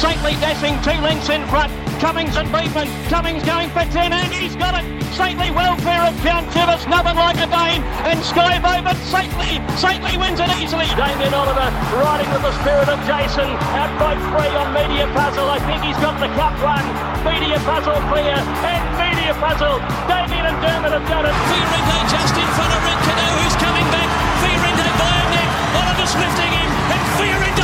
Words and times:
Saintly 0.00 0.32
dashing 0.40 0.80
two 0.80 0.96
lengths 1.04 1.28
in 1.28 1.44
front. 1.52 1.68
Cummings 2.00 2.32
and 2.40 2.48
Beadman. 2.48 2.88
Cummings 3.12 3.44
going 3.44 3.68
for 3.68 3.84
10 3.84 4.16
and 4.16 4.32
he's 4.32 4.56
got 4.56 4.72
it. 4.72 4.88
Saintly 5.12 5.52
well 5.52 5.76
clear 5.84 6.00
of 6.08 6.16
Count 6.24 6.48
Chivas. 6.56 6.88
Nothing 6.88 7.20
like 7.20 7.36
a 7.36 7.44
Dane. 7.44 7.84
And 8.08 8.16
Sky 8.24 8.56
Bowman. 8.64 8.96
Saintly. 9.04 9.60
Saintly 9.76 10.16
wins 10.16 10.40
it 10.40 10.48
easily. 10.56 10.88
Damien 10.96 11.36
Oliver 11.36 11.68
riding 12.00 12.32
with 12.32 12.40
the 12.40 12.54
spirit 12.64 12.88
of 12.88 12.96
Jason. 13.04 13.44
Out 13.76 13.92
by 14.00 14.16
three 14.32 14.48
on 14.56 14.72
Media 14.72 15.04
Puzzle. 15.12 15.44
I 15.52 15.60
think 15.68 15.84
he's 15.84 16.00
got 16.00 16.16
the 16.16 16.32
cup 16.32 16.56
run. 16.64 16.80
Media 17.20 17.60
Puzzle 17.68 18.00
clear. 18.08 18.40
And 18.40 18.82
Media 18.96 19.36
Puzzle. 19.36 19.84
Damien 20.08 20.48
and 20.48 20.56
Dermot 20.64 20.96
have 20.96 21.04
done 21.12 21.28
it. 21.28 21.36
Fiorente 21.52 21.98
just 22.08 22.32
in 22.40 22.48
front 22.56 22.72
of 22.72 22.80
Red 22.88 23.00
Cadeaux 23.04 23.32
who's 23.44 23.56
coming 23.60 23.84
back. 23.92 24.08
Fiorente 24.40 24.88
by 24.96 25.12
a 25.12 25.26
neck. 25.28 25.50
Oliver's 25.76 26.14
lifting 26.16 26.52
him. 26.56 26.70
And 26.88 27.04
Fiorente 27.20 27.59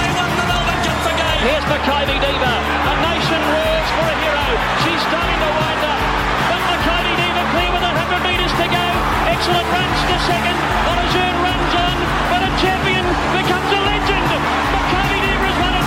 Here's 1.86 2.18
Diva. 2.18 2.54
A 2.90 2.94
nation 2.98 3.42
roars 3.46 3.88
for 3.94 4.06
a 4.10 4.16
hero. 4.18 4.46
She's 4.82 5.02
starting 5.06 5.38
to 5.38 5.50
wind 5.54 5.82
up. 5.86 6.02
But 6.50 6.60
Makybe 6.66 7.14
Diva 7.14 7.44
clear 7.54 7.70
with 7.70 7.86
100 7.86 8.26
metres 8.26 8.50
to 8.58 8.66
go. 8.66 8.86
Xcellent 9.30 9.70
runs 9.70 10.00
to 10.10 10.16
second. 10.26 10.58
On 10.90 10.98
A 10.98 11.06
Jeune 11.14 11.38
runs 11.46 11.74
on. 11.78 11.96
But 12.26 12.42
a 12.42 12.50
champion 12.58 13.06
becomes 13.38 13.70
a 13.70 13.80
legend. 13.86 14.26
Makybe 14.74 15.18
Diva 15.22 15.46
has 15.46 15.58
won 15.62 15.74
it. 15.78 15.86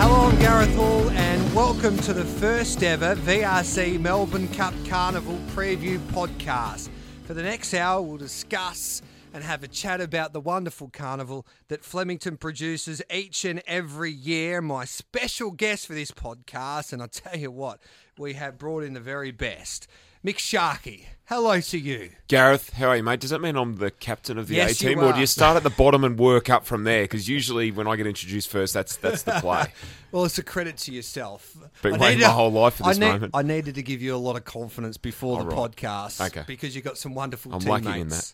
Hello, 0.00 0.16
I'm 0.24 0.38
Gareth 0.40 0.74
Hall, 0.74 1.10
and 1.10 1.54
welcome 1.54 1.98
to 1.98 2.14
the 2.14 2.24
first 2.24 2.82
ever 2.82 3.14
VRC 3.14 4.00
Melbourne 4.00 4.48
Cup 4.48 4.72
Carnival 4.88 5.38
preview 5.54 5.98
podcast. 6.12 6.88
For 7.24 7.34
the 7.34 7.42
next 7.42 7.74
hour, 7.74 8.00
we'll 8.00 8.16
discuss 8.16 9.02
and 9.32 9.44
have 9.44 9.62
a 9.62 9.68
chat 9.68 10.00
about 10.00 10.32
the 10.32 10.40
wonderful 10.40 10.88
carnival 10.88 11.46
that 11.68 11.84
Flemington 11.84 12.36
produces 12.36 13.02
each 13.12 13.44
and 13.44 13.62
every 13.66 14.12
year. 14.12 14.60
My 14.60 14.84
special 14.84 15.50
guest 15.50 15.86
for 15.86 15.94
this 15.94 16.10
podcast, 16.10 16.92
and 16.92 17.02
I 17.02 17.06
tell 17.06 17.36
you 17.36 17.50
what, 17.50 17.80
we 18.18 18.34
have 18.34 18.58
brought 18.58 18.84
in 18.84 18.94
the 18.94 19.00
very 19.00 19.30
best. 19.30 19.86
Mick 20.28 20.36
Sharkey, 20.38 21.06
hello 21.24 21.58
to 21.58 21.78
you. 21.78 22.10
Gareth, 22.28 22.74
how 22.74 22.88
are 22.88 22.98
you, 22.98 23.02
mate? 23.02 23.18
Does 23.18 23.30
that 23.30 23.40
mean 23.40 23.56
I'm 23.56 23.76
the 23.76 23.90
captain 23.90 24.36
of 24.36 24.46
the 24.48 24.56
Yes, 24.56 24.72
A 24.72 24.74
team, 24.74 24.98
you 24.98 25.04
or 25.04 25.08
are. 25.08 25.12
do 25.14 25.20
you 25.20 25.26
start 25.26 25.56
at 25.56 25.62
the 25.62 25.70
bottom 25.70 26.04
and 26.04 26.18
work 26.18 26.50
up 26.50 26.66
from 26.66 26.84
there? 26.84 27.04
Because 27.04 27.26
usually 27.30 27.70
when 27.70 27.86
I 27.86 27.96
get 27.96 28.06
introduced 28.06 28.50
first, 28.50 28.74
that's 28.74 28.96
that's 28.96 29.22
the 29.22 29.32
play. 29.40 29.72
Well, 30.12 30.26
it's 30.26 30.36
a 30.36 30.42
credit 30.42 30.76
to 30.78 30.92
yourself. 30.92 31.56
Been 31.80 31.94
I 31.94 31.98
waiting 31.98 32.20
my 32.20 32.26
whole 32.28 32.52
life 32.52 32.74
for 32.74 32.84
I 32.84 32.88
this 32.88 32.98
need- 32.98 33.06
moment. 33.08 33.30
I 33.34 33.40
needed 33.40 33.74
to 33.76 33.82
give 33.82 34.02
you 34.02 34.14
a 34.14 34.18
lot 34.18 34.36
of 34.36 34.44
confidence 34.44 34.98
before 34.98 35.38
the 35.42 35.46
right. 35.46 35.70
podcast 35.70 36.26
Okay. 36.26 36.44
because 36.46 36.74
you've 36.74 36.84
got 36.84 36.98
some 36.98 37.14
wonderful 37.14 37.54
I'm 37.54 37.60
teammates. 37.60 37.86
lucky 37.86 38.00
in 38.00 38.08
that. 38.08 38.32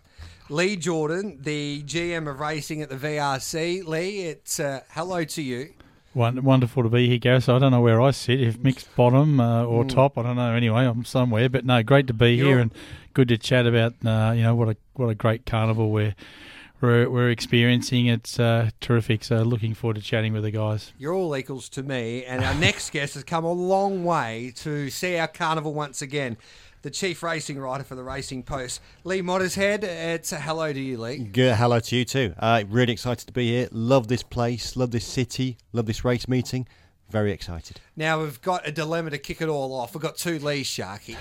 Lee 0.51 0.75
Jordan, 0.75 1.39
the 1.43 1.85
GM 1.85 2.29
of 2.29 2.41
racing 2.41 2.83
at 2.83 2.89
the 2.91 2.97
VRC. 2.97 3.85
Lee, 3.87 4.23
it's 4.23 4.59
uh, 4.59 4.81
hello 4.91 5.23
to 5.23 5.43
you. 5.43 5.75
Won- 6.15 6.43
Wonderful 6.45 6.83
to 6.85 6.89
be 6.89 7.09
here, 7.09 7.19
Gareth. 7.19 7.45
So 7.45 7.57
I 7.57 7.59
don't 7.59 7.73
know 7.73 7.81
where 7.81 8.01
I 8.01 8.11
sit, 8.13 8.41
if 8.41 8.59
mixed 8.59 8.95
bottom 8.97 9.41
uh, 9.41 9.65
or 9.65 9.85
top. 9.85 10.17
I 10.19 10.23
don't 10.23 10.37
know. 10.37 10.53
Anyway, 10.53 10.85
I'm 10.87 11.05
somewhere. 11.05 11.49
But 11.49 11.65
no, 11.65 11.83
great 11.83 12.07
to 12.07 12.15
be 12.15 12.35
You're- 12.35 12.49
here 12.51 12.59
and 12.61 12.73
good 13.13 13.29
to 13.29 13.39
chat 13.39 13.67
about. 13.67 13.95
Uh, 14.05 14.33
you 14.37 14.43
know 14.43 14.55
what 14.55 14.69
a 14.69 14.77
what 14.95 15.09
a 15.09 15.15
great 15.15 15.45
carnival 15.47 15.91
we're 15.91 16.15
we're, 16.81 17.09
we're 17.09 17.31
experiencing. 17.31 18.07
It's 18.07 18.39
uh, 18.39 18.71
terrific. 18.81 19.25
So 19.25 19.43
looking 19.43 19.75
forward 19.75 19.97
to 19.97 20.03
chatting 20.03 20.33
with 20.33 20.43
the 20.43 20.51
guys. 20.51 20.93
You're 20.99 21.15
all 21.15 21.37
equals 21.37 21.69
to 21.71 21.83
me, 21.83 22.25
and 22.25 22.45
our 22.45 22.55
next 22.61 22.91
guest 22.91 23.15
has 23.15 23.25
come 23.25 23.45
a 23.45 23.53
long 23.53 24.05
way 24.05 24.53
to 24.57 24.91
see 24.91 25.17
our 25.17 25.29
carnival 25.29 25.73
once 25.75 26.03
again. 26.03 26.37
The 26.85 26.91
chief 26.91 27.23
racing 27.23 27.59
writer 27.59 27.83
for 27.83 27.95
the 27.95 28.03
Racing 28.03 28.43
Post, 28.43 28.83
Lee 29.05 29.23
Mottershead. 29.23 29.85
It's 29.85 30.33
a 30.33 30.39
hello 30.39 30.71
to 30.71 30.79
you, 30.79 30.99
Lee. 30.99 31.17
Good 31.17 31.57
hello 31.57 31.81
to 31.81 31.97
you 31.97 32.05
too. 32.05 32.35
Uh, 32.39 32.63
really 32.69 32.93
excited 32.93 33.27
to 33.27 33.33
be 33.33 33.53
here. 33.53 33.69
Love 33.73 34.09
this 34.09 34.23
place. 34.23 34.77
Love 34.77 34.91
this 34.91 35.07
city. 35.07 35.57
Love 35.73 35.87
this 35.87 36.05
race 36.05 36.29
meeting. 36.29 36.69
Very 37.09 37.33
excited. 37.33 37.81
Now 37.97 38.21
we've 38.21 38.39
got 38.43 38.69
a 38.69 38.71
dilemma 38.71 39.09
to 39.09 39.19
kick 39.19 39.41
it 39.41 39.49
all 39.49 39.73
off. 39.75 39.95
We've 39.95 40.03
got 40.03 40.19
two 40.19 40.39
Lees, 40.39 40.67
Sharky. 40.67 41.17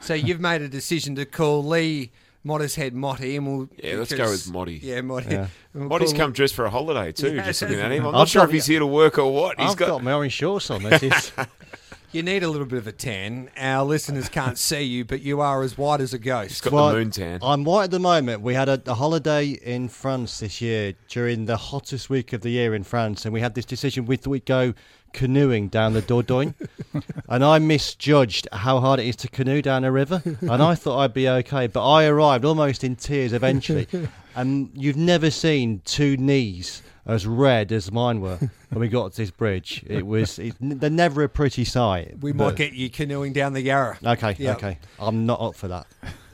So 0.00 0.12
you've 0.12 0.38
made 0.38 0.60
a 0.60 0.68
decision 0.68 1.14
to 1.14 1.24
call 1.24 1.64
Lee 1.64 2.12
Mottershead 2.44 2.92
Motty, 2.92 3.36
and 3.36 3.46
we'll 3.46 3.70
Yeah, 3.82 3.94
let's 3.94 4.12
go 4.12 4.28
with 4.28 4.52
Motty. 4.52 4.80
Yeah, 4.82 5.00
Motty. 5.00 5.30
Yeah. 5.30 5.46
We'll 5.72 5.88
Body's 5.88 6.10
call- 6.12 6.18
come 6.26 6.32
dressed 6.32 6.54
for 6.54 6.66
a 6.66 6.70
holiday 6.70 7.12
too. 7.12 7.34
Yeah, 7.36 7.46
just 7.46 7.62
looking 7.62 7.80
at 7.80 7.90
him. 7.90 8.04
I'm 8.04 8.12
not 8.12 8.20
I've 8.20 8.28
sure 8.28 8.44
if 8.44 8.50
he's 8.50 8.66
here 8.66 8.80
to 8.80 8.86
work 8.86 9.16
or 9.16 9.32
what. 9.32 9.58
He's 9.58 9.70
I've 9.70 9.76
got, 9.78 10.02
my 10.02 10.12
orange 10.12 10.34
shorts 10.34 10.70
on. 10.70 10.82
This 10.82 11.02
is 11.04 11.32
You 12.16 12.22
need 12.22 12.42
a 12.42 12.48
little 12.48 12.66
bit 12.66 12.78
of 12.78 12.86
a 12.86 12.92
tan. 12.92 13.50
Our 13.58 13.84
listeners 13.84 14.30
can't 14.30 14.56
see 14.56 14.80
you, 14.80 15.04
but 15.04 15.20
you 15.20 15.42
are 15.42 15.62
as 15.62 15.76
white 15.76 16.00
as 16.00 16.14
a 16.14 16.18
ghost. 16.18 16.62
got 16.62 16.72
Well, 16.72 16.88
the 16.88 16.94
moon 16.94 17.10
tan. 17.10 17.40
I'm 17.42 17.62
white 17.62 17.84
at 17.84 17.90
the 17.90 17.98
moment. 17.98 18.40
We 18.40 18.54
had 18.54 18.70
a, 18.70 18.80
a 18.86 18.94
holiday 18.94 19.48
in 19.48 19.90
France 19.90 20.40
this 20.40 20.62
year 20.62 20.94
during 21.08 21.44
the 21.44 21.58
hottest 21.58 22.08
week 22.08 22.32
of 22.32 22.40
the 22.40 22.48
year 22.48 22.74
in 22.74 22.84
France, 22.84 23.26
and 23.26 23.34
we 23.34 23.42
had 23.42 23.54
this 23.54 23.66
decision. 23.66 24.06
We 24.06 24.16
thought 24.16 24.30
we'd 24.30 24.46
go 24.46 24.72
canoeing 25.12 25.68
down 25.68 25.92
the 25.92 26.00
Dordogne, 26.00 26.54
and 27.28 27.44
I 27.44 27.58
misjudged 27.58 28.48
how 28.50 28.80
hard 28.80 28.98
it 28.98 29.04
is 29.04 29.16
to 29.16 29.28
canoe 29.28 29.60
down 29.60 29.84
a 29.84 29.92
river, 29.92 30.22
and 30.24 30.62
I 30.62 30.74
thought 30.74 31.00
I'd 31.00 31.12
be 31.12 31.28
okay, 31.28 31.66
but 31.66 31.86
I 31.86 32.06
arrived 32.06 32.46
almost 32.46 32.82
in 32.82 32.96
tears 32.96 33.34
eventually, 33.34 33.88
and 34.34 34.70
you've 34.72 34.96
never 34.96 35.30
seen 35.30 35.82
two 35.84 36.16
knees 36.16 36.82
as 37.06 37.26
red 37.26 37.70
as 37.72 37.90
mine 37.92 38.20
were 38.20 38.36
when 38.70 38.80
we 38.80 38.88
got 38.88 39.12
to 39.12 39.16
this 39.16 39.30
bridge. 39.30 39.84
It 39.86 40.06
was 40.06 40.38
it, 40.38 40.54
they're 40.60 40.90
never 40.90 41.22
a 41.22 41.28
pretty 41.28 41.64
sight. 41.64 42.18
We 42.20 42.32
but- 42.32 42.44
might 42.44 42.56
get 42.56 42.72
you 42.72 42.90
canoeing 42.90 43.32
down 43.32 43.52
the 43.52 43.62
Yarra. 43.62 43.98
Okay, 44.04 44.36
Yep. 44.38 44.56
okay. 44.56 44.78
I'm 44.98 45.26
not 45.26 45.40
up 45.40 45.54
for 45.54 45.68
that. 45.68 45.86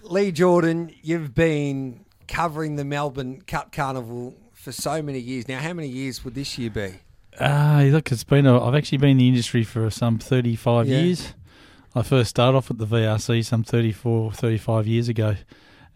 Lee 0.02 0.32
Jordan, 0.32 0.92
you've 1.02 1.34
been 1.34 2.04
covering 2.28 2.76
the 2.76 2.84
Melbourne 2.84 3.42
Cup 3.42 3.72
Carnival 3.72 4.34
for 4.52 4.72
so 4.72 5.02
many 5.02 5.18
years 5.18 5.48
now. 5.48 5.58
How 5.60 5.72
many 5.72 5.88
years 5.88 6.24
would 6.24 6.34
this 6.34 6.58
year 6.58 6.70
be? 6.70 6.94
Ah, 7.40 7.82
look, 7.86 8.12
it's 8.12 8.24
been. 8.24 8.46
A, 8.46 8.62
I've 8.62 8.74
actually 8.74 8.98
been 8.98 9.10
in 9.10 9.16
the 9.18 9.28
industry 9.28 9.64
for 9.64 9.88
some 9.90 10.18
35 10.18 10.86
Yeah. 10.88 11.00
years. 11.00 11.34
I 11.94 12.02
first 12.02 12.30
started 12.30 12.56
off 12.56 12.70
at 12.70 12.78
the 12.78 12.86
VRC 12.86 13.44
some 13.44 13.62
34, 13.64 14.32
35 14.32 14.86
years 14.86 15.08
ago. 15.08 15.36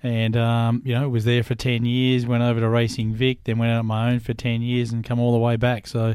And, 0.06 0.36
um, 0.36 0.82
you 0.84 0.94
know, 0.94 1.08
was 1.08 1.24
there 1.24 1.42
for 1.42 1.56
10 1.56 1.84
years, 1.84 2.26
went 2.26 2.44
over 2.44 2.60
to 2.60 2.68
Racing 2.68 3.14
Vic, 3.14 3.42
then 3.42 3.58
went 3.58 3.72
out 3.72 3.80
on 3.80 3.86
my 3.86 4.12
own 4.12 4.20
for 4.20 4.34
10 4.34 4.62
years 4.62 4.92
and 4.92 5.04
come 5.04 5.18
all 5.18 5.32
the 5.32 5.38
way 5.38 5.56
back. 5.56 5.88
So 5.88 6.14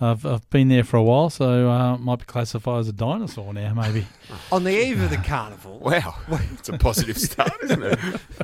I've, 0.00 0.26
I've 0.26 0.50
been 0.50 0.66
there 0.68 0.82
for 0.82 0.96
a 0.96 1.02
while, 1.04 1.30
so 1.30 1.70
uh, 1.70 1.96
might 1.98 2.18
be 2.18 2.24
classified 2.24 2.80
as 2.80 2.88
a 2.88 2.92
dinosaur 2.92 3.54
now, 3.54 3.74
maybe. 3.74 4.06
On 4.50 4.64
the 4.64 4.72
eve 4.72 5.00
of 5.00 5.10
the 5.10 5.18
carnival, 5.18 5.78
Wow, 5.78 6.16
it's 6.54 6.68
a 6.68 6.76
positive 6.76 7.16
start, 7.16 7.52
isn't 7.62 7.82
it? 7.84 7.98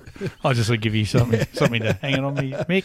I'll 0.45 0.55
just 0.55 0.71
give 0.81 0.95
you 0.95 1.05
something 1.05 1.45
something 1.55 1.83
to 1.83 1.95
hang 1.95 2.15
it 2.15 2.21
on 2.25 2.35
me, 2.35 2.53
Mick. 2.53 2.85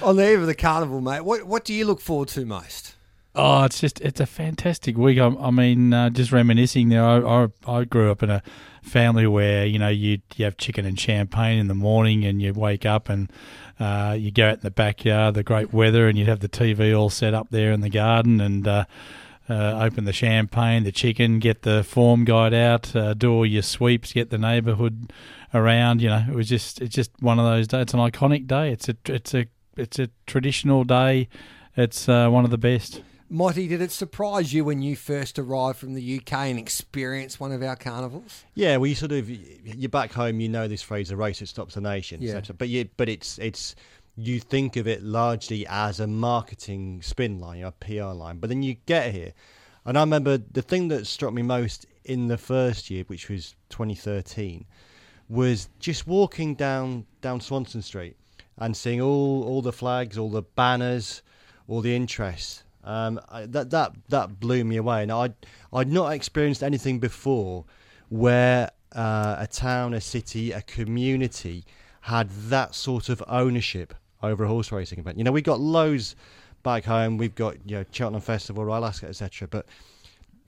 on 0.00 0.14
the 0.14 0.30
eve 0.30 0.40
of 0.40 0.46
the 0.46 0.54
carnival, 0.54 1.00
mate, 1.00 1.22
what 1.22 1.44
what 1.44 1.64
do 1.64 1.74
you 1.74 1.84
look 1.84 2.00
forward 2.00 2.28
to 2.28 2.44
most? 2.44 2.94
Oh, 3.36 3.64
it's 3.64 3.80
just 3.80 4.00
it's 4.00 4.20
a 4.20 4.26
fantastic 4.26 4.96
week. 4.96 5.18
I, 5.18 5.26
I 5.26 5.50
mean, 5.50 5.92
uh, 5.92 6.10
just 6.10 6.30
reminiscing 6.30 6.88
there. 6.88 7.04
I, 7.04 7.18
I 7.18 7.48
I 7.66 7.84
grew 7.84 8.10
up 8.12 8.22
in 8.22 8.30
a 8.30 8.42
family 8.80 9.26
where 9.26 9.66
you 9.66 9.78
know 9.78 9.88
you 9.88 10.18
you 10.36 10.44
have 10.44 10.56
chicken 10.56 10.86
and 10.86 10.98
champagne 10.98 11.58
in 11.58 11.66
the 11.66 11.74
morning, 11.74 12.24
and 12.24 12.40
you 12.40 12.52
wake 12.52 12.86
up 12.86 13.08
and 13.08 13.32
uh, 13.80 14.14
you 14.16 14.30
go 14.30 14.50
out 14.50 14.54
in 14.54 14.60
the 14.60 14.70
backyard, 14.70 15.34
the 15.34 15.42
great 15.42 15.72
weather, 15.72 16.06
and 16.06 16.16
you'd 16.16 16.28
have 16.28 16.40
the 16.40 16.48
TV 16.48 16.96
all 16.96 17.10
set 17.10 17.34
up 17.34 17.48
there 17.50 17.72
in 17.72 17.80
the 17.80 17.88
garden, 17.88 18.40
and 18.40 18.68
uh, 18.68 18.84
uh, 19.50 19.80
open 19.82 20.04
the 20.04 20.12
champagne, 20.12 20.84
the 20.84 20.92
chicken, 20.92 21.40
get 21.40 21.62
the 21.62 21.82
form 21.82 22.24
guide 22.24 22.54
out, 22.54 22.94
uh, 22.94 23.14
do 23.14 23.32
all 23.32 23.46
your 23.46 23.62
sweeps, 23.62 24.12
get 24.12 24.30
the 24.30 24.38
neighbourhood 24.38 25.12
around. 25.52 26.00
You 26.00 26.10
know, 26.10 26.24
it 26.28 26.34
was 26.36 26.48
just 26.48 26.80
it's 26.80 26.94
just 26.94 27.10
one 27.18 27.40
of 27.40 27.44
those 27.46 27.66
days. 27.66 27.82
It's 27.82 27.94
an 27.94 28.00
iconic 28.00 28.46
day. 28.46 28.70
It's 28.70 28.88
a 28.88 28.96
it's 29.06 29.34
a 29.34 29.46
it's 29.76 29.98
a 29.98 30.08
traditional 30.28 30.84
day. 30.84 31.28
It's 31.76 32.08
uh, 32.08 32.28
one 32.28 32.44
of 32.44 32.52
the 32.52 32.58
best. 32.58 33.02
Motty, 33.34 33.66
did 33.66 33.80
it 33.80 33.90
surprise 33.90 34.54
you 34.54 34.64
when 34.64 34.80
you 34.80 34.94
first 34.94 35.40
arrived 35.40 35.78
from 35.78 35.94
the 35.94 36.18
UK 36.20 36.32
and 36.32 36.56
experienced 36.56 37.40
one 37.40 37.50
of 37.50 37.64
our 37.64 37.74
carnivals? 37.74 38.44
Yeah, 38.54 38.76
well, 38.76 38.86
you 38.86 38.94
sort 38.94 39.10
of 39.10 39.28
you're 39.28 39.88
back 39.88 40.12
home. 40.12 40.38
You 40.38 40.48
know 40.48 40.68
this 40.68 40.82
phrase, 40.82 41.10
"a 41.10 41.16
race 41.16 41.40
that 41.40 41.48
stops 41.48 41.76
a 41.76 41.80
nation." 41.80 42.22
Yeah. 42.22 42.34
etc. 42.34 42.54
But 42.56 42.68
you, 42.68 42.88
but 42.96 43.08
it's 43.08 43.40
it's 43.40 43.74
you 44.16 44.38
think 44.38 44.76
of 44.76 44.86
it 44.86 45.02
largely 45.02 45.66
as 45.66 45.98
a 45.98 46.06
marketing 46.06 47.02
spin 47.02 47.40
line, 47.40 47.64
a 47.64 47.72
PR 47.72 48.14
line. 48.14 48.38
But 48.38 48.50
then 48.50 48.62
you 48.62 48.76
get 48.86 49.12
here, 49.12 49.32
and 49.84 49.98
I 49.98 50.02
remember 50.02 50.38
the 50.38 50.62
thing 50.62 50.86
that 50.88 51.04
struck 51.04 51.34
me 51.34 51.42
most 51.42 51.86
in 52.04 52.28
the 52.28 52.38
first 52.38 52.88
year, 52.88 53.02
which 53.08 53.28
was 53.28 53.56
2013, 53.70 54.64
was 55.28 55.68
just 55.80 56.06
walking 56.06 56.54
down 56.54 57.06
down 57.20 57.40
Swanston 57.40 57.82
Street, 57.82 58.16
and 58.58 58.76
seeing 58.76 59.00
all 59.00 59.42
all 59.42 59.60
the 59.60 59.72
flags, 59.72 60.16
all 60.16 60.30
the 60.30 60.42
banners, 60.42 61.20
all 61.66 61.80
the 61.80 61.96
interest. 61.96 62.63
Um, 62.84 63.20
I, 63.28 63.46
that 63.46 63.70
that 63.70 63.92
that 64.08 64.40
blew 64.40 64.64
me 64.64 64.76
away, 64.76 65.02
and 65.02 65.10
I'd 65.10 65.34
I'd 65.72 65.90
not 65.90 66.12
experienced 66.12 66.62
anything 66.62 66.98
before 66.98 67.64
where 68.08 68.70
uh, 68.94 69.36
a 69.38 69.46
town, 69.46 69.94
a 69.94 70.00
city, 70.00 70.52
a 70.52 70.62
community 70.62 71.64
had 72.02 72.28
that 72.30 72.74
sort 72.74 73.08
of 73.08 73.22
ownership 73.26 73.94
over 74.22 74.44
a 74.44 74.48
horse 74.48 74.70
racing 74.70 74.98
event. 74.98 75.18
You 75.18 75.24
know, 75.24 75.32
we 75.32 75.42
got 75.42 75.60
loads 75.60 76.14
back 76.62 76.84
home. 76.84 77.16
We've 77.16 77.34
got 77.34 77.56
you 77.64 77.76
know 77.76 77.84
Cheltenham 77.90 78.20
Festival, 78.20 78.72
Ascot, 78.84 79.10
etc. 79.10 79.48
But 79.48 79.66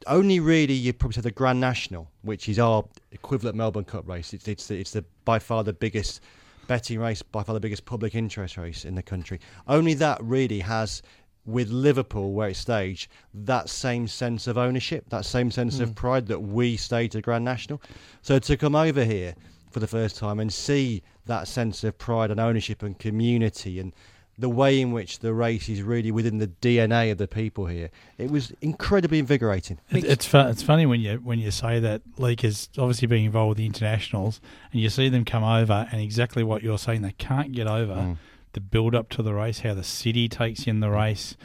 only 0.06 0.40
really 0.40 0.74
you 0.74 0.92
probably 0.92 1.14
say 1.14 1.20
the 1.22 1.30
Grand 1.30 1.60
National, 1.60 2.10
which 2.22 2.48
is 2.48 2.58
our 2.58 2.84
equivalent 3.12 3.56
Melbourne 3.56 3.84
Cup 3.84 4.08
race. 4.08 4.34
It's 4.34 4.48
it's 4.48 4.70
it's 4.70 4.90
the 4.90 5.04
by 5.24 5.38
far 5.38 5.64
the 5.64 5.72
biggest 5.72 6.20
betting 6.66 6.98
race, 6.98 7.22
by 7.22 7.42
far 7.42 7.54
the 7.54 7.60
biggest 7.60 7.84
public 7.84 8.14
interest 8.14 8.56
race 8.56 8.84
in 8.84 8.94
the 8.94 9.02
country. 9.02 9.40
Only 9.68 9.94
that 9.94 10.22
really 10.22 10.60
has. 10.60 11.02
With 11.46 11.70
Liverpool, 11.70 12.32
where 12.32 12.48
it's 12.48 12.58
staged, 12.58 13.08
that 13.32 13.68
same 13.68 14.08
sense 14.08 14.46
of 14.46 14.58
ownership, 14.58 15.08
that 15.10 15.24
same 15.24 15.50
sense 15.50 15.80
of 15.80 15.90
hmm. 15.90 15.94
pride 15.94 16.26
that 16.26 16.40
we 16.40 16.76
staged 16.76 17.14
at 17.14 17.22
Grand 17.22 17.44
National. 17.44 17.80
So 18.22 18.38
to 18.38 18.56
come 18.56 18.74
over 18.74 19.04
here 19.04 19.34
for 19.70 19.80
the 19.80 19.86
first 19.86 20.16
time 20.16 20.40
and 20.40 20.52
see 20.52 21.02
that 21.26 21.46
sense 21.46 21.84
of 21.84 21.98
pride 21.98 22.30
and 22.30 22.40
ownership 22.40 22.82
and 22.82 22.98
community 22.98 23.78
and 23.78 23.92
the 24.38 24.48
way 24.48 24.80
in 24.80 24.92
which 24.92 25.20
the 25.20 25.32
race 25.32 25.68
is 25.68 25.82
really 25.82 26.10
within 26.10 26.38
the 26.38 26.46
DNA 26.46 27.10
of 27.10 27.18
the 27.18 27.28
people 27.28 27.66
here, 27.66 27.90
it 28.18 28.30
was 28.30 28.52
incredibly 28.60 29.18
invigorating. 29.18 29.78
It, 29.90 30.04
it's 30.04 30.26
fu- 30.26 30.38
it's 30.38 30.62
funny 30.62 30.84
when 30.84 31.00
you 31.00 31.16
when 31.22 31.38
you 31.38 31.50
say 31.50 31.80
that 31.80 32.02
Leak 32.18 32.44
is 32.44 32.68
obviously 32.76 33.08
being 33.08 33.24
involved 33.24 33.50
with 33.50 33.58
the 33.58 33.66
internationals, 33.66 34.40
and 34.72 34.80
you 34.80 34.90
see 34.90 35.08
them 35.08 35.24
come 35.24 35.42
over, 35.42 35.88
and 35.90 36.00
exactly 36.00 36.42
what 36.42 36.62
you're 36.62 36.78
saying, 36.78 37.02
they 37.02 37.12
can't 37.12 37.52
get 37.52 37.66
over 37.66 37.94
hmm. 37.94 38.12
The 38.56 38.60
build 38.62 38.94
up 38.94 39.10
to 39.10 39.22
the 39.22 39.34
race, 39.34 39.60
how 39.60 39.74
the 39.74 39.84
city 39.84 40.28
takes 40.30 40.66
in 40.66 40.80
the 40.80 40.88
race, 40.90 41.36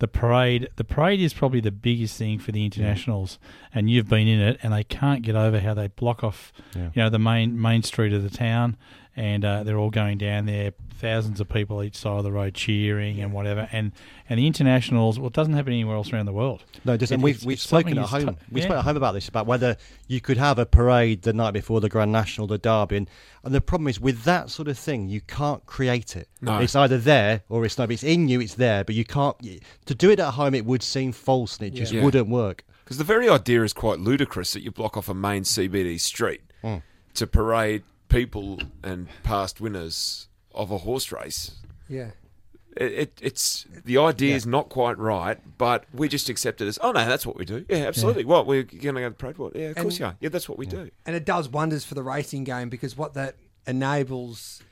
the 0.00 0.06
parade. 0.06 0.68
The 0.76 0.84
parade 0.84 1.18
is 1.18 1.32
probably 1.32 1.60
the 1.60 1.70
biggest 1.72 2.18
thing 2.18 2.38
for 2.38 2.52
the 2.52 2.62
internationals, 2.64 3.38
and 3.74 3.88
you've 3.88 4.08
been 4.10 4.28
in 4.28 4.38
it, 4.38 4.60
and 4.62 4.72
they 4.74 4.84
can't 4.84 5.22
get 5.22 5.34
over 5.34 5.60
how 5.60 5.72
they 5.72 5.88
block 5.88 6.22
off, 6.22 6.52
Yeah. 6.76 6.90
you 6.94 7.02
know, 7.02 7.08
the 7.08 7.18
main 7.18 7.58
main 7.60 7.82
street 7.82 8.12
of 8.12 8.22
the 8.22 8.28
town, 8.30 8.76
and 9.18 9.44
uh, 9.44 9.62
they're 9.64 9.78
all 9.78 9.90
going 9.90 10.18
down 10.18 10.46
there. 10.46 10.72
Thousands 11.00 11.40
of 11.40 11.48
people 11.48 11.80
each 11.84 11.94
side 11.96 12.18
of 12.18 12.24
the 12.24 12.32
road 12.32 12.54
cheering 12.54 13.20
and 13.20 13.32
whatever, 13.32 13.68
and 13.70 13.92
and 14.28 14.38
the 14.40 14.46
internationals. 14.48 15.16
Well, 15.18 15.28
it 15.28 15.32
doesn't 15.32 15.52
happen 15.52 15.72
anywhere 15.72 15.94
else 15.94 16.12
around 16.12 16.26
the 16.26 16.32
world. 16.32 16.64
No, 16.84 16.96
just, 16.96 17.12
It- 17.12 17.16
and 17.16 17.22
we've, 17.22 17.44
we've 17.44 17.60
spoken 17.60 17.96
at 17.98 18.06
home. 18.06 18.34
t- 18.34 18.36
we 18.50 18.60
yeah. 18.60 18.66
spoke 18.66 18.78
at 18.78 18.84
home 18.84 18.96
about 18.96 19.12
this 19.12 19.28
about 19.28 19.46
whether 19.46 19.76
you 20.08 20.20
could 20.20 20.38
have 20.38 20.58
a 20.58 20.66
parade 20.66 21.22
the 21.22 21.32
night 21.32 21.52
before 21.52 21.80
the 21.80 21.88
Grand 21.88 22.10
National, 22.10 22.48
the 22.48 22.58
Derby, 22.58 22.96
and, 22.96 23.10
and 23.44 23.54
the 23.54 23.60
problem 23.60 23.86
is 23.86 24.00
with 24.00 24.24
that 24.24 24.50
sort 24.50 24.66
of 24.66 24.76
thing, 24.76 25.08
you 25.08 25.20
can't 25.20 25.64
create 25.66 26.16
it. 26.16 26.28
No. 26.40 26.58
It's 26.58 26.74
either 26.74 26.98
there 26.98 27.42
or 27.48 27.64
it's 27.64 27.78
not. 27.78 27.92
It's 27.92 28.02
in 28.02 28.26
you. 28.28 28.40
It's 28.40 28.54
there, 28.54 28.82
but 28.82 28.96
you 28.96 29.04
can't. 29.04 29.36
To 29.86 29.94
do 29.94 30.10
it 30.10 30.18
at 30.18 30.32
home, 30.32 30.54
it 30.54 30.64
would 30.64 30.82
seem 30.82 31.12
false, 31.12 31.58
and 31.58 31.68
it 31.68 31.74
just 31.78 31.92
Yeah. 31.92 32.02
wouldn't 32.02 32.28
work. 32.28 32.64
Because 32.84 32.98
the 32.98 33.04
very 33.04 33.28
idea 33.28 33.62
is 33.62 33.72
quite 33.72 34.00
ludicrous 34.00 34.52
that 34.54 34.62
you 34.62 34.72
block 34.72 34.96
off 34.96 35.08
a 35.08 35.14
main 35.14 35.44
CBD 35.44 36.00
street 36.00 36.40
Hmm. 36.62 36.76
to 37.14 37.26
parade 37.28 37.84
people 38.08 38.60
and 38.82 39.08
past 39.22 39.60
winners 39.60 40.28
of 40.54 40.70
a 40.70 40.78
horse 40.78 41.12
race. 41.12 41.52
Yeah. 41.88 42.10
It, 42.76 42.92
it, 42.92 43.12
it's 43.20 43.66
the 43.84 43.98
idea 43.98 44.36
is 44.36 44.46
not 44.46 44.68
quite 44.68 44.98
right, 44.98 45.38
but 45.58 45.84
we 45.92 46.08
just 46.08 46.28
accept 46.28 46.60
it 46.60 46.68
as 46.68 46.78
oh 46.82 46.92
no, 46.92 47.04
that's 47.06 47.26
what 47.26 47.36
we 47.36 47.44
do. 47.44 47.64
Yeah, 47.68 47.78
absolutely. 47.78 48.24
What 48.24 48.46
we're 48.46 48.62
going 48.62 48.94
to 48.94 49.00
go 49.00 49.04
to 49.04 49.10
the 49.10 49.16
parade? 49.16 49.38
What? 49.38 49.56
Yeah, 49.56 49.68
of 49.70 49.76
course 49.76 49.94
And- 49.94 50.00
you 50.00 50.06
are. 50.06 50.16
Yeah, 50.20 50.28
that's 50.28 50.48
what 50.48 50.58
we 50.58 50.66
do. 50.66 50.90
And 51.06 51.16
it 51.16 51.24
does 51.24 51.48
wonders 51.48 51.84
for 51.84 51.94
the 51.94 52.02
racing 52.02 52.44
game 52.44 52.68
because 52.68 52.96
what 52.96 53.14
that 53.14 53.34
enables 53.66 54.62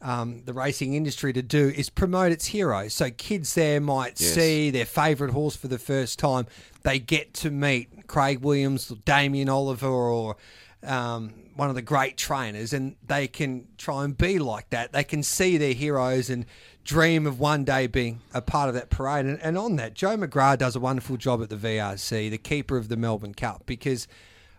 um, 0.00 0.42
the 0.44 0.52
racing 0.52 0.94
industry 0.94 1.32
to 1.32 1.42
do 1.42 1.68
is 1.68 1.88
promote 1.88 2.32
its 2.32 2.46
heroes. 2.46 2.92
So 2.94 3.10
kids 3.10 3.54
there 3.54 3.80
might 3.80 4.20
Yes. 4.20 4.34
see 4.34 4.70
their 4.70 4.84
favourite 4.86 5.32
horse 5.32 5.54
for 5.54 5.68
the 5.68 5.78
first 5.78 6.18
time. 6.18 6.46
They 6.82 6.98
get 6.98 7.32
to 7.34 7.50
meet 7.50 8.08
Craig 8.08 8.40
Williams, 8.40 8.90
or 8.90 8.96
Damien 9.04 9.48
Oliver, 9.48 9.86
or 9.88 10.36
um, 10.84 11.34
one 11.54 11.68
of 11.68 11.74
the 11.74 11.82
great 11.82 12.16
trainers, 12.16 12.72
and 12.72 12.96
they 13.06 13.28
can 13.28 13.68
try 13.78 14.04
and 14.04 14.16
be 14.16 14.38
like 14.38 14.70
that. 14.70 14.92
They 14.92 15.04
can 15.04 15.22
see 15.22 15.56
their 15.56 15.74
heroes 15.74 16.30
and 16.30 16.46
dream 16.84 17.26
of 17.26 17.38
one 17.38 17.64
day 17.64 17.86
being 17.86 18.20
a 18.34 18.42
part 18.42 18.68
of 18.68 18.74
that 18.74 18.90
parade. 18.90 19.26
And, 19.26 19.40
and 19.40 19.56
on 19.56 19.76
that, 19.76 19.94
Joe 19.94 20.16
McGrath 20.16 20.58
does 20.58 20.76
a 20.76 20.80
wonderful 20.80 21.16
job 21.16 21.42
at 21.42 21.50
the 21.50 21.56
VRC, 21.56 22.30
the 22.30 22.38
keeper 22.38 22.76
of 22.76 22.88
the 22.88 22.96
Melbourne 22.96 23.34
Cup, 23.34 23.64
because 23.66 24.08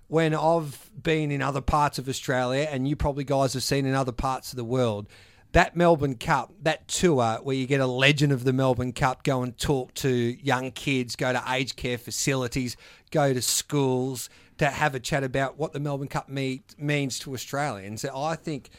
when 0.07 0.35
I've 0.35 0.91
been 1.01 1.31
in 1.31 1.41
other 1.41 1.61
parts 1.61 1.97
of 1.97 2.07
Australia, 2.07 2.67
and 2.69 2.87
you 2.87 2.95
probably 2.95 3.23
guys 3.23 3.53
have 3.53 3.63
seen 3.63 3.85
in 3.85 3.95
other 3.95 4.11
parts 4.11 4.53
of 4.53 4.57
the 4.57 4.63
world, 4.63 5.07
that 5.53 5.75
Melbourne 5.75 6.15
Cup, 6.15 6.51
that 6.63 6.87
tour 6.87 7.39
where 7.43 7.55
you 7.55 7.67
get 7.67 7.79
a 7.79 7.85
legend 7.87 8.31
of 8.31 8.43
the 8.43 8.53
Melbourne 8.53 8.91
Cup, 8.91 9.23
go 9.23 9.43
and 9.43 9.57
talk 9.57 9.93
to 9.95 10.09
young 10.09 10.71
kids, 10.71 11.15
go 11.15 11.31
to 11.31 11.43
aged 11.47 11.75
care 11.75 11.97
facilities, 11.97 12.75
go 13.11 13.33
to 13.33 13.41
schools 13.41 14.29
to 14.63 14.69
have 14.69 14.95
a 14.95 14.99
chat 14.99 15.23
about 15.23 15.57
what 15.57 15.73
the 15.73 15.79
Melbourne 15.79 16.07
Cup 16.07 16.29
me- 16.29 16.63
means 16.77 17.19
to 17.19 17.33
Australians. 17.33 18.05
I 18.05 18.35
think 18.35 18.69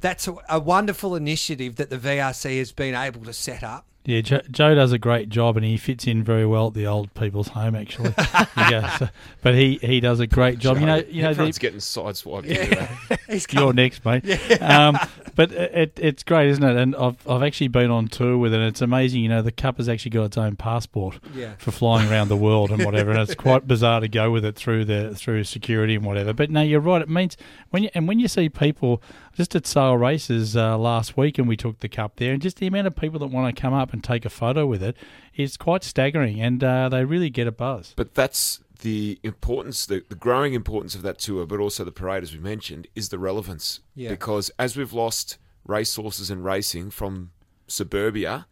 that's 0.00 0.28
a, 0.28 0.36
a 0.48 0.60
wonderful 0.60 1.16
initiative 1.16 1.76
that 1.76 1.90
the 1.90 1.98
VRC 1.98 2.58
has 2.58 2.72
been 2.72 2.94
able 2.94 3.24
to 3.24 3.32
set 3.32 3.62
up. 3.62 3.86
Yeah, 4.04 4.20
Joe, 4.20 4.40
Joe 4.50 4.74
does 4.74 4.90
a 4.90 4.98
great 4.98 5.28
job, 5.28 5.56
and 5.56 5.64
he 5.64 5.76
fits 5.76 6.08
in 6.08 6.24
very 6.24 6.44
well 6.44 6.66
at 6.68 6.74
the 6.74 6.86
old 6.88 7.14
people's 7.14 7.48
home. 7.48 7.76
Actually, 7.76 8.12
yeah, 8.56 8.96
so- 8.98 9.08
but 9.42 9.54
he, 9.54 9.78
he 9.80 10.00
does 10.00 10.18
a 10.18 10.26
great 10.26 10.58
job. 10.58 10.80
You 10.80 10.86
know, 10.86 10.96
you 11.08 11.22
know, 11.22 11.32
the, 11.34 11.52
getting 11.52 11.78
sideswiped. 11.78 12.46
Yeah. 12.46 13.16
He's 13.28 13.46
you're 13.52 13.72
next, 13.72 14.04
mate. 14.04 14.24
Um, 14.60 14.98
but 15.34 15.50
it, 15.52 15.98
it's 16.00 16.22
great, 16.22 16.48
isn't 16.50 16.62
it? 16.64 16.76
And 16.76 16.94
I've 16.96 17.16
I've 17.28 17.42
actually 17.42 17.68
been 17.68 17.90
on 17.90 18.08
tour 18.08 18.36
with 18.38 18.52
it. 18.52 18.58
and 18.58 18.66
It's 18.68 18.82
amazing. 18.82 19.22
You 19.22 19.28
know, 19.28 19.40
the 19.42 19.52
cup 19.52 19.76
has 19.78 19.88
actually 19.88 20.10
got 20.10 20.24
its 20.24 20.36
own 20.36 20.56
passport 20.56 21.18
Yeah. 21.34 21.54
for 21.58 21.70
flying 21.70 22.10
around 22.10 22.28
the 22.28 22.36
world 22.36 22.70
and 22.70 22.84
whatever. 22.84 23.10
And 23.12 23.20
it's 23.20 23.34
quite 23.34 23.66
bizarre 23.66 24.00
to 24.00 24.08
go 24.08 24.30
with 24.30 24.44
it 24.44 24.56
through 24.56 24.84
the 24.84 25.14
through 25.14 25.44
security 25.44 25.94
and 25.94 26.04
whatever. 26.04 26.32
But 26.32 26.50
no, 26.50 26.60
you're 26.60 26.80
right. 26.80 27.00
It 27.02 27.08
means 27.08 27.36
when 27.70 27.84
you 27.84 27.90
and 27.94 28.06
when 28.08 28.18
you 28.18 28.28
see 28.28 28.48
people 28.48 29.02
just 29.34 29.54
at 29.54 29.66
sale 29.66 29.96
races 29.96 30.56
uh, 30.56 30.76
last 30.76 31.16
week, 31.16 31.38
and 31.38 31.48
we 31.48 31.56
took 31.56 31.80
the 31.80 31.88
cup 31.88 32.16
there, 32.16 32.32
and 32.34 32.42
just 32.42 32.58
the 32.58 32.66
amount 32.66 32.86
of 32.88 32.94
people 32.96 33.18
that 33.20 33.28
want 33.28 33.54
to 33.54 33.58
come 33.60 33.72
up 33.72 33.91
and 33.92 34.02
take 34.02 34.24
a 34.24 34.30
photo 34.30 34.66
with 34.66 34.82
it 34.82 34.96
is 35.34 35.56
quite 35.56 35.84
staggering, 35.84 36.40
and 36.40 36.62
uh, 36.64 36.88
they 36.88 37.04
really 37.04 37.30
get 37.30 37.46
a 37.46 37.52
buzz. 37.52 37.92
But 37.96 38.14
that's 38.14 38.60
the 38.80 39.18
importance, 39.22 39.86
the, 39.86 40.04
the 40.08 40.14
growing 40.14 40.54
importance 40.54 40.94
of 40.94 41.02
that 41.02 41.18
tour, 41.18 41.46
but 41.46 41.60
also 41.60 41.84
the 41.84 41.92
parade, 41.92 42.22
as 42.22 42.32
we 42.32 42.40
mentioned, 42.40 42.88
is 42.94 43.08
the 43.10 43.18
relevance. 43.18 43.80
Yeah. 43.94 44.10
Because 44.10 44.50
as 44.58 44.76
we've 44.76 44.92
lost 44.92 45.38
racehorses 45.64 46.30
and 46.30 46.44
racing 46.44 46.90
from 46.90 47.30
suburbia, 47.68 48.46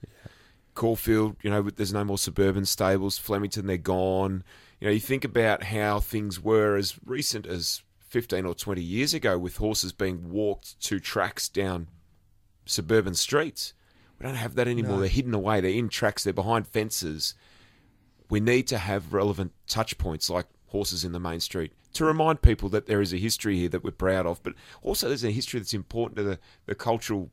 Caulfield, 0.74 1.36
you 1.42 1.50
know, 1.50 1.62
there's 1.62 1.92
no 1.92 2.04
more 2.04 2.18
suburban 2.18 2.64
stables. 2.64 3.18
Flemington, 3.18 3.66
they're 3.66 3.76
gone. 3.76 4.44
You 4.80 4.86
know, 4.86 4.92
you 4.92 5.00
think 5.00 5.24
about 5.24 5.64
how 5.64 6.00
things 6.00 6.40
were 6.40 6.76
as 6.76 6.94
recent 7.04 7.46
as 7.46 7.82
15 7.98 8.46
or 8.46 8.54
20 8.54 8.80
years 8.80 9.12
ago 9.12 9.38
with 9.38 9.56
horses 9.58 9.92
being 9.92 10.30
walked 10.30 10.80
to 10.80 10.98
tracks 10.98 11.48
down 11.48 11.88
suburban 12.64 13.14
streets. 13.14 13.74
We 14.20 14.26
don't 14.26 14.36
have 14.36 14.54
that 14.54 14.68
anymore. 14.68 15.00
They're 15.00 15.08
hidden 15.08 15.34
away. 15.34 15.60
They're 15.60 15.70
in 15.70 15.88
tracks. 15.88 16.22
They're 16.22 16.32
behind 16.32 16.66
fences 16.66 17.34
we 18.30 18.40
need 18.40 18.66
to 18.68 18.78
have 18.78 19.12
relevant 19.12 19.52
touch 19.66 19.98
points 19.98 20.30
like 20.30 20.46
horses 20.68 21.04
in 21.04 21.12
the 21.12 21.20
main 21.20 21.40
street 21.40 21.72
to 21.92 22.04
remind 22.04 22.40
people 22.40 22.68
that 22.68 22.86
there 22.86 23.00
is 23.00 23.12
a 23.12 23.16
history 23.16 23.58
here 23.58 23.68
that 23.68 23.82
we're 23.82 23.90
proud 23.90 24.24
of, 24.24 24.40
but 24.44 24.54
also 24.82 25.08
there's 25.08 25.24
a 25.24 25.32
history 25.32 25.58
that's 25.58 25.74
important 25.74 26.16
to 26.16 26.22
the, 26.22 26.38
the 26.66 26.74
cultural 26.76 27.30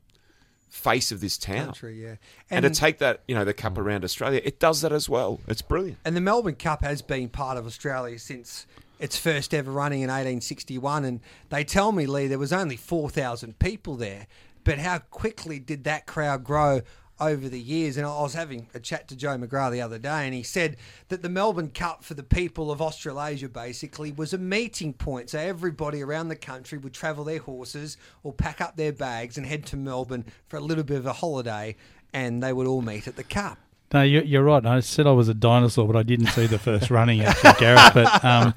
face 0.68 1.12
of 1.12 1.20
this 1.20 1.38
town. 1.38 1.66
Country, 1.66 2.02
yeah. 2.02 2.16
And, 2.50 2.64
to 2.64 2.70
take 2.70 2.98
that, 2.98 3.22
you 3.28 3.36
know, 3.36 3.44
the 3.44 3.54
cup 3.54 3.78
around 3.78 4.02
Australia, 4.02 4.40
it 4.44 4.58
does 4.58 4.80
that 4.80 4.92
as 4.92 5.08
well. 5.08 5.40
It's 5.46 5.62
brilliant. 5.62 5.98
And 6.04 6.16
the 6.16 6.20
Melbourne 6.20 6.56
Cup 6.56 6.82
has 6.82 7.00
been 7.00 7.28
part 7.28 7.56
of 7.56 7.66
Australia 7.66 8.18
since 8.18 8.66
its 8.98 9.16
first 9.16 9.54
ever 9.54 9.70
running 9.70 10.00
in 10.00 10.08
1861. 10.08 11.04
And 11.04 11.20
they 11.50 11.62
tell 11.62 11.92
me, 11.92 12.06
Lee, 12.06 12.26
there 12.26 12.38
was 12.38 12.52
only 12.52 12.76
4,000 12.76 13.60
people 13.60 13.94
there. 13.94 14.26
But 14.68 14.80
how 14.80 14.98
quickly 14.98 15.58
did 15.58 15.84
that 15.84 16.06
crowd 16.06 16.44
grow 16.44 16.82
over 17.18 17.48
the 17.48 17.58
years? 17.58 17.96
And 17.96 18.04
I 18.04 18.20
was 18.20 18.34
having 18.34 18.66
a 18.74 18.78
chat 18.78 19.08
to 19.08 19.16
Joe 19.16 19.38
McGrath 19.38 19.72
the 19.72 19.80
other 19.80 19.98
day, 19.98 20.26
and 20.26 20.34
he 20.34 20.42
said 20.42 20.76
that 21.08 21.22
the 21.22 21.30
Melbourne 21.30 21.70
Cup 21.70 22.04
for 22.04 22.12
the 22.12 22.22
people 22.22 22.70
of 22.70 22.82
Australasia 22.82 23.48
basically 23.48 24.12
was 24.12 24.34
a 24.34 24.38
meeting 24.38 24.92
point. 24.92 25.30
So 25.30 25.38
everybody 25.38 26.02
around 26.02 26.28
the 26.28 26.36
country 26.36 26.76
would 26.76 26.92
travel 26.92 27.24
their 27.24 27.38
horses 27.38 27.96
or 28.22 28.34
pack 28.34 28.60
up 28.60 28.76
their 28.76 28.92
bags 28.92 29.38
and 29.38 29.46
head 29.46 29.64
to 29.68 29.78
Melbourne 29.78 30.26
for 30.48 30.58
a 30.58 30.60
little 30.60 30.84
bit 30.84 30.98
of 30.98 31.06
a 31.06 31.14
holiday, 31.14 31.74
and 32.12 32.42
they 32.42 32.52
would 32.52 32.66
all 32.66 32.82
meet 32.82 33.08
at 33.08 33.16
the 33.16 33.24
Cup. 33.24 33.56
No, 33.94 34.02
you're, 34.02 34.42
right. 34.42 34.66
I 34.66 34.80
said 34.80 35.06
I 35.06 35.12
was 35.12 35.30
a 35.30 35.34
dinosaur, 35.34 35.86
but 35.86 35.96
I 35.96 36.02
didn't 36.02 36.26
see 36.26 36.46
the 36.46 36.58
first 36.58 36.90
running 36.90 37.22
actually, 37.22 37.54
Gareth. 37.58 37.94
But 37.94 38.22
um, 38.22 38.54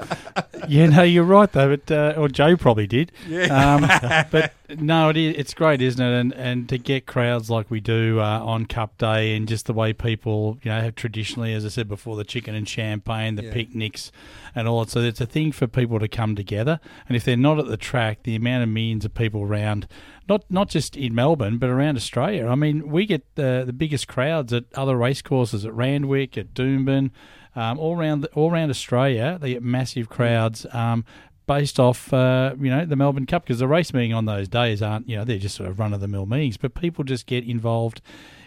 yeah, 0.71 0.85
no, 0.87 1.03
you're 1.03 1.23
right 1.25 1.51
though. 1.51 1.75
But 1.75 1.91
uh, 1.91 2.13
or 2.17 2.29
Joe 2.29 2.55
probably 2.55 2.87
did. 2.87 3.11
Yeah. 3.27 3.75
Um, 3.75 3.81
but 4.31 4.53
no, 4.79 5.09
it 5.09 5.17
is, 5.17 5.35
it's 5.37 5.53
great, 5.53 5.81
isn't 5.81 6.01
it? 6.01 6.19
And 6.19 6.33
and 6.33 6.69
to 6.69 6.77
get 6.77 7.05
crowds 7.05 7.49
like 7.49 7.69
we 7.69 7.81
do 7.81 8.19
uh, 8.21 8.39
on 8.43 8.65
Cup 8.65 8.97
Day, 8.97 9.35
and 9.35 9.47
just 9.47 9.65
the 9.65 9.73
way 9.73 9.91
people, 9.91 10.57
you 10.63 10.71
know, 10.71 10.79
have 10.79 10.95
traditionally, 10.95 11.53
as 11.53 11.65
I 11.65 11.69
said 11.69 11.87
before, 11.89 12.15
the 12.15 12.23
chicken 12.23 12.55
and 12.55 12.67
champagne, 12.67 13.35
the 13.35 13.43
Yeah. 13.43 13.53
picnics, 13.53 14.11
and 14.55 14.67
all 14.67 14.79
that. 14.85 14.89
So 14.91 15.01
it's 15.01 15.19
a 15.21 15.25
thing 15.25 15.51
for 15.51 15.67
people 15.67 15.99
to 15.99 16.07
come 16.07 16.35
together. 16.35 16.79
And 17.09 17.17
if 17.17 17.25
they're 17.25 17.35
not 17.35 17.59
at 17.59 17.67
the 17.67 17.77
track, 17.77 18.23
the 18.23 18.35
amount 18.35 18.63
of 18.63 18.69
millions 18.69 19.03
of 19.03 19.13
people 19.13 19.41
around. 19.43 19.87
Not, 20.29 20.45
not 20.49 20.69
just 20.69 20.95
in 20.95 21.13
Melbourne, 21.13 21.57
but 21.57 21.69
around 21.69 21.97
Australia. 21.97 22.47
I 22.47 22.55
mean, 22.55 22.87
we 22.89 23.05
get 23.05 23.23
the 23.35 23.63
the 23.65 23.73
biggest 23.73 24.07
crowds 24.07 24.53
at 24.53 24.63
other 24.75 24.95
racecourses 24.95 25.65
at 25.65 25.73
Randwick, 25.73 26.37
at 26.37 26.53
Doomben, 26.53 27.09
um, 27.55 27.79
all 27.79 27.97
around 27.97 28.27
all 28.33 28.51
around 28.51 28.69
Australia. 28.69 29.37
They 29.39 29.53
get 29.53 29.63
massive 29.63 30.09
crowds 30.09 30.65
um, 30.71 31.05
based 31.47 31.79
off 31.79 32.13
uh, 32.13 32.55
you 32.59 32.69
know 32.69 32.85
the 32.85 32.95
Melbourne 32.95 33.25
Cup 33.25 33.43
because 33.43 33.59
the 33.59 33.67
race 33.67 33.93
meeting 33.93 34.13
on 34.13 34.25
those 34.25 34.47
days 34.47 34.81
aren't 34.81 35.07
you 35.09 35.17
know 35.17 35.25
they're 35.25 35.37
just 35.37 35.55
sort 35.55 35.69
of 35.69 35.79
run 35.79 35.93
of 35.93 36.01
the 36.01 36.07
mill 36.07 36.25
meetings, 36.25 36.57
but 36.57 36.73
people 36.73 37.03
just 37.03 37.25
get 37.25 37.43
involved 37.43 38.01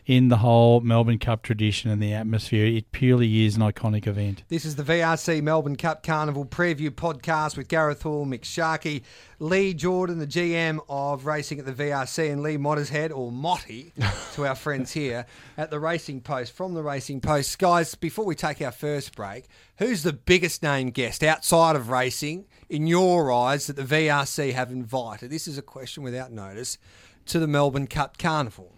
in 0.07 0.29
the 0.29 0.39
whole 0.39 0.81
Melbourne 0.81 1.19
Cup 1.19 1.43
tradition 1.43 1.91
and 1.91 2.03
the 2.03 2.13
atmosphere. 2.13 2.67
It 2.67 2.93
purely 2.93 3.45
is 3.45 3.57
an 3.57 3.63
iconic 3.63 4.07
event. 4.07 4.43
This 4.49 4.65
is 4.65 4.77
the 4.77 4.83
VRC 4.83 5.43
Melbourne 5.43 5.77
Cup 5.77 6.03
Carnival 6.03 6.45
preview 6.45 6.91
podcast 6.91 7.57
with 7.57 7.69
Gareth 7.69 8.03
Hall, 8.03 8.27
Mick 8.27 8.45
Sharkey, 8.45 9.03
Lee 9.39 9.73
Jordan, 9.73 10.19
the 10.19 10.27
GM 10.27 10.81
of 10.89 11.27
racing 11.27 11.59
at 11.59 11.67
the 11.67 11.73
VRC, 11.73 12.31
and 12.31 12.43
Lee 12.43 12.57
Mottershead, 12.57 13.11
or 13.15 13.33
Motty, 13.33 13.93
to 14.35 14.47
our 14.47 14.55
friends 14.55 14.93
here 14.93 15.27
at 15.57 15.71
the 15.71 15.81
Racing 15.81 16.21
Post. 16.21 16.53
From 16.53 16.75
the 16.75 16.83
Racing 16.83 17.21
Post, 17.21 17.59
guys, 17.59 17.95
before 17.95 18.27
we 18.27 18.35
take 18.35 18.61
our 18.61 18.73
first 18.73 19.17
break, 19.17 19.47
who's 19.79 20.03
the 20.03 20.13
biggest 20.13 20.63
name 20.63 20.91
guest 20.91 21.23
outside 21.23 21.77
of 21.77 21.89
racing, 21.89 22.45
in 22.69 22.87
your 22.87 23.33
eyes, 23.33 23.67
that 23.67 23.77
the 23.77 23.83
VRC 23.83 24.53
have 24.53 24.71
invited? 24.71 25.31
This 25.31 25.49
is 25.49 25.59
a 25.59 25.63
question 25.63 26.03
without 26.03 26.33
notice 26.33 26.79
to 27.27 27.39
the 27.39 27.47
Melbourne 27.47 27.87
Cup 27.87 28.19
Carnival. 28.19 28.74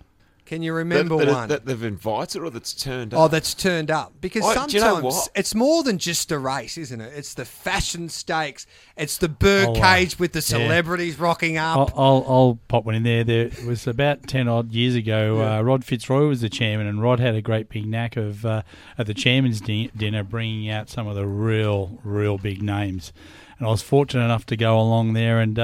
Can 0.47 0.63
you 0.63 0.73
remember 0.73 1.17
that, 1.19 1.27
that, 1.27 1.33
one? 1.35 1.49
that 1.49 1.67
they've 1.67 1.83
invited 1.83 2.41
or 2.41 2.51
that's 2.51 2.73
turned 2.73 3.13
up. 3.13 3.21
Oh, 3.21 3.29
that's 3.29 3.53
turned 3.53 3.91
up 3.91 4.15
because 4.21 4.45
I- 4.45 4.55
sometimes 4.55 4.75
you 4.75 4.81
know 4.81 5.13
it's 5.35 5.55
more 5.55 5.83
than 5.83 5.99
just 5.99 6.31
a 6.33 6.39
race, 6.39 6.79
isn't 6.79 7.01
it? 7.01 7.13
It's 7.17 7.35
the 7.35 7.45
fashion 7.45 8.09
stakes. 8.09 8.65
It's 8.97 9.19
the 9.19 9.29
bird 9.29 9.69
Oh, 9.69 9.73
wow. 9.73 9.95
cage 9.95 10.19
with 10.19 10.33
the 10.33 10.39
Yeah. 10.39 10.59
celebrities 10.59 11.19
rocking 11.19 11.59
I'll, 11.59 11.81
up. 11.83 11.93
I'll, 11.97 12.25
I'll 12.29 12.59
pop 12.69 12.85
one 12.85 12.95
in 12.95 13.03
there. 13.03 13.25
There 13.25 13.51
was 13.67 13.87
about 13.87 14.27
ten 14.29 14.47
odd 14.49 14.73
years 14.73 14.95
ago. 14.95 15.43
Uh, 15.43 15.61
Rod 15.63 15.85
Fitzroy 15.85 16.27
was 16.29 16.41
the 16.41 16.49
chairman, 16.49 16.87
and 16.87 17.03
Rod 17.03 17.19
had 17.21 17.35
a 17.35 17.43
great 17.43 17.69
big 17.69 17.85
knack 17.87 18.17
of 18.17 18.47
uh, 18.47 18.63
at 18.97 19.07
the 19.07 19.15
chairman's 19.15 19.61
di- 19.61 19.91
dinner 19.97 20.23
bringing 20.23 20.71
out 20.71 20.89
some 20.89 21.07
of 21.07 21.17
the 21.17 21.27
real, 21.27 21.99
real 22.05 22.39
big 22.39 22.63
names. 22.63 23.13
And 23.59 23.67
I 23.67 23.71
was 23.71 23.83
fortunate 23.83 24.25
enough 24.25 24.47
to 24.47 24.57
go 24.57 24.79
along 24.79 25.15
there 25.15 25.41
and 25.41 25.59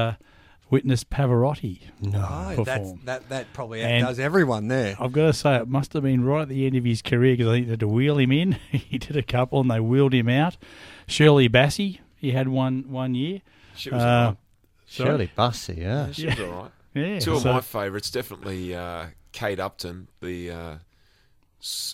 uh, 0.73 0.75
witness 0.75 1.05
Pavarotti 1.05 1.81
Oh, 2.15 2.63
that's, 2.65 2.79
perform. 2.81 3.01
that 3.05 3.29
that 3.29 3.53
probably 3.53 3.83
And- 3.83 4.05
outdoes 4.05 4.19
everyone 4.19 4.69
there. 4.69 4.97
I've 4.99 5.13
got 5.13 5.27
to 5.27 5.33
say, 5.33 5.57
it 5.57 5.69
must 5.69 5.93
have 5.93 6.03
been 6.03 6.25
right 6.25 6.43
at 6.43 6.49
the 6.49 6.67
end 6.67 6.77
of 6.77 6.85
his 6.85 7.03
career 7.03 7.35
because 7.37 7.49
I 7.49 7.53
think 7.57 7.67
they 7.67 7.71
had 7.73 7.81
to 7.81 7.89
wheel 7.89 8.19
him 8.19 8.33
in. 8.33 8.53
he 8.71 8.99
did 8.99 9.17
a 9.17 9.23
couple 9.23 9.61
and 9.61 9.71
they 9.71 9.81
wheeled 9.81 10.15
him 10.15 10.29
out. 10.29 10.57
Shirley 11.07 11.49
Bassey, 11.49 11.99
he 12.17 12.33
had 12.33 12.49
one 12.49 12.85
one 12.89 13.15
year. 13.15 13.43
she 13.77 13.91
was 13.91 14.03
Uh, 14.03 14.07
all 14.07 14.25
right. 14.29 14.37
Shirley 14.87 15.31
Bassey, 15.37 15.79
yeah. 15.79 16.11
She 16.13 16.27
was 16.27 16.41
all 16.41 16.47
right. 16.63 16.71
Yeah, 16.95 17.19
Two 17.21 17.35
of 17.37 17.41
so- 17.43 17.53
my 17.55 17.61
favourites, 17.63 18.11
definitely 18.11 18.75
uh, 18.75 19.07
Kate 19.33 19.59
Upton, 19.59 20.09
the 20.21 20.51
uh, 20.51 20.75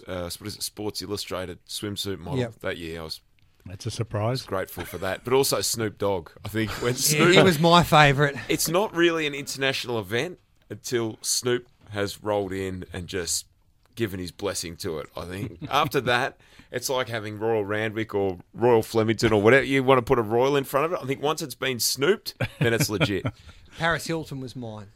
uh, 0.09 0.31
what 0.39 0.43
is 0.47 0.57
it, 0.57 0.63
Sports 0.63 1.03
Illustrated 1.03 1.65
swimsuit 1.67 2.19
model 2.19 2.41
Yep. 2.41 2.55
that 2.61 2.79
year. 2.79 3.01
I 3.01 3.05
was 3.05 3.21
That's 3.69 3.87
a 3.87 3.91
surprise. 3.91 4.43
grateful 4.43 4.85
for 4.85 4.99
that, 4.99 5.25
but 5.25 5.33
also 5.33 5.61
Snoop 5.61 5.99
Dogg. 5.99 6.31
I 6.45 6.49
think 6.49 6.71
when 6.83 6.95
Snoop, 6.95 7.35
he 7.35 7.43
was 7.43 7.59
my 7.59 7.83
favourite. 7.83 8.37
it's 8.49 8.69
not 8.69 8.95
really 8.95 9.27
an 9.27 9.35
international 9.35 9.99
event 9.99 10.39
until 10.71 11.19
Snoop 11.23 11.69
has 11.91 12.23
rolled 12.23 12.53
in 12.53 12.85
and 12.93 13.07
just 13.07 13.47
given 13.95 14.21
his 14.21 14.31
blessing 14.33 14.77
to 14.77 14.99
it. 14.99 15.09
I 15.17 15.25
think 15.25 15.59
after 15.71 16.01
that, 16.03 16.39
it's 16.71 16.89
like 16.89 17.09
having 17.09 17.39
Royal 17.39 17.65
Randwick 17.65 18.15
or 18.15 18.39
Royal 18.55 18.83
Flemington 18.83 19.33
or 19.33 19.41
whatever 19.43 19.65
you 19.65 19.83
want 19.83 19.99
to 19.99 20.03
put 20.03 20.19
a 20.19 20.23
Royal 20.23 20.57
in 20.57 20.65
front 20.65 20.87
of 20.87 20.93
it. 20.93 20.99
I 21.03 21.07
think 21.07 21.23
once 21.23 21.43
it's 21.43 21.55
been 21.55 21.81
snooped, 21.81 22.35
then 22.61 22.73
it's 22.75 22.91
legit. 22.91 23.27
Paris 23.79 24.07
Hilton 24.07 24.41
was 24.41 24.55
mine. 24.55 24.89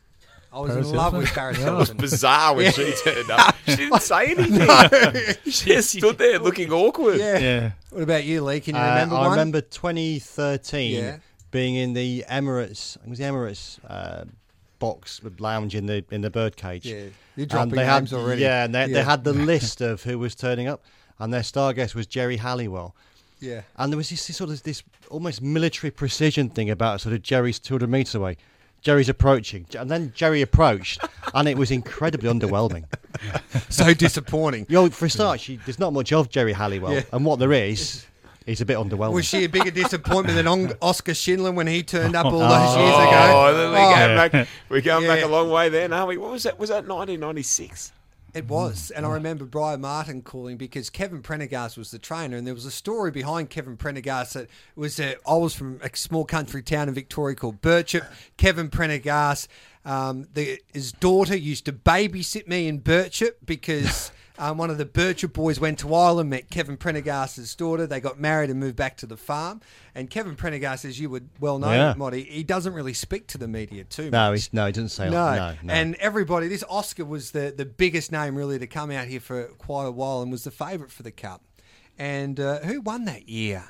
I 0.53 0.61
was 0.61 0.71
Paris 0.73 0.91
in 0.91 0.97
love 0.97 1.13
Hilton? 1.13 1.21
with 1.21 1.29
Paris 1.31 1.59
It 1.59 1.73
was 1.73 1.91
bizarre 1.91 2.55
when 2.55 2.73
she 2.73 2.93
turned 3.05 3.31
up. 3.31 3.57
She 3.67 3.77
didn't 3.77 4.01
say 4.03 4.27
anything. 4.35 5.35
She 5.51 5.71
just 5.75 5.91
stood 5.91 6.19
there 6.19 6.39
looking 6.39 6.71
awkward. 6.73 7.19
Yeah. 7.19 7.39
Yeah. 7.39 7.71
What 7.91 8.03
about 8.03 8.25
you, 8.25 8.43
Lee? 8.45 8.61
Can 8.61 8.75
you 8.75 8.81
Uh, 8.81 8.89
remember 8.89 9.15
I 9.17 9.21
one? 9.21 9.31
remember 9.31 9.61
2013 9.63 10.95
Yeah. 10.95 11.17
being 11.51 11.77
in 11.77 11.93
the 11.95 12.25
Emirates. 12.29 12.97
It 12.97 13.09
was 13.09 13.19
the 13.19 13.25
Emirates 13.25 13.79
uh, 13.89 14.25
box 14.79 15.23
with 15.23 15.41
lounge 15.41 15.75
in 15.75 15.87
the 15.87 16.05
in 16.11 16.21
the 16.23 16.31
birdcage. 16.31 16.85
Yeah, 16.87 17.05
you're 17.37 17.47
dropping 17.47 17.75
they 17.77 17.85
had, 17.85 18.13
already. 18.13 18.43
Yeah, 18.43 18.65
and 18.65 18.75
they, 18.75 18.81
Yeah. 18.87 18.95
they 18.95 19.03
had 19.05 19.25
the 19.25 19.33
list 19.53 19.81
of 19.81 20.03
who 20.03 20.19
was 20.19 20.35
turning 20.35 20.69
up, 20.69 20.83
and 21.19 21.33
their 21.33 21.43
star 21.45 21.73
guest 21.73 21.95
was 21.95 22.07
Geri 22.07 22.37
Halliwell. 22.39 22.95
Yeah. 23.41 23.63
And 23.77 23.93
there 23.93 23.97
was 23.97 24.09
this, 24.11 24.27
this 24.27 24.37
sort 24.37 24.51
of 24.51 24.63
this 24.63 24.83
almost 25.11 25.43
military 25.43 25.91
precision 25.91 26.49
thing 26.49 26.71
about 26.71 27.01
sort 27.01 27.15
of 27.15 27.23
Geri's 27.23 27.59
200 27.59 27.89
metres 27.89 28.15
away. 28.15 28.37
Geri's 28.83 29.09
approaching, 29.09 29.65
and 29.79 29.91
then 29.91 30.13
Geri 30.15 30.43
approached, 30.43 31.03
and 31.35 31.49
it 31.49 31.57
was 31.57 31.71
incredibly 31.71 32.29
underwhelming. 32.29 32.85
So 33.69 33.95
disappointing. 33.95 34.67
You 34.69 34.75
know, 34.77 34.91
for 34.91 35.07
a 35.07 35.11
start, 35.11 35.39
she, 35.41 35.57
there's 35.65 35.79
not 35.79 35.93
much 35.93 36.13
of 36.13 36.29
Geri 36.31 36.53
Halliwell, 36.53 36.95
Yeah. 36.95 37.03
and 37.13 37.25
what 37.25 37.39
there 37.39 37.53
is, 37.53 38.05
is 38.47 38.61
a 38.61 38.67
bit 38.67 38.77
underwhelming. 38.77 39.13
Was 39.13 39.27
she 39.27 39.45
a 39.45 39.49
bigger 39.49 39.71
disappointment 39.71 40.35
than 40.37 40.47
On- 40.49 40.73
Oscar 40.83 41.15
Schindler 41.15 41.53
when 41.53 41.67
he 41.67 41.83
turned 41.83 42.17
up 42.17 42.27
all 42.27 42.35
oh, 42.43 42.49
those 42.49 42.77
Oh. 42.77 42.81
years 42.81 42.95
Oh, 42.97 43.09
ago? 43.09 43.57
then 43.57 43.71
we 43.71 43.79
Oh, 43.79 43.91
go 43.91 44.29
back. 44.29 44.49
We're 44.69 44.81
going 44.81 45.07
back 45.07 45.23
a 45.23 45.29
long 45.29 45.51
way 45.51 45.69
there, 45.69 45.93
aren't 45.93 46.09
we? 46.09 46.17
What 46.17 46.33
was 46.33 46.43
that? 46.43 46.59
Was 46.59 46.71
that 46.71 46.87
1996? 46.89 47.93
It 48.35 48.49
was, 48.49 48.91
and 48.91 49.05
I 49.05 49.11
remember 49.11 49.45
Brian 49.45 49.83
Martin 49.83 50.23
calling 50.23 50.57
because 50.57 50.89
Kevin 50.89 51.21
Prendergast 51.21 51.77
was 51.77 51.91
the 51.91 51.99
trainer, 51.99 52.39
and 52.39 52.47
there 52.47 52.55
was 52.55 52.65
a 52.65 52.71
story 52.71 53.11
behind 53.11 53.51
Kevin 53.51 53.77
Prendergast 53.77 54.33
that 54.33 54.49
was 54.75 54.97
that 54.97 55.19
I 55.27 55.35
was 55.35 55.55
from 55.55 55.79
a 55.83 55.95
small 55.95 56.25
country 56.25 56.63
town 56.63 56.89
in 56.89 56.95
Victoria 56.95 57.37
called 57.37 57.61
Birchip. 57.61 58.07
Kevin 58.39 58.71
Prendergast, 58.71 59.49
um, 59.85 60.29
the, 60.33 60.63
his 60.73 60.93
daughter 60.93 61.37
used 61.37 61.67
to 61.67 61.73
babysit 61.73 62.49
me 62.49 62.69
in 62.69 62.81
Birchip 62.81 63.33
because. 63.45 64.11
Um, 64.43 64.59
one 64.59 64.71
of 64.71 64.79
the 64.79 64.85
Birchip 64.85 65.33
boys 65.33 65.61
went 65.61 65.79
to 65.79 65.95
Ireland, 65.95 66.29
met 66.31 66.51
Kevin 66.51 66.77
Prendergast's 66.77 67.55
daughter. 67.55 67.87
They 67.87 68.01
got 68.01 68.19
married 68.19 68.51
and 68.51 68.59
moved 68.59 68.75
back 68.75 68.97
to 68.97 69.07
the 69.07 69.17
farm. 69.17 69.61
And 69.95 70.11
Kevin 70.11 70.35
Prendergast, 70.35 70.85
as 70.85 70.99
you 70.99 71.09
would 71.11 71.29
well 71.39 71.61
know, 71.61 71.71
Yeah. 71.71 71.95
Motty, 71.97 72.25
he 72.25 72.43
doesn't 72.43 72.75
really 72.75 72.93
speak 72.93 73.29
to 73.29 73.39
the 73.39 73.47
media 73.47 73.85
too 73.85 74.05
much. 74.05 74.13
no, 74.13 74.33
he's, 74.33 74.53
no, 74.53 74.67
he 74.67 74.73
doesn't 74.73 74.89
say 74.89 75.05
No. 75.09 75.27
that. 75.27 75.63
No, 75.63 75.69
no. 75.69 75.73
And 75.73 75.95
everybody, 75.97 76.49
this 76.49 76.65
Oscar 76.69 77.05
was 77.05 77.31
the, 77.31 77.55
the 77.57 77.65
biggest 77.65 78.11
name 78.11 78.35
really 78.35 78.59
to 78.59 78.67
come 78.67 78.91
out 78.91 79.07
here 79.07 79.21
for 79.21 79.45
quite 79.59 79.85
a 79.87 79.93
while 79.93 80.23
and 80.23 80.33
was 80.33 80.43
the 80.43 80.51
favourite 80.51 80.91
for 80.91 81.05
the 81.05 81.13
Cup. 81.13 81.43
And 81.97 82.41
uh, 82.41 82.59
who 82.61 82.81
won 82.81 83.05
that 83.05 83.29
year? 83.29 83.63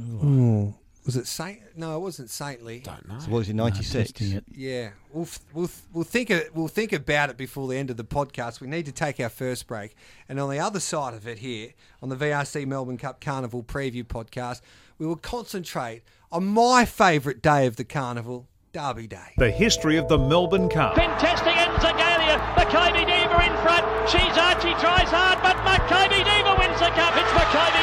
Ooh. 0.00 0.74
Was 1.08 1.16
it 1.16 1.26
Saint? 1.26 1.60
No, 1.74 1.96
it 1.96 2.00
wasn't 2.00 2.28
Saintly. 2.28 2.80
Don't 2.80 3.08
know. 3.08 3.18
so 3.18 3.30
what 3.30 3.38
was 3.38 3.48
it, 3.48 3.54
96? 3.54 4.12
Testing. 4.12 4.42
Yeah, 4.52 4.90
we'll 5.10 5.22
f- 5.24 5.40
we'll 5.54 5.66
th- 5.68 5.80
we'll 5.94 6.04
think 6.04 6.28
of, 6.28 6.42
we'll 6.52 6.68
think 6.68 6.92
about 6.92 7.30
it 7.30 7.38
before 7.38 7.66
the 7.66 7.78
end 7.78 7.88
of 7.88 7.96
the 7.96 8.04
podcast. 8.04 8.60
We 8.60 8.66
need 8.66 8.84
to 8.84 8.92
take 8.92 9.18
our 9.18 9.30
first 9.30 9.66
break, 9.66 9.96
and 10.28 10.38
on 10.38 10.50
the 10.50 10.58
other 10.58 10.80
side 10.80 11.14
of 11.14 11.26
it 11.26 11.38
here, 11.38 11.70
on 12.02 12.10
the 12.10 12.16
VRC 12.16 12.66
Melbourne 12.66 12.98
Cup 12.98 13.22
Carnival 13.22 13.62
preview 13.62 14.04
podcast, 14.04 14.60
we 14.98 15.06
will 15.06 15.16
concentrate 15.16 16.02
on 16.30 16.44
my 16.44 16.84
favourite 16.84 17.40
day 17.40 17.64
of 17.66 17.76
the 17.76 17.84
carnival, 17.84 18.46
Derby 18.74 19.06
Day. 19.06 19.32
The 19.38 19.50
history 19.50 19.96
of 19.96 20.08
the 20.08 20.18
Melbourne 20.18 20.68
Cup. 20.68 20.94
Contesting 20.94 21.56
in 21.56 21.70
Zagalia. 21.80 22.36
Makybe 22.52 23.00
Diva 23.08 23.46
in 23.48 23.56
front. 23.64 23.86
She's 24.10 24.36
Archie 24.36 24.76
tries 24.76 25.08
hard, 25.08 25.40
but 25.40 25.56
Makybe 25.64 26.20
Diva 26.20 26.52
wins 26.60 26.76
the 26.78 26.92
cup. 26.92 27.16
It's 27.16 27.32
Makybe 27.32 27.80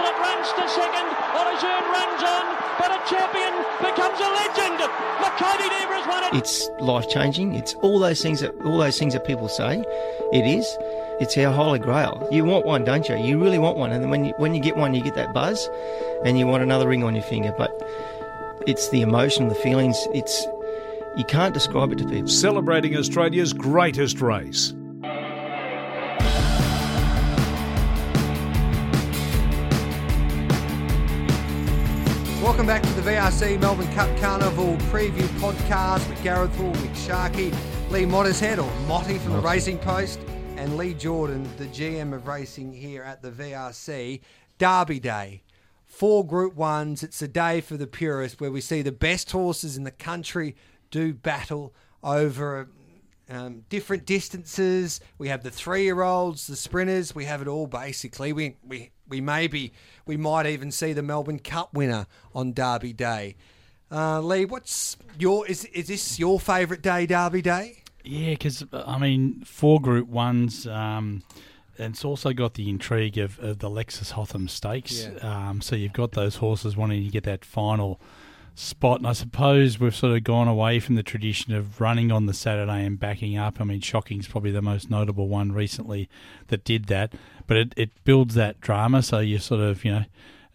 Xcellent 0.00 0.18
runs 0.18 0.48
to 0.52 0.68
second. 0.68 1.08
On 1.36 1.46
A 1.46 1.60
Jeune 1.60 1.92
runs 1.92 2.22
on, 2.22 2.56
but 2.78 2.90
a 2.90 3.00
champion 3.08 3.52
becomes 3.80 4.18
a 4.18 4.30
legend. 4.30 4.78
Makybe 5.20 5.68
Diva 5.68 5.94
has 5.94 6.06
won 6.08 6.24
it. 6.24 6.38
It's 6.38 6.68
life 6.80 7.08
changing. 7.08 7.54
It's 7.54 7.74
all 7.74 7.98
those 7.98 8.22
things 8.22 8.40
that 8.40 8.54
all 8.62 8.78
those 8.78 8.98
things 8.98 9.12
that 9.12 9.26
people 9.26 9.48
say. 9.48 9.84
It 10.32 10.46
is. 10.46 10.66
It's 11.20 11.36
our 11.36 11.52
holy 11.52 11.78
grail. 11.78 12.26
You 12.30 12.44
want 12.44 12.64
one, 12.64 12.84
don't 12.84 13.08
you? 13.08 13.16
You 13.16 13.38
really 13.38 13.58
want 13.58 13.76
one, 13.76 13.92
and 13.92 14.02
then 14.02 14.10
when 14.10 14.24
you 14.24 14.32
when 14.38 14.54
you 14.54 14.60
get 14.60 14.76
one, 14.76 14.94
you 14.94 15.02
get 15.02 15.14
that 15.16 15.34
buzz, 15.34 15.68
and 16.24 16.38
you 16.38 16.46
want 16.46 16.62
another 16.62 16.88
ring 16.88 17.04
on 17.04 17.14
your 17.14 17.24
finger. 17.24 17.54
But 17.56 17.70
it's 18.66 18.88
the 18.88 19.02
emotion, 19.02 19.48
the 19.48 19.54
feelings. 19.54 19.98
It's 20.14 20.46
you 21.16 21.24
can't 21.24 21.52
describe 21.52 21.92
it 21.92 21.98
to 21.98 22.08
people. 22.08 22.28
Celebrating 22.28 22.96
Australia's 22.96 23.52
greatest 23.52 24.20
race. 24.22 24.72
Welcome 32.50 32.66
back 32.66 32.82
to 32.82 32.92
the 32.94 33.12
VRC 33.12 33.60
Melbourne 33.60 33.86
Cup 33.92 34.10
Carnival 34.18 34.76
preview 34.90 35.24
podcast 35.38 36.06
with 36.10 36.20
Gareth 36.24 36.52
Hall, 36.56 36.72
Mick 36.74 37.06
Sharkey, 37.06 37.52
Lee 37.90 38.04
Mottershead 38.04 38.58
or 38.58 38.86
Motty 38.88 39.18
from 39.18 39.34
the 39.34 39.38
Racing 39.38 39.78
Post, 39.78 40.18
and 40.56 40.76
Lee 40.76 40.92
Jordan, 40.92 41.48
the 41.58 41.66
GM 41.66 42.12
of 42.12 42.26
racing 42.26 42.72
here 42.72 43.04
at 43.04 43.22
the 43.22 43.30
VRC. 43.30 44.20
Derby 44.58 44.98
Day. 44.98 45.44
Four 45.86 46.26
Group 46.26 46.56
Ones. 46.56 47.04
It's 47.04 47.22
a 47.22 47.28
day 47.28 47.60
for 47.60 47.76
the 47.76 47.86
purist 47.86 48.40
where 48.40 48.50
we 48.50 48.60
see 48.60 48.82
the 48.82 48.90
best 48.90 49.30
horses 49.30 49.76
in 49.76 49.84
the 49.84 49.92
country 49.92 50.56
do 50.90 51.14
battle 51.14 51.72
over 52.02 52.68
um, 53.28 53.62
different 53.68 54.06
distances. 54.06 55.00
We 55.18 55.28
have 55.28 55.44
the 55.44 55.52
three-year-olds, 55.52 56.48
the 56.48 56.56
sprinters. 56.56 57.14
We 57.14 57.26
have 57.26 57.42
it 57.42 57.48
all 57.48 57.68
basically. 57.68 58.32
We 58.32 58.56
we 58.66 58.90
we 59.10 59.20
maybe 59.20 59.72
we 60.06 60.16
might 60.16 60.46
even 60.46 60.70
see 60.70 60.92
the 60.92 61.02
Melbourne 61.02 61.40
Cup 61.40 61.74
winner 61.74 62.06
on 62.34 62.52
Derby 62.52 62.92
Day. 62.92 63.36
Uh, 63.92 64.20
Lee, 64.20 64.44
what's 64.44 64.96
your 65.18 65.46
is 65.46 65.64
is 65.66 65.88
this 65.88 66.18
your 66.18 66.40
favourite 66.40 66.80
day, 66.80 67.06
Derby 67.06 67.42
Day? 67.42 67.82
Yeah, 68.04 68.30
because 68.30 68.64
I 68.72 68.98
mean, 68.98 69.42
four 69.44 69.80
Group 69.80 70.08
Ones. 70.08 70.66
Um, 70.66 71.22
and 71.78 71.94
it's 71.94 72.04
also 72.04 72.32
got 72.32 72.54
the 72.54 72.68
intrigue 72.68 73.16
of, 73.16 73.38
of 73.38 73.58
the 73.58 73.70
Lexus 73.70 74.12
Hotham 74.12 74.48
Stakes. 74.48 75.06
Yeah. 75.06 75.48
Um, 75.48 75.60
so 75.60 75.76
you've 75.76 75.94
got 75.94 76.12
those 76.12 76.36
horses 76.36 76.76
wanting 76.76 77.04
to 77.04 77.10
get 77.10 77.24
that 77.24 77.44
final 77.44 78.00
spot. 78.54 78.98
And 78.98 79.06
I 79.06 79.12
suppose 79.12 79.78
we've 79.78 79.94
sort 79.94 80.16
of 80.16 80.24
gone 80.24 80.48
away 80.48 80.80
from 80.80 80.94
the 80.94 81.02
tradition 81.02 81.54
of 81.54 81.80
running 81.80 82.10
on 82.12 82.26
the 82.26 82.34
Saturday 82.34 82.84
and 82.84 82.98
backing 82.98 83.36
up. 83.36 83.60
I 83.60 83.64
mean, 83.64 83.80
Shocking's 83.80 84.28
probably 84.28 84.50
the 84.50 84.62
most 84.62 84.90
notable 84.90 85.28
one 85.28 85.52
recently 85.52 86.08
that 86.48 86.64
did 86.64 86.86
that. 86.86 87.12
But 87.46 87.56
it, 87.56 87.74
it 87.76 88.04
builds 88.04 88.34
that 88.34 88.60
drama. 88.60 89.02
So 89.02 89.18
you 89.18 89.38
sort 89.38 89.60
of, 89.60 89.84
you 89.84 89.92
know, 89.92 90.04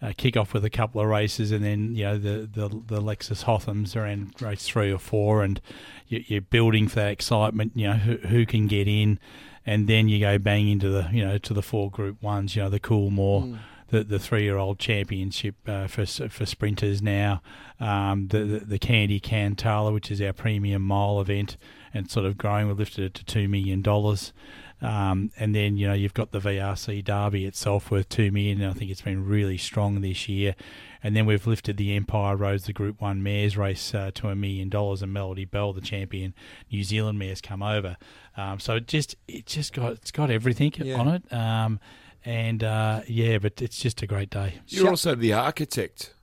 uh, 0.01 0.13
kick 0.15 0.37
off 0.37 0.53
with 0.53 0.65
a 0.65 0.69
couple 0.69 1.01
of 1.01 1.07
races, 1.07 1.51
and 1.51 1.63
then 1.63 1.95
you 1.95 2.03
know 2.03 2.17
the 2.17 2.49
the, 2.51 2.67
the 2.67 3.01
Lexus 3.01 3.45
Hothams 3.45 3.95
are 3.95 4.05
in 4.05 4.31
race 4.39 4.67
three 4.67 4.91
or 4.91 4.99
four, 4.99 5.41
and 5.41 5.59
you, 6.07 6.23
you're 6.27 6.41
building 6.41 6.87
for 6.87 6.95
that 6.95 7.11
excitement. 7.11 7.71
You 7.75 7.87
know 7.87 7.93
who, 7.93 8.17
who 8.27 8.45
can 8.45 8.67
get 8.67 8.87
in, 8.87 9.19
and 9.65 9.87
then 9.87 10.09
you 10.09 10.19
go 10.19 10.37
bang 10.37 10.67
into 10.67 10.89
the 10.89 11.09
you 11.11 11.25
know 11.25 11.37
to 11.37 11.53
the 11.53 11.61
four 11.61 11.89
Group 11.89 12.21
Ones. 12.21 12.55
You 12.55 12.63
know 12.63 12.69
the 12.69 12.79
cool 12.79 13.09
Coolmore. 13.09 13.59
The, 13.95 14.03
the 14.03 14.19
three 14.19 14.43
year 14.43 14.57
old 14.57 14.77
championship 14.77 15.55
uh, 15.67 15.87
for 15.87 16.05
for 16.05 16.45
sprinters 16.45 17.01
now, 17.01 17.41
um, 17.79 18.27
the, 18.27 18.39
the 18.39 18.59
the 18.65 18.79
Kennedy 18.79 19.21
Cantala, 19.21 19.93
which 19.93 20.11
is 20.11 20.21
our 20.21 20.33
premium 20.33 20.81
mile 20.81 21.21
event, 21.21 21.55
and 21.93 22.11
sort 22.11 22.25
of 22.25 22.37
growing. 22.37 22.67
We've 22.67 22.77
lifted 22.77 23.05
it 23.05 23.13
to 23.13 23.23
two 23.23 23.47
million 23.47 23.81
dollars. 23.81 24.33
Um, 24.81 25.31
and 25.37 25.55
then 25.55 25.77
you 25.77 25.87
know 25.87 25.93
you've 25.93 26.13
got 26.13 26.31
the 26.31 26.39
VRC 26.39 27.05
Derby 27.05 27.45
itself 27.45 27.89
worth 27.89 28.09
two 28.09 28.31
million. 28.31 28.61
And 28.61 28.69
I 28.69 28.73
think 28.73 28.91
it's 28.91 29.01
been 29.01 29.25
really 29.25 29.57
strong 29.57 30.01
this 30.01 30.27
year. 30.27 30.55
And 31.01 31.15
then 31.15 31.25
we've 31.25 31.47
lifted 31.47 31.77
the 31.77 31.95
Empire 31.95 32.35
Rose, 32.35 32.65
the 32.65 32.73
Group 32.73 32.99
One 32.99 33.23
Mares 33.23 33.55
race, 33.55 33.93
uh, 33.95 34.11
to 34.15 34.27
a 34.27 34.35
million 34.35 34.67
dollars, 34.67 35.01
and 35.01 35.13
Melody 35.13 35.45
Bell, 35.45 35.71
the 35.71 35.79
champion 35.79 36.33
New 36.69 36.83
Zealand 36.83 37.17
mares, 37.17 37.39
come 37.39 37.63
over. 37.63 37.95
Um, 38.35 38.59
so 38.59 38.75
it 38.75 38.87
just 38.87 39.15
it 39.27 39.45
just 39.45 39.71
got 39.71 39.93
it's 39.93 40.11
got 40.11 40.29
everything 40.29 40.73
Yeah. 40.77 40.99
on 40.99 41.07
it. 41.07 41.31
Um, 41.33 41.79
and 42.25 42.63
uh, 42.63 43.01
yeah, 43.07 43.37
but 43.37 43.61
it's 43.61 43.77
just 43.79 44.01
a 44.01 44.07
great 44.07 44.29
day. 44.29 44.55
You're 44.67 44.89
also 44.89 45.15
the 45.15 45.33
architect 45.33 46.13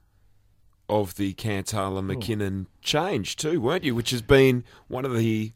of 0.89 1.15
the 1.15 1.33
Cantala 1.35 2.03
McKinnon 2.05 2.67
change 2.83 3.37
too, 3.37 3.61
weren't 3.61 3.85
you? 3.85 3.95
Which 3.95 4.11
has 4.11 4.21
been 4.23 4.65
one 4.89 5.05
of 5.05 5.17
the 5.17 5.53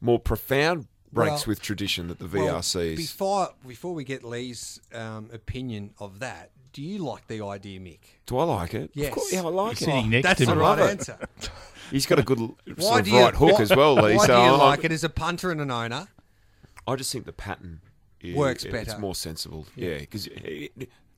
more 0.00 0.18
profound 0.18 0.86
breaks 1.12 1.30
Well- 1.30 1.44
with 1.52 1.62
tradition 1.62 2.08
that 2.08 2.18
the 2.18 2.26
Well, 2.26 2.62
before 2.96 3.50
before 3.66 3.94
we 3.94 4.04
get 4.04 4.24
Lee's 4.24 4.80
um, 4.92 5.30
opinion 5.32 5.90
of 5.98 6.18
that, 6.20 6.50
do 6.72 6.82
you 6.82 6.98
like 6.98 7.26
the 7.28 7.42
idea, 7.44 7.78
Mick? 7.80 7.98
Do 8.26 8.38
I 8.38 8.44
like 8.44 8.74
it? 8.74 8.90
Yes. 8.94 9.08
Of 9.08 9.14
course, 9.14 9.32
yeah, 9.32 9.40
I 9.42 9.48
like 9.48 9.80
You're 9.80 9.90
it. 9.90 9.92
sitting 9.92 10.10
next 10.10 10.24
That's 10.24 10.40
to 10.40 10.46
the 10.46 10.56
right 10.56 10.78
answer. 10.78 11.18
He's 11.90 12.04
got 12.06 12.18
a 12.18 12.22
good 12.22 12.38
sort 12.78 13.00
of 13.00 13.04
do 13.06 13.10
you, 13.10 13.20
right 13.20 13.34
hook 13.34 13.52
why- 13.54 13.62
as 13.62 13.74
well, 13.74 13.94
Lee. 13.94 14.16
Why 14.16 14.26
so 14.26 14.34
do 14.36 14.42
you 14.42 14.48
I'm- 14.50 14.58
like 14.58 14.84
it 14.84 14.92
as 14.92 15.04
a 15.04 15.08
punter 15.08 15.50
and 15.50 15.60
an 15.60 15.70
owner? 15.70 16.08
I 16.86 16.96
just 16.96 17.12
think 17.12 17.24
the 17.26 17.32
pattern 17.32 17.80
is, 18.20 18.34
Works 18.36 18.64
better. 18.64 18.78
It's 18.78 18.98
more 18.98 19.14
sensible. 19.14 19.66
Yeah, 19.76 19.98
because 19.98 20.28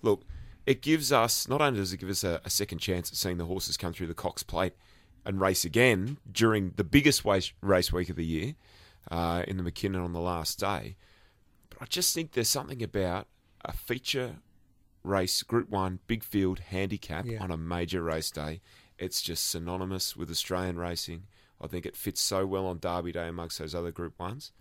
look, 0.02 0.23
it 0.66 0.83
gives 0.83 1.12
us 1.12 1.49
not 1.49 1.61
only 1.61 1.78
does 1.80 1.92
it 1.92 1.99
give 1.99 2.11
us 2.11 2.25
a, 2.25 2.40
a 2.45 2.50
second 2.50 2.78
chance 2.78 3.11
at 3.11 3.16
seeing 3.16 3.38
the 3.38 3.47
horses 3.47 3.76
come 3.76 3.92
through 3.92 4.07
the 4.09 4.14
Cox 4.14 4.42
Plate 4.42 4.75
and 5.25 5.40
race 5.40 5.64
again 5.64 6.19
during 6.30 6.73
the 6.76 6.85
biggest 6.85 7.25
race, 7.25 7.52
race 7.61 7.92
week 7.92 8.09
of 8.09 8.16
the 8.16 8.25
year 8.25 8.54
uh, 9.11 9.42
in 9.49 9.57
the 9.57 9.62
McKinnon 9.62 10.04
on 10.04 10.12
the 10.12 10.21
last 10.21 10.59
day, 10.59 10.97
but 11.69 11.78
I 11.83 11.85
just 11.87 12.14
think 12.14 12.33
there's 12.33 12.49
something 12.49 12.83
about 12.83 13.26
a 13.64 13.73
feature 13.73 14.37
race, 15.02 15.42
Group 15.42 15.71
One, 15.71 15.99
big 16.07 16.23
field 16.23 16.59
handicap 16.61 17.26
Yeah. 17.26 17.42
on 17.42 17.50
a 17.50 17.57
major 17.57 18.02
race 18.02 18.30
day. 18.30 18.61
It's 18.99 19.23
just 19.23 19.49
synonymous 19.49 20.14
with 20.16 20.30
Australian 20.30 20.76
racing. 20.78 21.25
I 21.61 21.66
think 21.66 21.87
it 21.87 21.97
fits 21.97 22.21
so 22.21 22.47
well 22.47 22.67
on 22.67 22.78
Derby 22.78 23.13
Day 23.13 23.28
amongst 23.28 23.58
those 23.58 23.75
other 23.75 23.91
Group 23.91 24.19
Ones 24.19 24.52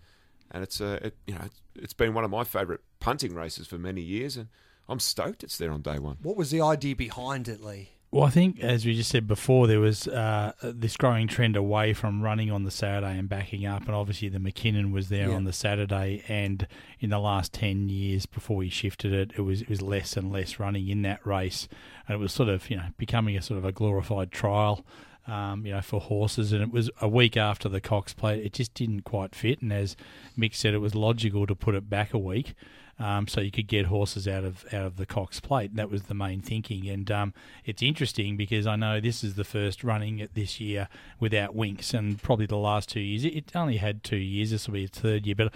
and 0.50 0.62
it's 0.62 0.80
a 0.80 1.06
it, 1.06 1.16
you 1.26 1.34
know 1.34 1.40
it's- 1.40 1.60
it's 1.76 1.92
been 1.94 2.12
one 2.14 2.24
of 2.24 2.30
my 2.30 2.44
favourite 2.44 2.80
punting 2.98 3.34
races 3.34 3.66
for 3.66 3.78
many 3.78 4.00
years, 4.02 4.36
and 4.36 4.48
I'm 4.88 4.98
stoked 5.00 5.42
it's 5.44 5.56
there 5.56 5.72
on 5.72 5.82
day 5.82 5.98
one. 5.98 6.16
What 6.22 6.36
was 6.36 6.50
the 6.50 6.60
idea 6.60 6.94
behind 6.96 7.48
it, 7.48 7.62
Lee? 7.62 7.90
Well, 8.12 8.24
I 8.24 8.30
think, 8.30 8.58
as 8.58 8.84
we 8.84 8.96
just 8.96 9.08
said 9.08 9.28
before, 9.28 9.68
there 9.68 9.78
was 9.78 10.08
uh, 10.08 10.52
this 10.62 10.96
growing 10.96 11.28
trend 11.28 11.54
away 11.54 11.92
from 11.92 12.22
running 12.22 12.50
on 12.50 12.64
the 12.64 12.70
Saturday 12.72 13.16
and 13.16 13.28
backing 13.28 13.64
up, 13.66 13.86
and 13.86 13.94
obviously 13.94 14.28
the 14.28 14.40
McKinnon 14.40 14.90
was 14.90 15.10
there 15.10 15.28
Yeah. 15.28 15.36
on 15.36 15.44
the 15.44 15.52
Saturday, 15.52 16.24
and 16.26 16.66
in 16.98 17.10
the 17.10 17.20
last 17.20 17.52
ten 17.52 17.88
years 17.88 18.26
before 18.26 18.56
we 18.56 18.68
shifted 18.68 19.12
it, 19.12 19.30
it 19.36 19.42
was 19.42 19.62
it 19.62 19.68
was 19.68 19.80
less 19.80 20.16
and 20.16 20.32
less 20.32 20.58
running 20.58 20.88
in 20.88 21.02
that 21.02 21.24
race, 21.24 21.68
and 22.08 22.16
it 22.16 22.18
was 22.18 22.32
sort 22.32 22.48
of 22.48 22.68
you 22.68 22.76
know 22.76 22.88
becoming 22.98 23.36
a 23.36 23.42
sort 23.42 23.58
of 23.58 23.64
a 23.64 23.70
glorified 23.72 24.32
trial. 24.32 24.84
Um, 25.30 25.64
you 25.64 25.72
know, 25.72 25.80
for 25.80 26.00
horses, 26.00 26.52
and 26.52 26.60
it 26.60 26.72
was 26.72 26.90
a 27.00 27.06
week 27.06 27.36
after 27.36 27.68
the 27.68 27.80
Cox 27.80 28.12
Plate. 28.12 28.44
It 28.44 28.52
just 28.52 28.74
didn't 28.74 29.02
quite 29.02 29.32
fit, 29.32 29.62
and 29.62 29.72
as 29.72 29.96
Mick 30.36 30.56
said, 30.56 30.74
it 30.74 30.78
was 30.78 30.96
logical 30.96 31.46
to 31.46 31.54
put 31.54 31.76
it 31.76 31.88
back 31.88 32.12
a 32.12 32.18
week, 32.18 32.54
um, 32.98 33.28
so 33.28 33.40
you 33.40 33.52
could 33.52 33.68
get 33.68 33.86
horses 33.86 34.26
out 34.26 34.42
of 34.42 34.64
out 34.74 34.86
of 34.86 34.96
the 34.96 35.06
Cox 35.06 35.38
Plate. 35.38 35.76
That 35.76 35.88
was 35.88 36.04
the 36.04 36.14
main 36.14 36.40
thinking, 36.40 36.88
and 36.88 37.08
um, 37.12 37.34
it's 37.64 37.80
interesting 37.80 38.36
because 38.36 38.66
I 38.66 38.74
know 38.74 38.98
this 38.98 39.22
is 39.22 39.36
the 39.36 39.44
first 39.44 39.84
running 39.84 40.26
this 40.34 40.58
year 40.58 40.88
without 41.20 41.54
Winks, 41.54 41.94
and 41.94 42.20
probably 42.20 42.46
the 42.46 42.56
last 42.56 42.88
two 42.88 42.98
years. 42.98 43.24
It 43.24 43.52
only 43.54 43.76
had 43.76 44.02
two 44.02 44.16
years. 44.16 44.50
This 44.50 44.66
will 44.66 44.74
be 44.74 44.84
its 44.84 44.98
third 44.98 45.26
year, 45.26 45.36
but 45.36 45.52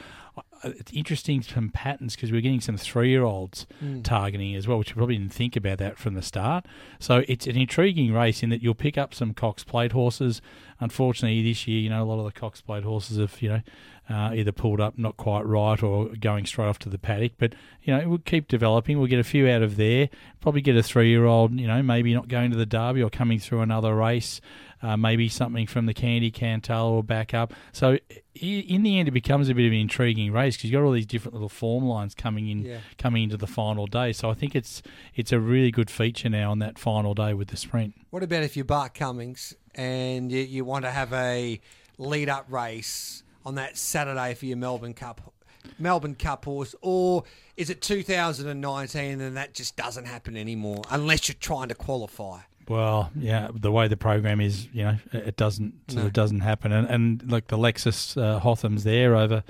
it's 0.64 0.92
interesting 0.92 1.42
some 1.42 1.70
patterns 1.70 2.16
because 2.16 2.33
we're 2.33 2.40
getting 2.40 2.61
some 2.61 2.77
three 2.77 3.11
year 3.11 3.24
olds 3.24 3.66
targeting 4.03 4.55
as 4.55 4.66
well, 4.66 4.79
which 4.79 4.94
we 4.94 4.98
probably 4.98 5.18
didn't 5.18 5.33
think 5.33 5.57
about 5.57 5.79
that 5.79 5.98
from 5.98 6.14
the 6.14 6.22
start. 6.22 6.66
So 6.98 7.24
it's 7.29 7.46
an 7.46 7.57
intriguing 7.57 8.12
race 8.12 8.42
in 8.42 8.50
that 8.50 8.62
you'll 8.62 8.74
pick 8.74 8.98
up 8.98 9.14
some 9.14 9.35
Cox 9.35 9.64
Plate 9.64 9.92
horses. 9.92 10.40
Unfortunately, 10.81 11.42
this 11.42 11.66
year, 11.68 11.81
you 11.81 11.90
know, 11.90 12.03
a 12.03 12.07
lot 12.07 12.18
of 12.18 12.24
the 12.24 12.38
Cox 12.38 12.61
Plate 12.61 12.85
horses 12.85 13.18
have, 13.18 13.40
you 13.40 13.48
know, 13.48 13.61
uh, 14.09 14.33
either 14.35 14.53
pulled 14.53 14.81
up 14.81 14.98
not 14.98 15.16
quite 15.16 15.46
right 15.46 15.83
or 15.83 16.09
going 16.20 16.44
straight 16.44 16.66
off 16.66 16.79
to 16.81 16.88
the 16.88 16.98
paddock. 16.98 17.33
But 17.38 17.55
you 17.83 17.96
know, 17.96 18.09
we'll 18.09 18.18
keep 18.18 18.48
developing. 18.48 18.98
We'll 18.98 19.09
get 19.09 19.18
a 19.18 19.24
few 19.24 19.48
out 19.48 19.62
of 19.62 19.77
there. 19.77 20.09
Probably 20.40 20.61
get 20.61 20.77
a 20.77 20.83
three-year-old. 20.83 21.59
You 21.59 21.66
know, 21.66 21.83
maybe 21.83 22.12
not 22.12 22.29
going 22.29 22.50
to 22.50 22.57
the 22.57 22.66
Derby 22.66 23.03
or 23.03 23.11
coming 23.11 23.38
through 23.38 23.61
another 23.61 23.94
race. 23.94 24.40
Uh, 24.85 24.99
maybe 24.99 25.31
something 25.31 25.66
from 25.66 25.87
the 25.87 25.94
Candy 25.94 26.31
Cantal 26.31 26.88
or 26.90 27.03
back 27.03 27.33
up. 27.33 27.55
So 27.73 27.97
in 28.35 28.83
the 28.83 28.99
end, 28.99 29.09
it 29.09 29.12
becomes 29.12 29.49
a 29.49 29.55
bit 29.55 29.64
of 29.64 29.73
an 29.73 29.79
intriguing 29.79 30.31
race 30.31 30.57
because 30.59 30.70
you've 30.70 30.79
got 30.79 30.85
all 30.85 30.92
these 30.92 31.07
different 31.07 31.33
little 31.33 31.49
form 31.49 31.85
lines 31.85 32.14
coming 32.14 32.49
in, 32.51 32.64
Yeah. 32.66 32.79
coming 32.99 33.23
into 33.23 33.38
the 33.38 33.47
final 33.47 33.87
day. 33.87 34.12
So 34.12 34.29
I 34.29 34.35
think 34.35 34.55
it's 34.55 34.83
it's 35.14 35.33
a 35.33 35.40
really 35.40 35.70
good 35.70 35.88
feature 35.88 36.29
now 36.29 36.51
on 36.51 36.59
that 36.59 36.79
final 36.79 37.14
day 37.14 37.33
with 37.33 37.49
the 37.49 37.57
sprint. 37.57 37.94
What 38.11 38.23
about 38.23 38.42
if 38.42 38.57
you're 38.57 38.66
Bart 38.66 38.92
Cummings 38.92 39.55
and 39.75 40.31
you, 40.31 40.40
you 40.42 40.66
want 40.66 40.85
to 40.85 40.90
have 40.90 41.14
a 41.14 41.61
lead 41.97 42.29
up 42.29 42.44
race 42.51 43.23
on 43.47 43.55
that 43.55 43.79
Saturday 43.79 44.35
for 44.35 44.44
your 44.44 44.59
Melbourne 44.59 44.92
Cup? 44.92 45.33
Melbourne 45.79 46.14
Cup 46.14 46.44
horse, 46.44 46.75
or 46.83 47.25
is 47.57 47.70
it 47.70 47.81
2019 47.81 49.20
and 49.23 49.37
that 49.38 49.55
just 49.55 49.77
doesn't 49.77 50.05
happen 50.05 50.37
anymore 50.37 50.83
unless 50.90 51.27
you're 51.29 51.37
trying 51.40 51.68
to 51.68 51.75
qualify? 51.75 52.40
Well, 52.68 53.11
yeah, 53.18 53.48
the 53.55 53.70
way 53.70 53.88
the 53.88 53.96
program 53.96 54.40
is, 54.40 54.68
you 54.72 54.85
know, 54.85 54.96
it 55.12 55.37
doesn't 55.37 55.90
sort 55.90 56.03
No. 56.03 56.07
of 56.07 56.12
doesn't 56.12 56.40
happen, 56.40 56.72
and 56.72 56.88
and 56.88 57.31
like 57.31 57.48
the 57.48 57.59
Lexus 57.59 58.16
uh, 58.20 58.38
Hotham's 58.38 58.85
there 58.85 59.16
over, 59.16 59.42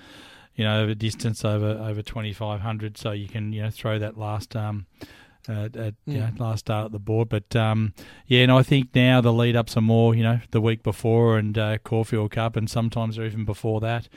you 0.55 0.64
know, 0.64 0.83
over 0.83 0.94
distance 0.94 1.44
over 1.44 1.68
over 1.70 2.03
twenty 2.03 2.33
five 2.33 2.61
hundred, 2.61 2.96
so 2.98 3.12
you 3.12 3.29
can 3.29 3.53
you 3.53 3.62
know 3.62 3.70
throw 3.70 3.98
that 3.98 4.18
last 4.18 4.57
um, 4.57 4.87
uh, 5.48 5.68
uh, 5.79 5.90
you 6.07 6.18
know, 6.20 6.31
last 6.38 6.61
start 6.61 6.87
at 6.87 6.92
the 6.92 6.98
board. 6.98 7.29
But 7.29 7.55
um, 7.55 7.92
yeah, 8.27 8.42
and 8.42 8.50
I 8.53 8.62
think 8.62 8.94
now 8.94 9.20
the 9.20 9.33
lead 9.33 9.57
ups 9.57 9.77
are 9.77 9.83
more, 9.83 10.14
you 10.14 10.22
know, 10.22 10.40
the 10.53 10.61
week 10.61 10.83
before 10.83 11.37
and 11.38 11.57
uh, 11.59 11.79
Caulfield 11.79 12.31
Cup, 12.31 12.57
and 12.57 12.68
sometimes 12.68 13.18
even 13.18 13.44
before 13.44 13.81
that. 13.81 14.09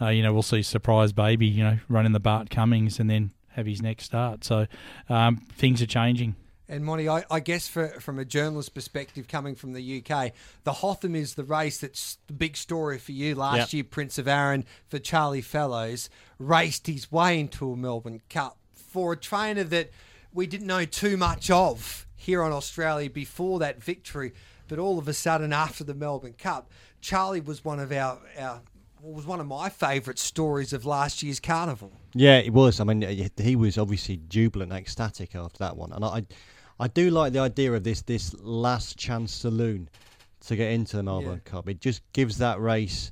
Uh, 0.00 0.08
you 0.08 0.22
know, 0.22 0.32
we'll 0.32 0.42
see 0.42 0.62
surprise 0.62 1.12
baby, 1.12 1.46
you 1.46 1.64
know, 1.64 1.78
running 1.88 2.12
the 2.12 2.20
Bart 2.20 2.50
Cummings 2.50 3.00
and 3.00 3.08
then 3.10 3.32
have 3.48 3.64
his 3.66 3.80
next 3.80 4.04
start. 4.04 4.44
So 4.44 4.66
um, 5.08 5.38
things 5.54 5.80
are 5.80 5.86
changing. 5.86 6.36
And 6.68 6.84
Monty, 6.84 7.08
I, 7.08 7.24
I 7.30 7.38
guess 7.40 7.68
for, 7.68 7.88
from 8.00 8.18
a 8.18 8.24
journalist 8.24 8.74
perspective, 8.74 9.28
coming 9.28 9.54
from 9.54 9.72
the 9.72 10.02
UK, 10.04 10.32
the 10.64 10.72
Hotham 10.72 11.14
is 11.14 11.34
the 11.34 11.44
race 11.44 11.78
that's 11.78 12.18
the 12.26 12.32
big 12.32 12.56
story 12.56 12.98
for 12.98 13.12
you. 13.12 13.34
Last 13.36 13.72
Yep. 13.72 13.72
year, 13.72 13.84
Prince 13.84 14.18
of 14.18 14.26
Arran 14.26 14.64
for 14.88 14.98
Charlie 14.98 15.42
Fellowes 15.42 16.10
raced 16.40 16.88
his 16.88 17.12
way 17.12 17.38
into 17.38 17.70
a 17.72 17.76
Melbourne 17.76 18.20
Cup 18.28 18.56
for 18.74 19.12
a 19.12 19.16
trainer 19.16 19.62
that 19.64 19.90
we 20.32 20.46
didn't 20.48 20.66
know 20.66 20.84
too 20.84 21.16
much 21.16 21.50
of 21.50 22.06
here 22.16 22.42
on 22.42 22.50
Australia 22.52 23.08
before 23.10 23.58
that 23.60 23.80
victory. 23.82 24.32
But 24.68 24.80
all 24.80 24.98
of 24.98 25.06
a 25.06 25.12
sudden, 25.14 25.52
after 25.52 25.84
the 25.84 25.94
Melbourne 25.94 26.34
Cup, 26.36 26.68
Charlie 27.00 27.40
was 27.40 27.64
one 27.64 27.78
of 27.78 27.92
our, 27.92 28.18
our 28.38 28.60
was 29.00 29.24
one 29.24 29.38
of 29.38 29.46
my 29.46 29.68
favourite 29.68 30.18
stories 30.18 30.72
of 30.72 30.84
last 30.84 31.22
year's 31.22 31.38
carnival. 31.38 31.92
Yeah, 32.12 32.38
it 32.38 32.52
was. 32.52 32.80
I 32.80 32.84
mean, 32.84 33.02
he- 33.02 33.30
he 33.40 33.54
was 33.54 33.78
obviously 33.78 34.16
jubilant, 34.28 34.72
ecstatic 34.72 35.36
after 35.36 35.58
that 35.58 35.76
one, 35.76 35.92
and 35.92 36.04
I, 36.04 36.26
I 36.78 36.88
do 36.88 37.10
like 37.10 37.32
the 37.32 37.38
idea 37.38 37.72
of 37.72 37.84
this 37.84 38.02
this 38.02 38.34
last 38.40 38.98
chance 38.98 39.32
saloon 39.32 39.88
to 40.46 40.56
get 40.56 40.72
into 40.72 40.96
the 40.96 41.02
Melbourne 41.02 41.40
Cup. 41.44 41.68
It 41.68 41.80
just 41.80 42.02
gives 42.12 42.38
that 42.38 42.60
race, 42.60 43.10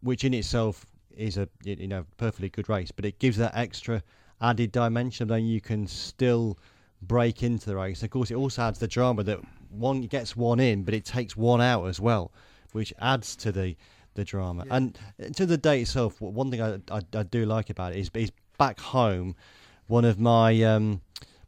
which 0.00 0.24
in 0.24 0.34
itself 0.34 0.86
is 1.16 1.36
a 1.36 1.48
you 1.64 1.88
know 1.88 2.04
perfectly 2.16 2.48
good 2.48 2.68
race, 2.68 2.90
but 2.90 3.04
it 3.04 3.18
gives 3.18 3.36
that 3.38 3.52
extra 3.54 4.02
added 4.40 4.72
dimension. 4.72 5.28
Then 5.28 5.46
you 5.46 5.60
can 5.60 5.86
still 5.86 6.58
break 7.02 7.42
into 7.42 7.66
the 7.66 7.76
race. 7.76 8.02
Of 8.02 8.10
course, 8.10 8.30
it 8.30 8.36
also 8.36 8.62
adds 8.62 8.78
the 8.78 8.88
drama 8.88 9.22
that 9.24 9.40
one 9.70 10.02
gets 10.02 10.36
one 10.36 10.60
in, 10.60 10.82
but 10.84 10.94
it 10.94 11.04
takes 11.04 11.36
one 11.36 11.60
out 11.60 11.86
as 11.86 12.00
well, 12.00 12.32
which 12.72 12.92
adds 13.00 13.36
to 13.36 13.52
the 13.52 13.76
the 14.14 14.24
drama. 14.24 14.64
And 14.70 14.98
to 15.36 15.46
the 15.46 15.56
day 15.56 15.82
itself, 15.82 16.20
one 16.20 16.50
thing 16.50 16.60
I, 16.60 16.74
I, 16.90 17.00
I 17.14 17.22
do 17.22 17.46
like 17.46 17.70
about 17.70 17.92
it 17.92 18.00
is, 18.00 18.10
is 18.14 18.32
back 18.58 18.80
home. 18.80 19.36
One 19.86 20.04
of 20.04 20.18
my 20.18 20.62
um, 20.64 21.00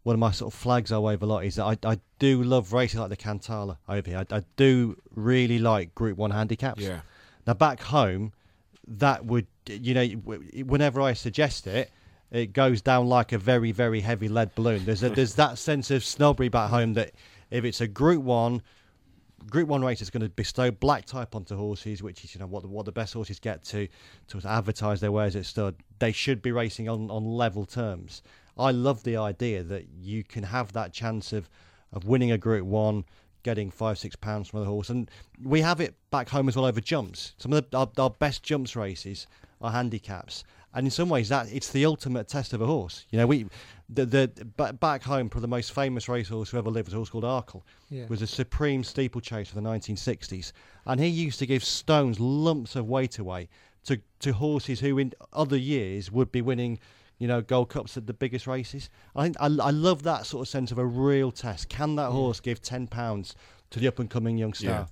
one 0.02 0.14
of 0.14 0.20
my 0.20 0.30
sort 0.30 0.52
of 0.52 0.58
flags 0.58 0.92
I 0.92 0.98
wave 0.98 1.22
a 1.22 1.26
lot 1.26 1.44
is 1.44 1.56
that 1.56 1.64
I, 1.64 1.76
I 1.84 1.98
do 2.18 2.42
love 2.42 2.72
racing 2.72 3.00
like 3.00 3.10
the 3.10 3.16
Cantala 3.16 3.76
over 3.88 4.08
here. 4.08 4.24
I, 4.30 4.36
I 4.36 4.42
do 4.56 4.96
really 5.14 5.58
like 5.58 5.94
Group 5.94 6.16
One 6.16 6.30
handicaps. 6.30 6.82
Yeah. 6.82 7.00
Now 7.46 7.54
back 7.54 7.82
home, 7.82 8.32
that 8.86 9.24
would 9.26 9.46
you 9.66 9.94
know 9.94 10.06
whenever 10.64 11.00
I 11.00 11.12
suggest 11.12 11.66
it, 11.66 11.90
it 12.30 12.52
goes 12.52 12.80
down 12.80 13.08
like 13.08 13.32
a 13.32 13.38
very 13.38 13.72
very 13.72 14.00
heavy 14.00 14.28
lead 14.28 14.54
balloon. 14.54 14.84
There's 14.84 15.02
a, 15.02 15.10
there's 15.10 15.34
that 15.34 15.58
sense 15.58 15.90
of 15.90 16.04
snobbery 16.04 16.48
back 16.48 16.70
home 16.70 16.94
that 16.94 17.12
if 17.50 17.64
it's 17.64 17.80
a 17.80 17.88
Group 17.88 18.22
One. 18.22 18.62
Group 19.48 19.68
One 19.68 19.82
race 19.82 20.02
is 20.02 20.10
going 20.10 20.22
to 20.22 20.28
bestow 20.28 20.70
black 20.70 21.06
type 21.06 21.34
onto 21.34 21.56
horses, 21.56 22.02
which 22.02 22.24
is 22.24 22.34
you 22.34 22.40
know 22.40 22.46
what 22.46 22.62
the, 22.62 22.68
what 22.68 22.84
the 22.84 22.92
best 22.92 23.14
horses 23.14 23.40
get 23.40 23.64
to 23.64 23.88
to 24.28 24.40
advertise 24.46 25.00
their 25.00 25.10
wares 25.10 25.34
at 25.34 25.46
stud. 25.46 25.76
They 25.98 26.12
should 26.12 26.42
be 26.42 26.52
racing 26.52 26.90
on, 26.90 27.10
on 27.10 27.24
level 27.24 27.64
terms. 27.64 28.22
I 28.58 28.70
love 28.70 29.02
the 29.04 29.16
idea 29.16 29.62
that 29.62 29.86
you 30.00 30.24
can 30.24 30.44
have 30.44 30.72
that 30.72 30.92
chance 30.92 31.32
of 31.32 31.48
of 31.92 32.04
winning 32.04 32.30
a 32.30 32.38
Group 32.38 32.66
One, 32.66 33.04
getting 33.42 33.70
five 33.70 33.98
six 33.98 34.16
pounds 34.16 34.48
from 34.48 34.60
the 34.60 34.66
horse, 34.66 34.90
and 34.90 35.10
we 35.42 35.60
have 35.60 35.80
it 35.80 35.94
back 36.10 36.28
home 36.28 36.48
as 36.48 36.56
well 36.56 36.66
over 36.66 36.80
jumps. 36.80 37.34
Some 37.38 37.52
of 37.52 37.70
the, 37.70 37.76
our, 37.76 37.88
our 37.98 38.10
best 38.10 38.42
jumps 38.42 38.76
races 38.76 39.26
are 39.60 39.72
handicaps, 39.72 40.44
and 40.74 40.86
in 40.86 40.90
some 40.90 41.08
ways 41.08 41.28
that 41.30 41.52
it's 41.52 41.70
the 41.70 41.84
ultimate 41.84 42.28
test 42.28 42.52
of 42.52 42.60
a 42.60 42.66
horse. 42.66 43.06
You 43.10 43.18
know, 43.18 43.26
we 43.26 43.46
the 43.88 44.06
the 44.06 44.44
back 44.44 45.02
home, 45.02 45.28
probably 45.28 45.42
the 45.42 45.48
most 45.48 45.72
famous 45.72 46.08
racehorse 46.08 46.50
who 46.50 46.58
ever 46.58 46.70
lived 46.70 46.88
was 46.88 46.94
a 46.94 46.96
horse 46.96 47.10
called 47.10 47.24
Arkle. 47.24 47.62
Yeah. 47.88 48.06
Was 48.08 48.22
a 48.22 48.26
supreme 48.26 48.84
steeplechase 48.84 49.48
of 49.48 49.54
the 49.56 49.68
1960s, 49.68 50.52
and 50.86 51.00
he 51.00 51.08
used 51.08 51.38
to 51.40 51.46
give 51.46 51.64
stones 51.64 52.20
lumps 52.20 52.76
of 52.76 52.88
weight 52.88 53.18
away 53.18 53.48
to 53.84 54.00
to 54.20 54.32
horses 54.32 54.80
who 54.80 54.98
in 54.98 55.12
other 55.32 55.56
years 55.56 56.10
would 56.10 56.30
be 56.30 56.42
winning. 56.42 56.78
You 57.20 57.28
know, 57.28 57.40
Gold 57.42 57.68
Cups 57.68 57.96
at 57.96 58.06
the 58.08 58.14
biggest 58.14 58.48
races. 58.48 58.90
I 59.14 59.22
think 59.24 59.36
I, 59.38 59.44
I 59.44 59.70
love 59.70 60.02
that 60.02 60.26
sort 60.26 60.42
of 60.42 60.48
sense 60.48 60.72
of 60.72 60.78
a 60.78 60.86
real 60.86 61.30
test. 61.30 61.68
Can 61.68 61.94
that 61.96 62.10
horse 62.10 62.40
give 62.40 62.60
ten 62.60 62.88
pounds 62.88 63.36
to 63.70 63.78
the 63.78 63.86
up 63.86 64.00
and 64.00 64.10
coming 64.10 64.36
young 64.38 64.54
star? 64.54 64.88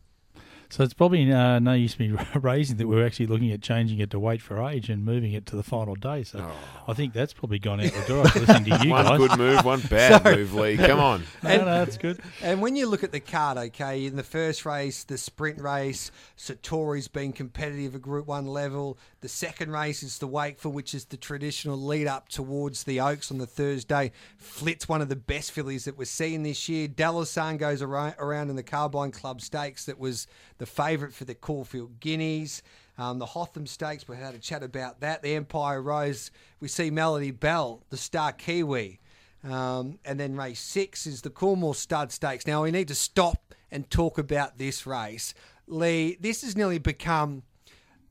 So 0.70 0.84
it's 0.84 0.92
probably 0.92 1.32
uh, 1.32 1.58
no 1.60 1.72
use 1.72 1.98
me 1.98 2.14
raising 2.34 2.76
that 2.76 2.86
we're 2.86 3.06
actually 3.06 3.26
looking 3.26 3.50
at 3.52 3.62
changing 3.62 4.00
it 4.00 4.10
to 4.10 4.18
wait 4.18 4.42
for 4.42 4.62
age 4.68 4.90
and 4.90 5.02
moving 5.04 5.32
it 5.32 5.46
to 5.46 5.56
the 5.56 5.62
final 5.62 5.94
day. 5.94 6.22
So 6.24 6.46
I 6.86 6.92
think 6.92 7.14
that's 7.14 7.32
probably 7.32 7.58
gone 7.58 7.80
out 7.80 7.90
the 7.92 8.04
door 8.06 8.26
after 8.26 8.40
listening 8.40 8.78
to 8.78 8.84
you 8.84 8.90
one 8.92 9.06
guys. 9.06 9.18
good 9.18 9.38
move, 9.38 9.64
one 9.64 9.80
bad 9.90 10.22
So- 10.22 10.36
move, 10.36 10.54
Lee. 10.54 10.76
Come 10.76 11.00
on. 11.00 11.22
No, 11.42 11.56
no, 11.56 11.64
that's 11.64 11.96
good. 11.96 12.20
And 12.42 12.60
when 12.60 12.76
you 12.76 12.86
look 12.86 13.02
at 13.02 13.12
the 13.12 13.20
card, 13.20 13.56
okay, 13.56 14.04
in 14.04 14.16
the 14.16 14.22
first 14.22 14.66
race, 14.66 15.04
the 15.04 15.16
sprint 15.16 15.60
race, 15.60 16.10
Satori's 16.36 17.08
been 17.08 17.32
competitive 17.32 17.94
at 17.94 18.02
Group 18.02 18.26
One 18.26 18.46
level. 18.46 18.98
The 19.20 19.28
second 19.28 19.72
race 19.72 20.02
is 20.02 20.18
the 20.18 20.26
Wakeful, 20.28 20.70
which 20.72 20.94
is 20.94 21.06
the 21.06 21.16
traditional 21.16 21.78
lead 21.78 22.06
up 22.06 22.28
towards 22.28 22.84
the 22.84 23.00
Oaks 23.00 23.30
on 23.30 23.38
the 23.38 23.46
Thursday. 23.46 24.12
Flit's 24.36 24.88
one 24.88 25.00
of 25.02 25.08
the 25.08 25.16
best 25.16 25.50
fillies 25.52 25.86
that 25.86 25.96
we're 25.98 26.04
seeing 26.04 26.42
this 26.42 26.68
year. 26.68 26.88
Dalasan 26.88 27.58
goes 27.58 27.82
around 27.82 28.50
in 28.50 28.56
the 28.56 28.62
Carbine 28.62 29.10
Club 29.12 29.40
Stakes, 29.40 29.86
that 29.86 29.98
was 29.98 30.26
the 30.58 30.66
favourite 30.66 31.14
for 31.14 31.24
the 31.24 31.34
Caulfield 31.34 32.00
Guineas. 32.00 32.62
Um, 32.98 33.18
the 33.18 33.26
Hotham 33.26 33.66
Stakes, 33.66 34.08
we 34.08 34.16
had 34.16 34.34
a 34.34 34.38
chat 34.38 34.62
about 34.62 35.00
that. 35.00 35.22
The 35.22 35.34
Empire 35.34 35.80
Rose, 35.80 36.30
we 36.60 36.68
see 36.68 36.90
Melody 36.90 37.30
Bell, 37.30 37.84
the 37.90 37.96
star 37.96 38.32
Kiwi. 38.32 39.00
Um, 39.44 40.00
and 40.04 40.18
then 40.18 40.36
race 40.36 40.58
six 40.58 41.06
is 41.06 41.22
the 41.22 41.30
Coolmore 41.30 41.76
Stud 41.76 42.10
Stakes. 42.10 42.46
Now 42.46 42.64
we 42.64 42.72
need 42.72 42.88
to 42.88 42.94
stop 42.94 43.54
and 43.70 43.88
talk 43.88 44.18
about 44.18 44.58
this 44.58 44.86
race. 44.86 45.32
Lee, 45.68 46.16
this 46.20 46.42
has 46.42 46.56
nearly 46.56 46.78
become 46.78 47.42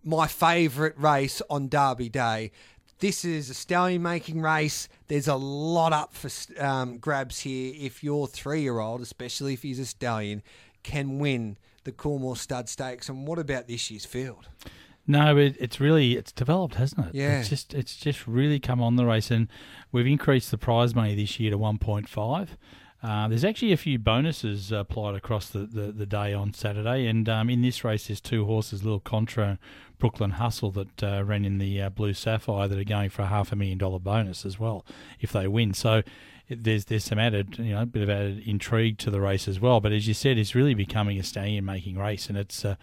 my 0.04 0.28
favourite 0.28 0.98
race 0.98 1.42
on 1.50 1.68
Derby 1.68 2.08
Day. 2.08 2.52
This 3.00 3.26
is 3.26 3.50
a 3.50 3.54
stallion 3.54 4.02
making 4.02 4.42
race. 4.42 4.88
There's 5.08 5.28
a 5.28 5.36
lot 5.36 5.92
up 5.92 6.14
for 6.14 6.30
um, 6.64 6.98
grabs 6.98 7.42
here 7.42 7.74
if 7.78 8.04
your 8.04 8.28
three 8.28 8.62
year 8.62 8.80
old, 8.80 9.02
especially 9.02 9.54
if 9.54 9.64
he's 9.64 9.80
a 9.80 9.86
stallion, 9.86 10.42
can 10.82 11.20
win 11.20 11.58
the 11.88 11.93
Coolmore 11.93 12.38
Stud 12.38 12.69
Stakes. 12.69 13.10
And 13.10 13.26
what 13.26 13.39
about 13.39 13.67
this 13.67 13.89
year's 13.89 14.06
field? 14.06 14.50
No, 15.08 15.34
but 15.34 15.56
it's 15.60 15.80
really 15.80 16.17
it's 16.17 16.34
developed, 16.34 16.76
hasn't 16.76 17.08
it? 17.08 17.15
Yeah. 17.15 17.39
It's 17.39 17.50
just 17.50 17.73
it's 17.73 17.95
just 17.95 18.28
really 18.28 18.60
come 18.60 18.82
on 18.82 18.97
the 18.97 19.06
race, 19.06 19.32
and 19.32 19.47
we've 19.91 20.06
increased 20.06 20.52
the 20.52 20.58
prize 20.58 20.93
money 20.93 21.15
this 21.15 21.39
year 21.39 21.52
to 21.52 21.58
one 21.58 21.78
point 21.78 22.10
five. 22.10 22.58
Uh, 23.02 23.28
there's 23.28 23.45
actually 23.45 23.71
a 23.71 23.78
few 23.78 24.00
bonuses 24.00 24.71
applied 24.71 25.13
across 25.13 25.50
the, 25.50 25.60
the, 25.60 25.91
the 25.91 26.06
day 26.06 26.34
on 26.34 26.52
Saturday, 26.52 27.06
and 27.06 27.30
um, 27.30 27.47
in 27.47 27.62
this 27.62 27.84
race, 27.84 28.08
there's 28.08 28.19
two 28.19 28.45
horses, 28.45 28.84
Little 28.84 29.00
Contra, 29.00 29.50
and 29.50 29.58
Brooklyn 30.00 30.32
Hustle, 30.32 30.71
that 30.71 31.04
uh, 31.04 31.23
ran 31.23 31.45
in 31.45 31.60
the 31.60 31.80
uh, 31.80 31.89
Blue 31.91 32.13
Sapphire, 32.13 32.67
that 32.67 32.78
are 32.78 32.84
going 32.84 33.12
for 33.12 33.21
a 33.21 33.28
half 33.28 33.52
a 33.52 33.56
million 33.56 33.78
dollar 33.78 34.00
bonus 34.00 34.45
as 34.47 34.60
well 34.60 34.84
if 35.19 35.32
they 35.32 35.47
win. 35.47 35.76
So 35.76 35.97
it, 35.97 36.06
there's 36.50 36.86
there's 36.86 37.04
some 37.04 37.20
added, 37.20 37.58
you 37.58 37.74
know, 37.74 37.82
a 37.82 37.86
bit 37.86 38.04
of 38.04 38.10
added 38.10 38.44
intrigue 38.46 38.98
to 39.00 39.12
the 39.12 39.22
race 39.22 39.48
as 39.48 39.60
well. 39.60 39.80
But 39.80 39.92
as 39.92 40.08
you 40.08 40.14
said, 40.14 40.38
it's 40.38 40.56
really 40.56 40.74
becoming 40.74 41.20
a 41.20 41.24
stallion 41.24 41.66
making 41.66 41.98
race, 41.98 42.30
and 42.30 42.38
it's 42.38 42.64
uh, 42.64 42.76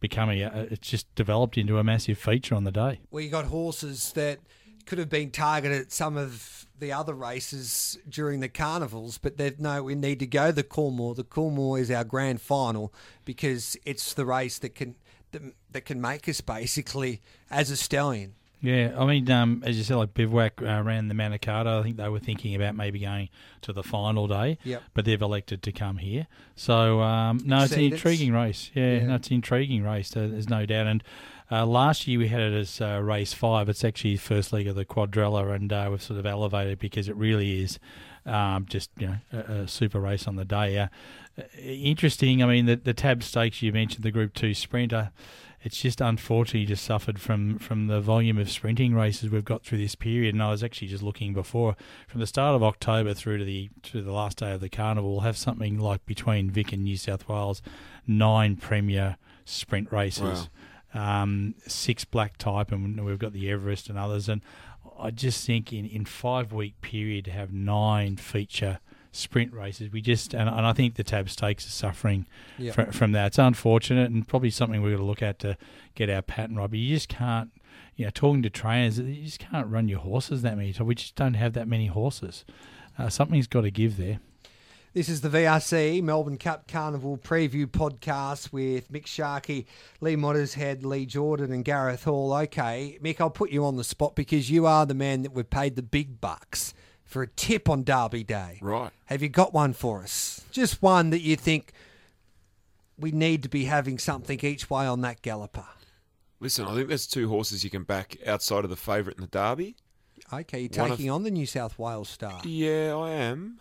becoming 0.00 0.42
a, 0.42 0.68
it's 0.70 0.88
just 0.88 1.12
developed 1.14 1.58
into 1.58 1.78
a 1.78 1.84
massive 1.84 2.18
feature 2.18 2.54
on 2.54 2.64
the 2.64 2.72
day. 2.72 3.00
Well, 3.10 3.22
you 3.22 3.30
got 3.30 3.46
horses 3.46 4.12
that 4.12 4.38
could 4.86 4.98
have 4.98 5.10
been 5.10 5.30
targeted 5.30 5.80
at 5.80 5.92
some 5.92 6.16
of 6.16 6.66
the 6.78 6.92
other 6.92 7.14
races 7.14 7.98
during 8.08 8.40
the 8.40 8.48
carnivals, 8.48 9.18
but 9.18 9.36
they've 9.36 9.60
no, 9.60 9.82
we 9.82 9.94
need 9.94 10.18
to 10.20 10.26
go 10.26 10.50
the 10.50 10.64
Coolmore. 10.64 11.14
The 11.14 11.24
Coolmore 11.24 11.78
is 11.78 11.90
our 11.90 12.04
grand 12.04 12.40
final 12.40 12.92
because 13.24 13.76
it's 13.84 14.14
the 14.14 14.24
race 14.24 14.58
that 14.58 14.74
can 14.74 14.96
that, 15.32 15.42
that 15.70 15.84
can 15.84 16.00
make 16.00 16.28
us 16.28 16.40
basically 16.40 17.20
as 17.50 17.70
a 17.70 17.76
stallion. 17.76 18.34
Yeah, 18.62 18.94
I 18.98 19.06
mean, 19.06 19.30
um, 19.30 19.62
as 19.64 19.78
you 19.78 19.84
said, 19.84 19.96
like 19.96 20.12
Bivouac 20.12 20.60
uh, 20.60 20.82
ran 20.82 21.08
the 21.08 21.14
Manikato. 21.14 21.80
I 21.80 21.82
think 21.82 21.96
they 21.96 22.08
were 22.10 22.18
thinking 22.18 22.54
about 22.54 22.74
maybe 22.76 22.98
going 22.98 23.30
to 23.62 23.72
the 23.72 23.82
final 23.82 24.26
day, 24.28 24.58
Yep. 24.64 24.82
but 24.92 25.04
they've 25.06 25.20
elected 25.22 25.62
to 25.62 25.72
come 25.72 25.96
here. 25.96 26.26
So, 26.56 27.00
um, 27.00 27.40
no, 27.44 27.62
it's 27.62 27.72
an 27.72 27.80
intriguing 27.80 28.32
race. 28.32 28.70
Yeah, 28.74 28.96
Yeah. 28.96 29.06
no, 29.06 29.14
it's 29.14 29.28
an 29.28 29.34
intriguing 29.34 29.82
race. 29.82 30.14
uh, 30.14 30.28
There's 30.30 30.50
no 30.50 30.66
doubt. 30.66 30.86
And 30.88 31.02
uh, 31.50 31.64
last 31.64 32.06
year 32.06 32.18
we 32.18 32.28
had 32.28 32.40
it 32.42 32.52
as 32.52 32.80
uh, 32.82 33.00
race 33.02 33.32
five. 33.32 33.70
It's 33.70 33.82
actually 33.82 34.18
first 34.18 34.52
leg 34.52 34.66
of 34.66 34.76
the 34.76 34.84
quadrella, 34.84 35.54
and 35.54 35.72
uh, 35.72 35.88
we've 35.90 36.02
sort 36.02 36.18
of 36.20 36.26
elevated 36.26 36.78
because 36.78 37.08
it 37.08 37.16
really 37.16 37.62
is 37.62 37.78
um, 38.26 38.66
just 38.68 38.90
you 38.98 39.06
know 39.08 39.16
a, 39.32 39.38
a 39.62 39.68
super 39.68 39.98
race 40.00 40.28
on 40.28 40.36
the 40.36 40.44
day. 40.44 40.78
Uh, 40.78 40.88
interesting. 41.58 42.42
I 42.42 42.46
mean, 42.46 42.66
the 42.66 42.76
the 42.76 42.94
Tab 42.94 43.22
Stakes 43.22 43.62
you 43.62 43.72
mentioned, 43.72 44.04
the 44.04 44.10
Group 44.10 44.34
Two 44.34 44.54
Sprinter. 44.54 45.10
It's 45.62 45.80
just 45.80 46.00
unfortunately 46.00 46.64
just 46.64 46.84
suffered 46.84 47.20
from, 47.20 47.58
from 47.58 47.86
the 47.86 48.00
volume 48.00 48.38
of 48.38 48.50
sprinting 48.50 48.94
races 48.94 49.28
we've 49.28 49.44
got 49.44 49.62
through 49.62 49.78
this 49.78 49.94
period. 49.94 50.34
And 50.34 50.42
I 50.42 50.50
was 50.50 50.64
actually 50.64 50.88
just 50.88 51.02
looking 51.02 51.34
before, 51.34 51.76
from 52.08 52.20
the 52.20 52.26
start 52.26 52.56
of 52.56 52.62
October 52.62 53.12
through 53.12 53.38
to 53.38 53.44
the 53.44 53.68
to 53.82 54.00
the 54.00 54.12
last 54.12 54.38
day 54.38 54.52
of 54.52 54.60
the 54.60 54.70
carnival, 54.70 55.10
we'll 55.12 55.20
have 55.20 55.36
something 55.36 55.78
like 55.78 56.04
between 56.06 56.50
Vic 56.50 56.72
and 56.72 56.84
New 56.84 56.96
South 56.96 57.28
Wales, 57.28 57.60
nine 58.06 58.56
premier 58.56 59.18
sprint 59.44 59.92
races, 59.92 60.48
um, 60.94 61.54
six 61.66 62.06
black 62.06 62.38
type, 62.38 62.72
and 62.72 63.04
we've 63.04 63.18
got 63.18 63.34
the 63.34 63.50
Everest 63.50 63.90
and 63.90 63.98
others. 63.98 64.28
And 64.30 64.40
I 64.98 65.10
just 65.10 65.46
think 65.46 65.74
in 65.74 65.84
in 65.84 66.06
five 66.06 66.52
week 66.54 66.80
period 66.80 67.26
to 67.26 67.32
have 67.32 67.52
nine 67.52 68.16
feature 68.16 68.80
sprint 69.12 69.52
races, 69.52 69.90
we 69.90 70.00
just 70.00 70.34
and, 70.34 70.48
and 70.48 70.66
I 70.66 70.72
think 70.72 70.94
the 70.94 71.04
Tab 71.04 71.28
Stakes 71.30 71.66
are 71.66 71.70
suffering 71.70 72.26
Yeah. 72.58 72.72
fr- 72.72 72.92
from 72.92 73.12
that. 73.12 73.28
It's 73.28 73.38
unfortunate 73.38 74.10
and 74.10 74.26
probably 74.26 74.50
something 74.50 74.82
we've 74.82 74.92
got 74.92 74.98
to 74.98 75.04
look 75.04 75.22
at 75.22 75.38
to 75.40 75.56
get 75.94 76.08
our 76.10 76.22
pattern 76.22 76.56
right. 76.56 76.70
But 76.70 76.78
you 76.78 76.94
just 76.94 77.08
can't, 77.08 77.50
you 77.96 78.04
know, 78.06 78.10
talking 78.14 78.42
to 78.42 78.50
trainers, 78.50 78.98
you 78.98 79.24
just 79.24 79.38
can't 79.40 79.66
run 79.66 79.88
your 79.88 80.00
horses 80.00 80.42
that 80.42 80.56
many 80.56 80.72
times. 80.72 80.86
We 80.86 80.94
just 80.94 81.16
don't 81.16 81.34
have 81.34 81.52
that 81.54 81.66
many 81.68 81.86
horses. 81.88 82.44
Uh, 82.98 83.08
something's 83.08 83.46
got 83.46 83.62
to 83.62 83.70
give 83.70 83.96
there. 83.96 84.20
This 84.92 85.08
is 85.08 85.20
the 85.20 85.28
VRC 85.28 86.02
Melbourne 86.02 86.36
Cup 86.36 86.66
Carnival 86.66 87.16
preview 87.16 87.64
podcast 87.66 88.52
with 88.52 88.90
Mick 88.90 89.06
Sharkey, 89.06 89.66
Lee 90.00 90.16
Mottershead, 90.16 90.84
Lee 90.84 91.06
Jordan, 91.06 91.52
and 91.52 91.64
Gareth 91.64 92.02
Hall. 92.04 92.32
Okay, 92.32 92.98
Mick, 93.00 93.20
I'll 93.20 93.30
put 93.30 93.50
you 93.50 93.64
on 93.64 93.76
the 93.76 93.84
spot 93.84 94.16
because 94.16 94.50
you 94.50 94.66
are 94.66 94.86
the 94.86 94.94
man 94.94 95.22
that 95.22 95.32
we've 95.32 95.48
paid 95.48 95.76
the 95.76 95.82
big 95.82 96.20
bucks 96.20 96.74
for 97.10 97.22
a 97.22 97.26
tip 97.26 97.68
on 97.68 97.82
Derby 97.82 98.22
Day. 98.22 98.58
Right. 98.62 98.90
Have 99.06 99.20
you 99.20 99.28
got 99.28 99.52
one 99.52 99.72
for 99.72 100.02
us? 100.02 100.42
Just 100.52 100.80
one 100.80 101.10
that 101.10 101.20
you 101.20 101.34
think 101.36 101.72
we 102.96 103.10
need 103.10 103.42
to 103.42 103.48
be 103.48 103.64
having 103.64 103.98
something 103.98 104.38
each 104.42 104.70
way 104.70 104.86
on 104.86 105.00
that 105.00 105.20
galloper. 105.20 105.66
Listen, 106.38 106.66
I 106.66 106.74
think 106.74 106.88
there's 106.88 107.06
two 107.08 107.28
horses 107.28 107.64
you 107.64 107.70
can 107.70 107.82
back 107.82 108.16
outside 108.26 108.62
of 108.64 108.70
the 108.70 108.76
favourite 108.76 109.16
in 109.18 109.22
the 109.22 109.26
Derby. 109.28 109.74
Okay, 110.32 110.60
you're 110.60 110.82
One 110.82 110.92
of- 110.92 110.98
taking 110.98 111.10
on 111.10 111.24
the 111.24 111.30
New 111.30 111.46
South 111.46 111.78
Wales 111.78 112.08
star, 112.08 112.40
Yeah, 112.44 112.94
I 112.96 113.10
am. 113.10 113.58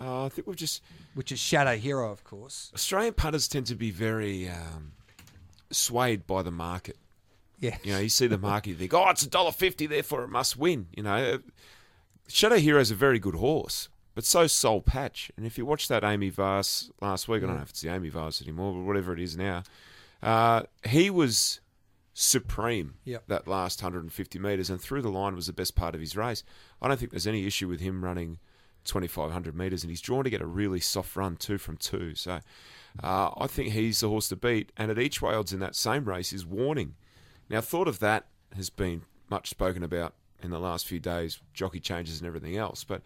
Uh, 0.00 0.24
I 0.26 0.28
think 0.28 0.46
we've 0.46 0.56
just 0.56 0.82
which 1.14 1.30
is 1.32 1.38
Shadow 1.38 1.76
Hero, 1.76 2.10
of 2.10 2.22
course. 2.24 2.70
Australian 2.74 3.14
punters 3.14 3.46
tend 3.48 3.66
to 3.66 3.74
be 3.74 3.90
very 3.90 4.48
um, 4.48 4.92
swayed 5.70 6.26
by 6.26 6.42
the 6.42 6.50
market. 6.52 6.96
Yeah. 7.60 7.76
You 7.82 7.92
know, 7.94 7.98
you 8.00 8.08
see 8.08 8.26
the 8.28 8.38
market, 8.38 8.70
you 8.70 8.76
think, 8.76 8.94
oh, 8.94 9.08
it's 9.10 9.22
a 9.22 9.28
dollar 9.28 9.52
fifty, 9.52 9.86
therefore 9.86 10.22
it 10.24 10.28
must 10.28 10.56
win. 10.56 10.86
You 10.96 11.02
know, 11.04 11.38
Shadow 12.28 12.56
Hero's 12.58 12.90
a 12.90 12.94
very 12.94 13.18
good 13.18 13.34
horse, 13.36 13.88
but 14.14 14.24
so 14.24 14.46
Soul 14.46 14.80
Patch. 14.82 15.30
And 15.36 15.46
if 15.46 15.56
you 15.58 15.64
watch 15.66 15.88
that 15.88 16.02
AAMI 16.02 16.30
Vase 16.32 16.90
last 17.00 17.26
week, 17.28 17.42
I 17.42 17.46
don't 17.46 17.56
know 17.56 17.62
if 17.62 17.70
it's 17.70 17.80
the 17.80 17.88
AAMI 17.88 18.10
Vase 18.10 18.42
anymore, 18.42 18.72
but 18.74 18.82
whatever 18.82 19.12
it 19.12 19.20
is 19.20 19.36
now, 19.36 19.62
uh, 20.22 20.62
he 20.86 21.10
was 21.10 21.60
supreme 22.14 22.94
Yep. 23.04 23.24
that 23.28 23.46
last 23.46 23.80
150 23.80 24.38
metres 24.40 24.70
and 24.70 24.80
through 24.80 25.02
the 25.02 25.08
line 25.10 25.36
was 25.36 25.46
the 25.46 25.52
best 25.52 25.76
part 25.76 25.94
of 25.94 26.00
his 26.00 26.16
race. 26.16 26.42
I 26.82 26.88
don't 26.88 26.98
think 26.98 27.12
there's 27.12 27.28
any 27.28 27.46
issue 27.46 27.68
with 27.68 27.78
him 27.80 28.04
running 28.04 28.38
2,500 28.84 29.54
metres 29.54 29.84
and 29.84 29.90
he's 29.90 30.00
drawn 30.00 30.24
to 30.24 30.30
get 30.30 30.40
a 30.40 30.46
really 30.46 30.80
soft 30.80 31.14
run 31.14 31.36
two 31.36 31.58
from 31.58 31.76
two. 31.76 32.16
So 32.16 32.40
uh, 33.02 33.30
I 33.36 33.46
think 33.46 33.70
he's 33.70 34.00
the 34.00 34.08
horse 34.08 34.28
to 34.30 34.36
beat. 34.36 34.72
And 34.76 34.90
at 34.90 34.98
each 34.98 35.22
way 35.22 35.32
odds 35.34 35.52
in 35.52 35.60
that 35.60 35.76
same 35.76 36.06
race 36.06 36.32
is 36.32 36.44
Warning. 36.44 36.96
Now, 37.48 37.60
thought 37.60 37.86
of 37.88 38.00
that 38.00 38.26
has 38.56 38.68
been 38.68 39.02
much 39.30 39.48
spoken 39.48 39.82
about 39.84 40.14
in 40.42 40.50
the 40.50 40.58
last 40.58 40.86
few 40.86 41.00
days, 41.00 41.40
jockey 41.52 41.80
changes 41.80 42.20
and 42.20 42.26
everything 42.26 42.56
else. 42.56 42.84
But 42.84 43.02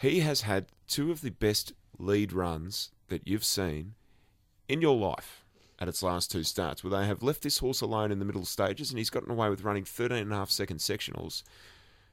he 0.00 0.20
has 0.20 0.42
had 0.42 0.66
two 0.86 1.10
of 1.10 1.20
the 1.20 1.30
best 1.30 1.72
lead 1.98 2.32
runs 2.32 2.90
that 3.08 3.26
you've 3.26 3.44
seen 3.44 3.94
in 4.68 4.80
your 4.80 4.96
life 4.96 5.44
at 5.78 5.88
its 5.88 6.02
last 6.02 6.30
two 6.30 6.42
starts, 6.42 6.84
where 6.84 6.90
they 6.90 7.06
have 7.06 7.22
left 7.22 7.42
this 7.42 7.58
horse 7.58 7.80
alone 7.80 8.12
in 8.12 8.18
the 8.18 8.24
middle 8.24 8.44
stages 8.44 8.90
and 8.90 8.98
he's 8.98 9.10
gotten 9.10 9.30
away 9.30 9.48
with 9.48 9.64
running 9.64 9.84
13 9.84 10.18
and 10.18 10.32
a 10.32 10.36
half 10.36 10.50
second 10.50 10.76
sectionals 10.76 11.42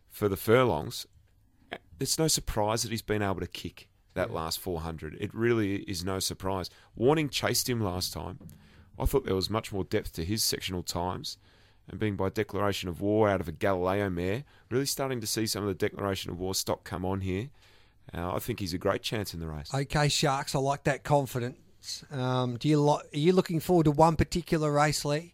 for 0.09 0.29
the 0.29 0.37
furlongs. 0.37 1.05
It's 1.99 2.17
no 2.17 2.27
surprise 2.27 2.83
that 2.83 2.91
he's 2.91 3.01
been 3.01 3.21
able 3.21 3.41
to 3.41 3.47
kick 3.47 3.89
that 4.13 4.31
last 4.31 4.59
400. 4.59 5.17
It 5.19 5.33
really 5.33 5.77
is 5.83 6.05
no 6.05 6.19
surprise. 6.19 6.69
Warning 6.95 7.29
chased 7.29 7.69
him 7.69 7.81
last 7.81 8.13
time. 8.13 8.39
I 8.97 9.05
thought 9.05 9.25
there 9.25 9.35
was 9.35 9.49
much 9.49 9.71
more 9.71 9.83
depth 9.83 10.13
to 10.13 10.25
his 10.25 10.43
sectional 10.43 10.81
times. 10.81 11.37
And 11.89 11.99
being 11.99 12.17
by 12.17 12.29
declaration 12.29 12.89
of 12.89 12.99
war 12.99 13.29
out 13.29 13.39
of 13.39 13.47
a 13.47 13.51
Galileo 13.53 14.09
mare, 14.09 14.43
really 14.69 14.85
starting 14.85 15.21
to 15.21 15.27
see 15.27 15.45
some 15.47 15.63
of 15.63 15.69
the 15.69 15.73
declaration 15.73 16.31
of 16.31 16.39
war 16.39 16.53
stock 16.53 16.83
come 16.83 17.05
on 17.05 17.21
here. 17.21 17.49
Uh, 18.13 18.33
I 18.35 18.39
think 18.39 18.59
he's 18.59 18.73
a 18.73 18.77
great 18.77 19.01
chance 19.01 19.33
in 19.33 19.39
the 19.39 19.47
race. 19.47 19.73
Okay, 19.73 20.09
Sharks, 20.09 20.53
I 20.55 20.59
like 20.59 20.83
that 20.83 21.03
confidence. 21.03 22.03
Um, 22.11 22.57
do 22.57 22.67
you 22.67 22.81
lo- 22.81 23.01
are 23.13 23.17
you 23.17 23.31
looking 23.31 23.59
forward 23.59 23.85
to 23.85 23.91
one 23.91 24.15
particular 24.17 24.71
race, 24.71 25.05
Lee? 25.05 25.33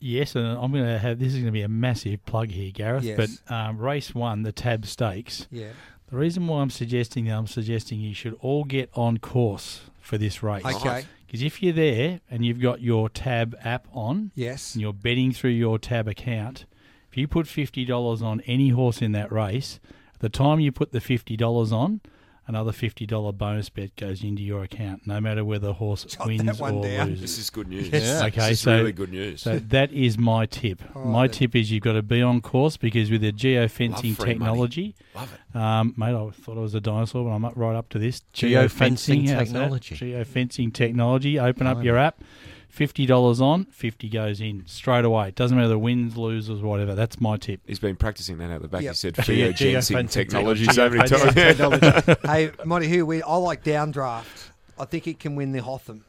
Yes, 0.00 0.34
and 0.34 0.46
I'm 0.46 0.72
going 0.72 0.84
to 0.84 0.98
have 0.98 1.18
this 1.18 1.28
is 1.28 1.34
going 1.34 1.46
to 1.46 1.52
be 1.52 1.62
a 1.62 1.68
massive 1.68 2.24
plug 2.26 2.50
here, 2.50 2.70
Gareth. 2.70 3.04
Yes. 3.04 3.16
But 3.46 3.54
um, 3.54 3.78
race 3.78 4.14
one, 4.14 4.42
the 4.42 4.52
Tab 4.52 4.86
Stakes. 4.86 5.46
Yeah. 5.50 5.70
The 6.10 6.16
reason 6.16 6.46
why 6.46 6.60
I'm 6.60 6.70
suggesting 6.70 7.24
that 7.26 7.32
I'm 7.36 7.46
suggesting 7.46 8.00
you 8.00 8.14
should 8.14 8.36
all 8.40 8.64
get 8.64 8.90
on 8.94 9.18
course 9.18 9.82
for 10.00 10.18
this 10.18 10.42
race. 10.42 10.64
Okay. 10.64 11.06
Because 11.26 11.42
if 11.42 11.62
you're 11.62 11.72
there 11.72 12.20
and 12.30 12.44
you've 12.44 12.60
got 12.60 12.80
your 12.80 13.08
Tab 13.08 13.56
app 13.64 13.86
on, 13.92 14.30
Yes. 14.34 14.74
and 14.74 14.82
you're 14.82 14.92
betting 14.92 15.32
through 15.32 15.50
your 15.50 15.78
Tab 15.78 16.06
account, 16.08 16.66
if 17.10 17.16
you 17.16 17.26
put 17.28 17.46
fifty 17.46 17.84
dollars 17.84 18.22
on 18.22 18.40
any 18.42 18.70
horse 18.70 19.00
in 19.02 19.12
that 19.12 19.30
race, 19.32 19.80
at 20.14 20.20
the 20.20 20.28
time 20.28 20.60
you 20.60 20.70
put 20.72 20.92
the 20.92 21.00
fifty 21.00 21.36
dollars 21.36 21.72
on, 21.72 22.00
another 22.46 22.72
fifty 22.72 23.06
dollar 23.06 23.32
bonus 23.32 23.68
bet 23.70 23.94
goes 23.96 24.22
into 24.22 24.42
your 24.42 24.62
account, 24.62 25.06
no 25.06 25.20
matter 25.20 25.44
whether 25.44 25.68
the 25.68 25.72
horse 25.74 26.04
Jot 26.04 26.26
wins 26.26 26.44
that 26.44 26.58
one 26.58 26.74
or 26.74 26.82
down. 26.84 27.08
loses. 27.10 27.20
This 27.22 27.38
is 27.38 27.50
good 27.50 27.68
news. 27.68 27.88
Yes. 27.88 28.22
Okay, 28.22 28.40
this 28.40 28.50
is 28.50 28.60
so 28.60 28.76
really 28.76 28.92
good 28.92 29.10
news. 29.10 29.42
So 29.42 29.58
that 29.58 29.92
is 29.92 30.18
my 30.18 30.46
tip. 30.46 30.82
All 30.94 31.04
my 31.06 31.22
right 31.22 31.30
then. 31.30 31.38
tip 31.38 31.56
is 31.56 31.70
you've 31.70 31.82
got 31.82 31.92
to 31.94 32.02
be 32.02 32.20
on 32.22 32.40
course 32.40 32.76
because 32.76 33.10
with 33.10 33.22
the 33.22 33.32
geofencing 33.32 33.90
Love 33.90 34.00
free 34.00 34.10
money. 34.10 34.34
technology, 34.34 34.94
Love 35.14 35.32
it. 35.54 35.56
um, 35.58 35.94
mate, 35.96 36.14
I 36.14 36.30
thought 36.30 36.58
I 36.58 36.60
was 36.60 36.74
a 36.74 36.80
dinosaur, 36.80 37.24
but 37.24 37.30
I'm 37.30 37.44
up 37.44 37.54
right 37.56 37.74
up 37.76 37.88
to 37.90 37.98
this 37.98 38.22
Geofencing 38.34 39.28
how's 39.28 39.38
that? 39.38 39.44
technology. 39.46 39.96
Geofencing 39.96 40.72
technology. 40.72 41.38
Open 41.38 41.66
up 41.66 41.82
your 41.82 41.96
app. 41.98 42.20
Fifty 42.74 43.06
dollars 43.06 43.40
on, 43.40 43.66
fifty 43.66 44.08
goes 44.08 44.40
in 44.40 44.64
straight 44.66 45.04
away. 45.04 45.28
It 45.28 45.36
doesn't 45.36 45.56
matter 45.56 45.68
the 45.68 45.78
wins, 45.78 46.16
losers, 46.16 46.60
whatever. 46.60 46.96
That's 46.96 47.20
my 47.20 47.36
tip. 47.36 47.60
He's 47.68 47.78
been 47.78 47.94
practicing 47.94 48.38
that 48.38 48.50
out 48.50 48.62
the 48.62 48.66
back. 48.68 48.82
Yep. 48.82 48.92
He 48.94 48.96
said 48.96 49.14
Geo- 49.22 49.52
geofencing 49.52 49.74
geofencing 49.76 50.10
technology 50.10 50.66
technology. 50.66 51.54
so 51.54 51.70
many 51.70 52.16
hey, 52.26 52.50
Monty, 52.64 52.88
who 52.88 53.06
we 53.06 53.22
I 53.22 53.36
like 53.36 53.62
downdraft. 53.62 54.48
I 54.76 54.86
think 54.86 55.06
it 55.06 55.20
can 55.20 55.36
win 55.36 55.52
the 55.52 55.60
Hotham. 55.62 56.04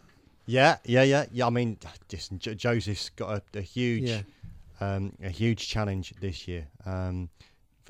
Yeah, 0.47 0.77
yeah, 0.85 1.03
yeah, 1.03 1.25
yeah. 1.31 1.45
I 1.45 1.51
mean, 1.51 1.77
just 2.09 2.35
jo- 2.37 2.55
Joseph's 2.55 3.09
got 3.09 3.43
a, 3.53 3.59
a 3.59 3.61
huge, 3.61 4.09
Yeah. 4.09 4.21
um, 4.81 5.13
a 5.23 5.29
huge 5.29 5.67
challenge 5.69 6.15
this 6.19 6.47
year. 6.47 6.65
Um, 6.83 7.29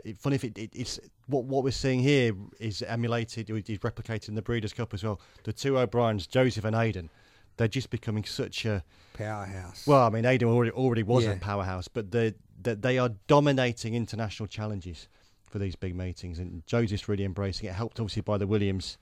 f- 0.06 0.18
funny 0.18 0.36
if 0.36 0.44
it, 0.44 0.58
it, 0.58 0.72
it's 0.74 1.00
what 1.28 1.46
what 1.46 1.64
we're 1.64 1.72
seeing 1.72 2.02
here 2.02 2.34
is 2.60 2.82
emulated, 2.82 3.50
or 3.50 3.56
is 3.58 3.64
replicated 3.80 4.28
in 4.28 4.36
the 4.36 4.42
Breeders' 4.42 4.74
Cup 4.74 4.94
as 4.94 5.02
well. 5.02 5.22
The 5.46 5.54
two 5.54 5.78
O'Briens, 5.80 6.28
Joseph 6.28 6.66
and 6.66 6.76
Aidan, 6.76 7.10
they're 7.58 7.68
just 7.68 7.90
becoming 7.90 8.24
such 8.24 8.66
a 8.66 8.84
Powerhouse. 9.14 9.88
well. 9.88 10.06
I 10.06 10.10
mean, 10.10 10.26
Aidan 10.26 10.50
already 10.50 10.72
already 10.72 11.04
was 11.04 11.24
Yeah. 11.26 11.32
a 11.34 11.38
powerhouse, 11.40 11.88
but 11.88 12.12
they 12.12 12.34
they 12.62 12.76
they 12.76 12.98
are 12.98 13.10
dominating 13.28 13.94
international 13.96 14.48
challenges 14.48 15.08
for 15.50 15.60
these 15.60 15.76
big 15.76 15.96
meetings, 15.96 16.40
and 16.40 16.66
Joseph's 16.68 17.08
really 17.08 17.24
embracing 17.24 17.70
it. 17.70 17.74
Helped 17.74 18.00
obviously 18.00 18.22
by 18.22 18.38
the 18.38 18.48
Williams. 18.48 18.98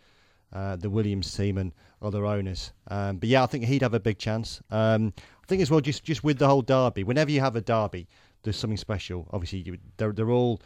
Uh, 0.51 0.75
the 0.75 0.87
Williams 0.89 1.35
team 1.35 1.57
and 1.57 1.71
other 1.99 2.27
owners, 2.27 2.73
um, 2.89 3.17
but 3.17 3.27
yeah, 3.27 3.41
I 3.41 3.47
think 3.47 3.65
he'd 3.65 3.81
have 3.81 3.95
a 3.95 3.99
big 3.99 4.19
chance. 4.19 4.61
Um, 4.69 5.11
I 5.17 5.47
think 5.47 5.63
as 5.63 5.71
well, 5.71 5.81
just 5.81 6.03
just 6.03 6.23
with 6.23 6.37
the 6.37 6.47
whole 6.47 6.61
derby. 6.61 7.03
Whenever 7.03 7.31
you 7.31 7.39
have 7.39 7.55
a 7.55 7.61
derby, 7.61 8.07
there's 8.43 8.55
something 8.55 8.77
special. 8.77 9.27
Obviously, 9.33 9.59
you, 9.61 9.77
they're 9.97 10.11
they're 10.11 10.29
all 10.29 10.61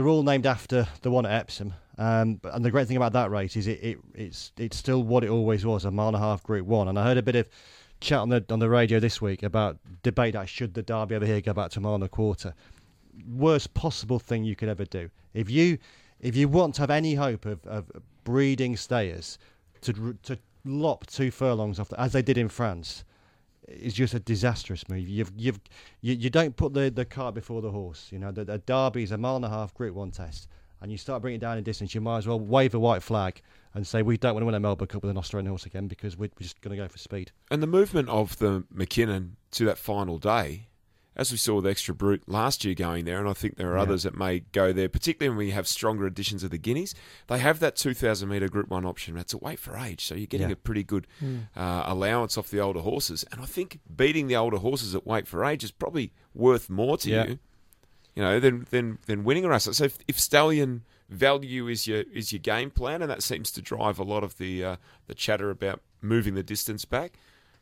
they're 0.00 0.08
all 0.08 0.22
named 0.22 0.46
after 0.46 0.88
the 1.02 1.10
one 1.10 1.26
at 1.26 1.32
Epsom. 1.32 1.74
Um, 1.98 2.40
and 2.44 2.64
the 2.64 2.70
great 2.70 2.88
thing 2.88 2.96
about 2.96 3.12
that 3.12 3.30
race 3.30 3.54
is 3.54 3.66
it, 3.66 3.78
it 3.82 3.98
it's 4.14 4.50
it's 4.56 4.78
still 4.78 5.02
what 5.02 5.24
it 5.24 5.28
always 5.28 5.66
was, 5.66 5.84
a 5.84 5.90
mile 5.90 6.06
and 6.06 6.16
a 6.16 6.18
half 6.18 6.42
Group 6.42 6.66
One. 6.66 6.88
And 6.88 6.98
I 6.98 7.04
heard 7.04 7.18
a 7.18 7.22
bit 7.22 7.36
of 7.36 7.46
chat 8.00 8.20
on 8.20 8.30
the 8.30 8.42
on 8.48 8.60
the 8.60 8.70
radio 8.70 8.98
this 8.98 9.20
week 9.20 9.42
about 9.42 9.76
debate 10.02 10.32
that 10.32 10.48
should 10.48 10.72
the 10.72 10.82
derby 10.82 11.16
over 11.16 11.26
here 11.26 11.42
go 11.42 11.52
back 11.52 11.70
to 11.72 11.80
mile 11.80 11.96
and 11.96 12.04
a 12.04 12.08
quarter. 12.08 12.54
Worst 13.30 13.74
possible 13.74 14.18
thing 14.18 14.42
you 14.42 14.56
could 14.56 14.70
ever 14.70 14.86
do. 14.86 15.10
If 15.34 15.50
you 15.50 15.76
if 16.18 16.34
you 16.34 16.48
want 16.48 16.76
to 16.76 16.80
have 16.80 16.90
any 16.90 17.14
hope 17.14 17.44
of, 17.44 17.66
of 17.66 17.84
breeding 18.24 18.78
stayers 18.78 19.38
to 19.82 20.16
to 20.22 20.38
lop 20.64 21.08
two 21.08 21.30
furlongs 21.30 21.78
off, 21.78 21.90
the, 21.90 22.00
as 22.00 22.12
they 22.12 22.22
did 22.22 22.38
in 22.38 22.48
France, 22.48 23.04
is 23.70 23.94
just 23.94 24.14
a 24.14 24.20
disastrous 24.20 24.88
move. 24.88 25.08
You've 25.08 25.32
you've 25.36 25.60
you, 26.00 26.14
you 26.14 26.30
don't 26.30 26.56
put 26.56 26.74
the, 26.74 26.90
the 26.90 27.04
cart 27.04 27.34
before 27.34 27.62
the 27.62 27.70
horse. 27.70 28.08
You 28.10 28.18
know 28.18 28.32
the, 28.32 28.44
the 28.44 28.58
derby 28.58 29.02
is 29.02 29.12
a 29.12 29.18
mile 29.18 29.36
and 29.36 29.44
a 29.44 29.48
half 29.48 29.74
Group 29.74 29.94
One 29.94 30.10
test, 30.10 30.48
and 30.80 30.90
you 30.90 30.98
start 30.98 31.22
bringing 31.22 31.40
down 31.40 31.58
in 31.58 31.64
distance. 31.64 31.94
You 31.94 32.00
might 32.00 32.18
as 32.18 32.26
well 32.26 32.40
wave 32.40 32.74
a 32.74 32.78
white 32.78 33.02
flag 33.02 33.42
and 33.74 33.86
say 33.86 34.02
we 34.02 34.16
don't 34.16 34.34
want 34.34 34.42
to 34.42 34.46
win 34.46 34.54
a 34.54 34.60
Melbourne 34.60 34.88
Cup 34.88 35.02
with 35.02 35.10
an 35.10 35.18
Australian 35.18 35.48
horse 35.48 35.66
again 35.66 35.86
because 35.86 36.16
we're 36.16 36.30
just 36.40 36.60
going 36.60 36.76
to 36.76 36.82
go 36.82 36.88
for 36.88 36.98
speed. 36.98 37.30
And 37.50 37.62
the 37.62 37.66
movement 37.66 38.08
of 38.08 38.36
the 38.38 38.64
McKinnon 38.74 39.32
to 39.52 39.64
that 39.66 39.78
final 39.78 40.18
day, 40.18 40.66
as 41.16 41.30
we 41.32 41.36
saw 41.38 41.56
with 41.56 41.66
Extra 41.66 41.94
Brute 41.94 42.22
last 42.28 42.64
year 42.64 42.74
going 42.74 43.04
there, 43.04 43.18
and 43.18 43.28
I 43.28 43.32
think 43.32 43.56
there 43.56 43.72
are 43.72 43.76
Yeah. 43.76 43.82
others 43.82 44.04
that 44.04 44.16
may 44.16 44.40
go 44.52 44.72
there, 44.72 44.88
particularly 44.88 45.28
when 45.30 45.38
we 45.46 45.50
have 45.50 45.66
stronger 45.66 46.06
editions 46.06 46.42
of 46.44 46.50
the 46.50 46.58
Guineas. 46.58 46.94
They 47.26 47.38
have 47.38 47.58
that 47.60 47.76
2,000 47.76 48.28
metre 48.28 48.48
Group 48.48 48.68
1 48.70 48.84
option. 48.86 49.14
That's 49.16 49.34
a 49.34 49.38
weight 49.38 49.58
for 49.58 49.76
age, 49.76 50.04
so 50.04 50.14
you're 50.14 50.26
getting 50.26 50.48
Yeah. 50.48 50.52
a 50.54 50.56
pretty 50.56 50.84
good 50.84 51.06
uh, 51.56 51.82
allowance 51.86 52.38
off 52.38 52.48
the 52.50 52.60
older 52.60 52.80
horses. 52.80 53.24
And 53.32 53.40
I 53.40 53.44
think 53.46 53.80
beating 53.94 54.28
the 54.28 54.36
older 54.36 54.58
horses 54.58 54.94
at 54.94 55.06
weight 55.06 55.26
for 55.26 55.44
age 55.44 55.64
is 55.64 55.72
probably 55.72 56.12
worth 56.34 56.70
more 56.70 56.96
to 56.98 57.10
Yeah. 57.10 57.26
you, 57.26 57.38
you 58.14 58.22
know, 58.22 58.40
than, 58.40 58.66
than, 58.70 58.98
than 59.06 59.24
winning 59.24 59.44
a 59.44 59.48
race. 59.48 59.64
So 59.70 59.84
if, 59.84 59.98
if 60.08 60.18
Stallion 60.18 60.82
value 61.08 61.66
is 61.66 61.88
your 61.88 62.04
is 62.14 62.30
your 62.32 62.38
game 62.38 62.70
plan, 62.70 63.02
and 63.02 63.10
that 63.10 63.20
seems 63.20 63.50
to 63.50 63.60
drive 63.60 63.98
a 63.98 64.04
lot 64.04 64.22
of 64.22 64.38
the 64.38 64.64
uh, 64.64 64.76
the 65.08 65.14
chatter 65.14 65.50
about 65.50 65.82
moving 66.00 66.34
the 66.34 66.42
distance 66.44 66.84
back. 66.84 67.18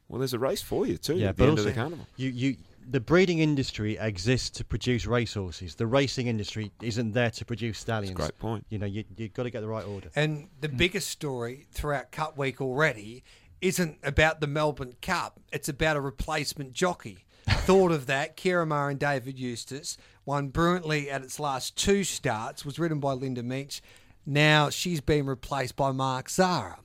Well, 0.06 0.18
there's 0.18 0.34
a 0.34 0.38
race 0.38 0.61
for 0.61 0.87
you 0.87 0.98
too 0.98 1.18
at 1.22 1.37
the 1.38 1.44
end 1.46 1.58
of 1.58 1.64
the 1.64 1.72
carnival. 1.72 2.06
You, 2.16 2.28
you, 2.30 2.56
the 2.90 3.01
breeding 3.01 3.40
industry 3.40 3.98
exists 3.98 4.51
to 4.51 4.64
produce 4.64 5.07
racehorses. 5.07 5.74
The 5.74 5.87
racing 5.87 6.27
industry 6.27 6.72
isn't 6.83 7.12
there 7.12 7.31
to 7.31 7.44
produce 7.44 7.79
stallions. 7.79 8.16
great 8.16 8.38
point. 8.38 8.66
You 8.70 8.79
know, 8.79 8.87
you, 8.87 9.05
you've 9.16 9.35
got 9.35 9.42
to 9.42 9.51
get 9.51 9.61
the 9.61 9.68
right 9.68 9.87
order. 9.87 10.11
And 10.16 10.48
the 10.61 10.68
mm. 10.68 10.77
biggest 10.77 11.11
story 11.11 11.66
throughout 11.70 12.11
Cup 12.11 12.38
Week 12.38 12.61
already 12.61 13.24
isn't 13.61 13.98
about 14.03 14.40
the 14.40 14.46
Melbourne 14.46 14.94
Cup. 15.03 15.40
It's 15.53 15.68
about 15.68 15.96
a 15.96 16.01
replacement 16.01 16.72
jockey. 16.72 17.27
Thought 17.48 17.92
of 17.92 18.07
that. 18.07 18.37
Kira 18.37 18.90
and 18.90 18.98
David 18.98 19.38
Eustace 19.38 19.96
won 20.24 20.48
brilliantly 20.48 21.11
at 21.11 21.22
its 21.22 21.38
last 21.38 21.77
two 21.77 22.05
starts. 22.05 22.64
Was 22.64 22.79
ridden 22.79 23.01
by 23.01 23.12
Linda 23.12 23.42
Meech. 23.42 23.83
Now 24.24 24.70
she's 24.70 25.01
been 25.01 25.27
replaced 25.27 25.77
by 25.77 25.92
Mark 25.92 26.31
Zahra. 26.31 26.79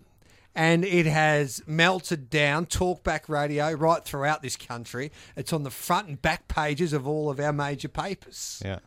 And 0.55 0.85
it 0.85 1.07
has 1.07 1.63
melted 1.65 2.29
down 2.29 2.67
talkback 2.67 3.27
radio 3.27 3.71
right 3.71 4.03
throughout 4.03 4.41
this 4.41 4.55
country. 4.55 5.11
It's 5.35 5.51
on 5.51 5.63
the 5.63 5.71
front 5.71 6.07
and 6.07 6.21
back 6.21 6.47
pages 6.47 6.93
of 6.93 7.07
all 7.07 7.29
of 7.29 7.39
our 7.39 7.53
major 7.53 7.87
papers. 7.87 8.61
Yeah. 8.63 8.79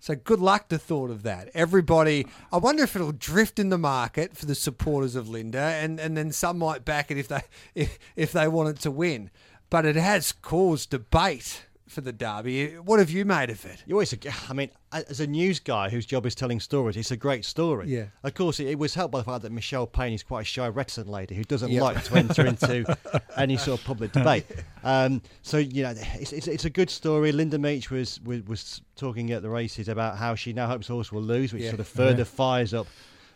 So 0.00 0.14
good 0.14 0.40
luck 0.40 0.68
to 0.68 0.78
thought 0.78 1.10
of 1.10 1.22
that. 1.24 1.50
Everybody, 1.52 2.26
I 2.50 2.56
wonder 2.56 2.82
if 2.82 2.96
it'll 2.96 3.12
drift 3.12 3.58
in 3.58 3.68
the 3.68 3.78
market 3.78 4.34
for 4.34 4.46
the 4.46 4.54
supporters 4.54 5.14
of 5.14 5.28
Linda, 5.28 5.60
and, 5.60 6.00
and 6.00 6.16
then 6.16 6.32
some 6.32 6.58
might 6.58 6.86
back 6.86 7.10
it 7.10 7.18
if 7.18 7.28
they 7.28 7.42
if, 7.74 7.98
if 8.16 8.32
they 8.32 8.48
want 8.48 8.70
it 8.70 8.80
to 8.80 8.90
win. 8.90 9.30
But 9.68 9.84
it 9.84 9.96
has 9.96 10.32
caused 10.32 10.90
debate 10.90 11.66
for 11.90 12.00
the 12.00 12.12
derby. 12.12 12.74
What 12.78 12.98
have 12.98 13.10
you 13.10 13.24
made 13.24 13.50
of 13.50 13.64
it? 13.64 13.82
You 13.86 13.96
always, 13.96 14.14
I 14.48 14.52
mean, 14.52 14.70
as 14.92 15.20
a 15.20 15.26
news 15.26 15.60
guy 15.60 15.88
whose 15.90 16.06
job 16.06 16.24
is 16.26 16.34
telling 16.34 16.60
stories, 16.60 16.96
it's 16.96 17.10
a 17.10 17.16
great 17.16 17.44
story. 17.44 17.88
Yeah. 17.88 18.06
Of 18.22 18.34
course, 18.34 18.60
it, 18.60 18.68
it 18.68 18.78
was 18.78 18.94
helped 18.94 19.12
by 19.12 19.18
the 19.18 19.24
fact 19.24 19.42
that 19.42 19.52
Michelle 19.52 19.86
Payne 19.86 20.12
is 20.12 20.22
quite 20.22 20.42
a 20.42 20.44
shy, 20.44 20.68
reticent 20.68 21.08
lady 21.08 21.34
who 21.34 21.44
doesn't 21.44 21.70
Yep. 21.70 21.82
like 21.82 22.04
to 22.04 22.14
enter 22.16 22.46
into 22.46 22.98
any 23.36 23.56
sort 23.56 23.80
of 23.80 23.86
public 23.86 24.12
debate. 24.12 24.46
Um, 24.84 25.20
so 25.42 25.58
you 25.58 25.82
know, 25.82 25.94
it's, 26.14 26.32
it's, 26.32 26.46
it's 26.48 26.64
a 26.64 26.70
good 26.70 26.90
story. 26.90 27.32
Linda 27.32 27.58
Meech 27.58 27.90
was, 27.90 28.20
was 28.22 28.42
was 28.46 28.80
talking 28.96 29.30
at 29.32 29.42
the 29.42 29.50
races 29.50 29.88
about 29.88 30.16
how 30.16 30.34
she 30.34 30.52
now 30.52 30.66
hopes 30.66 30.88
horse 30.88 31.10
will 31.12 31.22
lose, 31.22 31.52
which 31.52 31.62
Yeah. 31.62 31.70
sort 31.70 31.80
of 31.80 31.88
further 31.88 32.24
fires 32.24 32.72
up, 32.74 32.86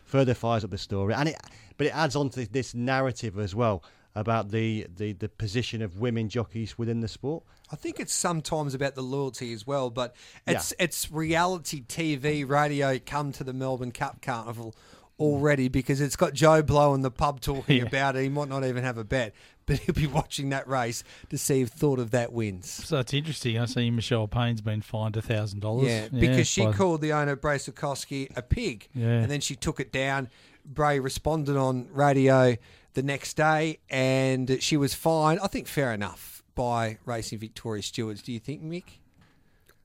further 0.05 0.33
fires 0.33 0.63
up 0.63 0.69
the 0.71 0.77
story, 0.77 1.13
and 1.13 1.29
it, 1.29 1.35
but 1.77 1.87
it 1.87 1.95
adds 1.95 2.15
on 2.15 2.29
to 2.31 2.45
this 2.51 2.73
narrative 2.73 3.37
as 3.37 3.53
well 3.53 3.83
about 4.17 4.49
the, 4.49 4.87
the, 4.95 5.11
the 5.11 5.27
position 5.27 5.81
of 5.81 5.99
women 5.99 6.29
jockeys 6.29 6.77
within 6.77 7.01
the 7.01 7.07
sport. 7.07 7.43
I 7.71 7.75
think 7.75 7.99
it's 7.99 8.13
sometimes 8.13 8.73
about 8.73 8.95
the 8.95 9.01
loyalty 9.01 9.51
as 9.53 9.65
well, 9.65 9.89
but 9.89 10.15
it's 10.45 10.73
it's 10.79 11.11
reality 11.11 11.81
TV 11.81 12.47
radio 12.47 12.99
come 13.03 13.31
to 13.33 13.43
the 13.43 13.53
Melbourne 13.53 13.91
Cup 13.91 14.21
Carnival 14.21 14.75
already 15.19 15.69
because 15.69 16.01
it's 16.01 16.15
got 16.17 16.33
Joe 16.33 16.61
Blow 16.61 16.93
in 16.93 17.01
the 17.01 17.11
pub 17.11 17.39
talking 17.41 17.77
Yeah. 17.81 17.83
about 17.83 18.15
it. 18.15 18.23
He 18.23 18.29
might 18.29 18.49
not 18.49 18.65
even 18.65 18.83
have 18.83 18.97
a 18.97 19.03
bet, 19.05 19.33
but 19.65 19.79
he'll 19.79 19.95
be 19.95 20.07
watching 20.07 20.49
that 20.49 20.67
race 20.67 21.03
to 21.29 21.37
see 21.37 21.61
if 21.61 21.69
thought 21.69 21.99
of 21.99 22.11
that 22.11 22.33
wins. 22.33 22.69
So 22.69 22.99
it's 22.99 23.13
interesting. 23.13 23.57
I 23.57 23.65
see 23.65 23.89
Michelle 23.89 24.27
Payne's 24.27 24.61
been 24.61 24.81
fined 24.81 25.15
thousand 25.23 25.61
dollars. 25.61 25.87
Yeah, 25.87 26.07
because 26.09 26.47
she 26.47 26.65
by- 26.65 26.73
called 26.73 27.01
the 27.01 27.13
owner 27.13 27.35
Bray 27.35 27.57
Sikorsky 27.57 28.29
a 28.37 28.41
pig, 28.41 28.89
Yeah. 28.93 29.07
and 29.21 29.31
then 29.31 29.41
she 29.41 29.55
took 29.55 29.79
it 29.79 29.91
down. 29.91 30.29
Bray 30.65 30.99
responded 30.99 31.55
on 31.57 31.87
radio 31.91 32.57
the 32.93 33.03
next 33.03 33.35
day, 33.37 33.79
and 33.89 34.61
she 34.61 34.77
was 34.77 34.93
fined. 34.93 35.39
I 35.41 35.47
think 35.47 35.67
fair 35.67 35.93
enough 35.93 36.34
by 36.55 36.97
Racing 37.05 37.39
Victoria 37.39 37.83
stewards. 37.83 38.21
Do 38.21 38.31
you 38.31 38.39
think, 38.39 38.63
Mick? 38.63 38.99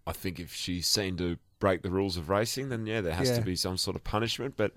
I 0.06 0.12
think 0.12 0.40
if 0.40 0.54
she's 0.54 0.86
seen 0.86 1.16
to 1.18 1.36
break 1.58 1.82
the 1.82 1.90
rules 1.90 2.16
of 2.16 2.28
racing, 2.30 2.68
then 2.70 2.86
yeah, 2.86 3.00
there 3.00 3.12
has 3.14 3.28
Yeah. 3.28 3.36
to 3.36 3.42
be 3.42 3.54
some 3.56 3.76
sort 3.76 3.96
of 3.96 4.02
punishment. 4.04 4.54
But 4.56 4.72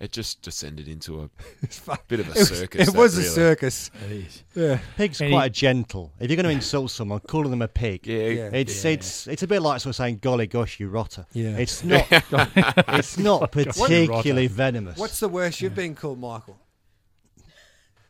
it 0.00 0.10
just 0.12 0.42
descended 0.42 0.88
into 0.88 1.20
a 1.22 1.28
bit 2.08 2.20
of 2.20 2.28
a 2.28 2.30
It 2.32 2.36
was- 2.38 2.48
circus. 2.48 2.88
it 2.88 2.92
that 2.92 2.98
was 2.98 3.16
a 3.18 3.22
circus. 3.24 3.90
It 4.06 4.12
is. 4.12 4.42
Yeah. 4.54 4.78
Pig's 4.96 5.20
And 5.20 5.30
quite 5.32 5.42
he- 5.42 5.46
a 5.46 5.50
gentle. 5.50 6.12
If 6.20 6.30
you're 6.30 6.36
going 6.36 6.44
to 6.46 6.50
insult 6.52 6.90
someone, 6.90 7.20
calling 7.20 7.50
them 7.50 7.62
a 7.62 7.68
pig, 7.68 8.06
Yeah, 8.06 8.16
Yeah. 8.28 8.50
it's 8.52 8.84
Yeah. 8.84 8.90
it's 8.92 9.26
it's 9.26 9.42
a 9.42 9.46
bit 9.46 9.60
like 9.62 9.80
sort 9.80 9.90
of 9.90 9.96
saying 9.96 10.18
"golly 10.22 10.46
gosh, 10.46 10.78
you 10.80 10.88
rotter." 10.88 11.26
Yeah. 11.32 11.56
it's 11.56 11.82
not 11.84 12.06
it's 12.10 13.18
not 13.18 13.50
particularly 13.52 14.46
venomous. 14.46 14.96
What's 14.98 15.18
the 15.20 15.28
worst 15.28 15.60
you've 15.60 15.74
been 15.74 15.94
called, 15.94 16.18
Michael? 16.20 16.58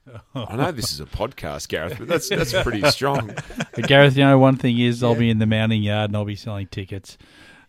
I 0.34 0.56
know 0.56 0.72
this 0.72 0.92
is 0.92 1.00
a 1.00 1.04
podcast, 1.06 1.68
Gareth, 1.68 1.96
but 1.98 2.08
that's 2.08 2.28
that's 2.28 2.52
pretty 2.62 2.82
strong. 2.90 3.32
But 3.74 3.86
Gareth, 3.88 4.16
you 4.16 4.24
know, 4.24 4.38
one 4.38 4.56
thing 4.56 4.78
is 4.78 5.02
I'll 5.02 5.12
Yeah. 5.12 5.18
be 5.20 5.30
in 5.30 5.38
the 5.38 5.46
mounting 5.46 5.82
yard 5.82 6.10
and 6.10 6.16
I'll 6.16 6.24
be 6.24 6.36
selling 6.36 6.66
tickets. 6.66 7.16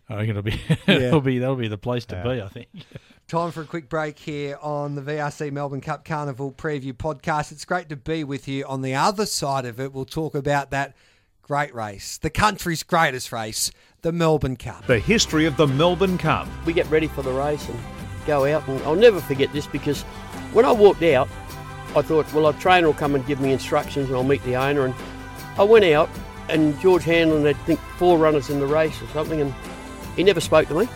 I 0.08 0.16
reckon 0.16 0.30
it'll 0.30 0.42
be, 0.42 0.60
it'll 0.86 1.20
be 1.20 1.38
that'll 1.38 1.56
be 1.56 1.68
the 1.68 1.78
place 1.78 2.04
to 2.06 2.22
be. 2.22 2.42
I 2.42 2.48
think. 2.48 2.68
Time 3.26 3.50
for 3.52 3.62
a 3.62 3.66
quick 3.66 3.88
break 3.88 4.18
here 4.18 4.58
on 4.60 4.96
the 4.96 5.00
VRC 5.02 5.50
Melbourne 5.50 5.80
Cup 5.80 6.04
Carnival 6.04 6.52
preview 6.52 6.92
podcast. 6.92 7.52
It's 7.52 7.64
great 7.64 7.88
to 7.88 7.96
be 7.96 8.22
with 8.22 8.46
you. 8.46 8.66
On 8.66 8.82
the 8.82 8.94
other 8.94 9.24
side 9.24 9.64
of 9.64 9.80
it, 9.80 9.94
we'll 9.94 10.04
talk 10.04 10.34
about 10.34 10.70
that 10.72 10.94
great 11.40 11.74
race, 11.74 12.18
the 12.18 12.28
country's 12.30 12.82
greatest 12.82 13.32
race, 13.32 13.70
the 14.02 14.12
Melbourne 14.12 14.56
Cup. 14.56 14.86
The 14.86 14.98
history 14.98 15.46
of 15.46 15.56
the 15.56 15.66
Melbourne 15.66 16.18
Cup. 16.18 16.46
we 16.66 16.74
get 16.74 16.88
ready 16.90 17.06
for 17.06 17.22
the 17.22 17.32
race 17.32 17.66
and 17.68 17.78
go 18.26 18.44
out. 18.44 18.66
And 18.68 18.82
I'll 18.82 18.94
never 18.94 19.20
forget 19.20 19.50
this 19.54 19.66
because 19.66 20.02
when 20.52 20.66
I 20.66 20.72
walked 20.72 21.02
out, 21.02 21.28
I 21.96 22.02
thought, 22.02 22.32
well, 22.32 22.48
a 22.48 22.52
trainer 22.54 22.86
will 22.88 22.94
come 22.94 23.14
and 23.14 23.26
give 23.26 23.40
me 23.40 23.52
instructions 23.52 24.08
and 24.08 24.16
I'll 24.16 24.24
meet 24.24 24.42
the 24.44 24.56
owner. 24.56 24.84
And 24.84 24.94
I 25.56 25.62
went 25.62 25.84
out 25.84 26.08
and 26.48 26.78
George 26.80 27.04
Hanlon 27.04 27.44
had, 27.44 27.56
I 27.56 27.58
think, 27.60 27.80
four 27.98 28.18
runners 28.18 28.50
in 28.50 28.60
the 28.60 28.66
race 28.66 29.00
or 29.00 29.06
something, 29.08 29.40
and 29.40 29.54
he 30.16 30.22
never 30.22 30.40
spoke 30.40 30.68
to 30.68 30.74
me. 30.74 30.88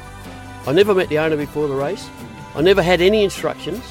I 0.67 0.73
never 0.73 0.95
met 0.95 1.09
the 1.09 1.19
owner 1.19 1.37
before 1.37 1.69
the 1.69 1.75
race. 1.75 2.09
I 2.55 2.61
never 2.61 2.83
had 2.83 3.01
any 3.01 3.25
instructions, 3.25 3.83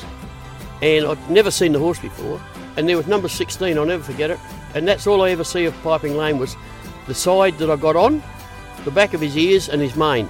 and 0.81 1.05
I'd 1.05 1.29
never 1.29 1.49
seen 1.49 1.71
the 1.71 1.79
horse 1.79 1.99
before. 1.99 2.41
And 2.75 2.87
there 2.87 2.97
was 2.97 3.07
number 3.07 3.27
16, 3.27 3.77
I'll 3.77 3.85
never 3.85 4.03
forget 4.03 4.29
it. 4.29 4.39
And 4.75 4.87
that's 4.87 5.07
all 5.07 5.23
I 5.23 5.31
ever 5.31 5.43
see 5.43 5.65
of 5.65 5.73
Piping 5.81 6.15
Lane 6.15 6.37
was 6.37 6.55
the 7.07 7.15
side 7.15 7.57
that 7.57 7.71
I 7.71 7.75
got 7.75 7.95
on, 7.95 8.21
the 8.85 8.91
back 8.91 9.13
of 9.13 9.21
his 9.21 9.35
ears, 9.35 9.69
and 9.69 9.81
his 9.81 9.95
mane. 9.95 10.29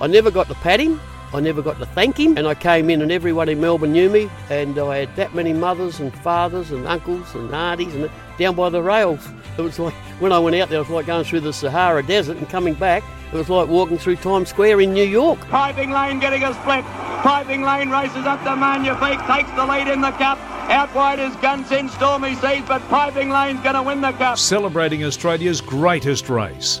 I 0.00 0.06
never 0.06 0.30
got 0.30 0.48
to 0.48 0.54
pat 0.54 0.80
him. 0.80 1.00
I 1.34 1.40
never 1.40 1.62
got 1.62 1.78
to 1.78 1.86
thank 1.86 2.18
him. 2.18 2.36
And 2.36 2.46
I 2.46 2.54
came 2.54 2.88
in, 2.90 3.02
and 3.02 3.12
everyone 3.12 3.48
in 3.48 3.60
Melbourne 3.60 3.92
knew 3.92 4.08
me. 4.08 4.30
And 4.50 4.78
I 4.78 4.98
had 4.98 5.16
that 5.16 5.34
many 5.34 5.52
mothers 5.52 6.00
and 6.00 6.14
fathers 6.20 6.70
and 6.70 6.86
uncles 6.86 7.34
and 7.34 7.54
aunties 7.54 7.94
and 7.94 8.10
down 8.38 8.54
by 8.54 8.70
the 8.70 8.82
rails. 8.82 9.26
It 9.58 9.62
was 9.62 9.78
like 9.78 9.94
when 10.20 10.32
I 10.32 10.38
went 10.38 10.56
out 10.56 10.68
there, 10.68 10.78
it 10.78 10.82
was 10.82 10.90
like 10.90 11.06
going 11.06 11.24
through 11.24 11.40
the 11.40 11.52
Sahara 11.52 12.02
Desert 12.02 12.36
and 12.36 12.48
coming 12.48 12.74
back. 12.74 13.02
It 13.32 13.36
was 13.36 13.50
like 13.50 13.68
walking 13.68 13.98
through 13.98 14.16
Times 14.16 14.48
Square 14.48 14.80
in 14.80 14.94
New 14.94 15.04
York. 15.04 15.38
Piping 15.48 15.90
Lane 15.90 16.18
getting 16.18 16.44
a 16.44 16.54
split. 16.54 16.84
Piping 17.22 17.62
Lane 17.62 17.90
races 17.90 18.24
up 18.24 18.42
to 18.44 18.56
Magnifique, 18.56 19.20
takes 19.26 19.50
the 19.56 19.66
lead 19.66 19.88
in 19.88 20.00
the 20.00 20.12
cup. 20.12 20.38
Out 20.70 20.94
wide 20.94 21.18
is 21.18 21.34
Gunsynd 21.36 21.90
Stormy 21.90 22.34
Seas, 22.36 22.62
but 22.66 22.80
Piping 22.88 23.30
Lane's 23.30 23.60
going 23.60 23.74
to 23.74 23.82
win 23.82 24.00
the 24.00 24.12
cup. 24.12 24.38
Celebrating 24.38 25.04
Australia's 25.04 25.60
greatest 25.60 26.28
race. 26.28 26.80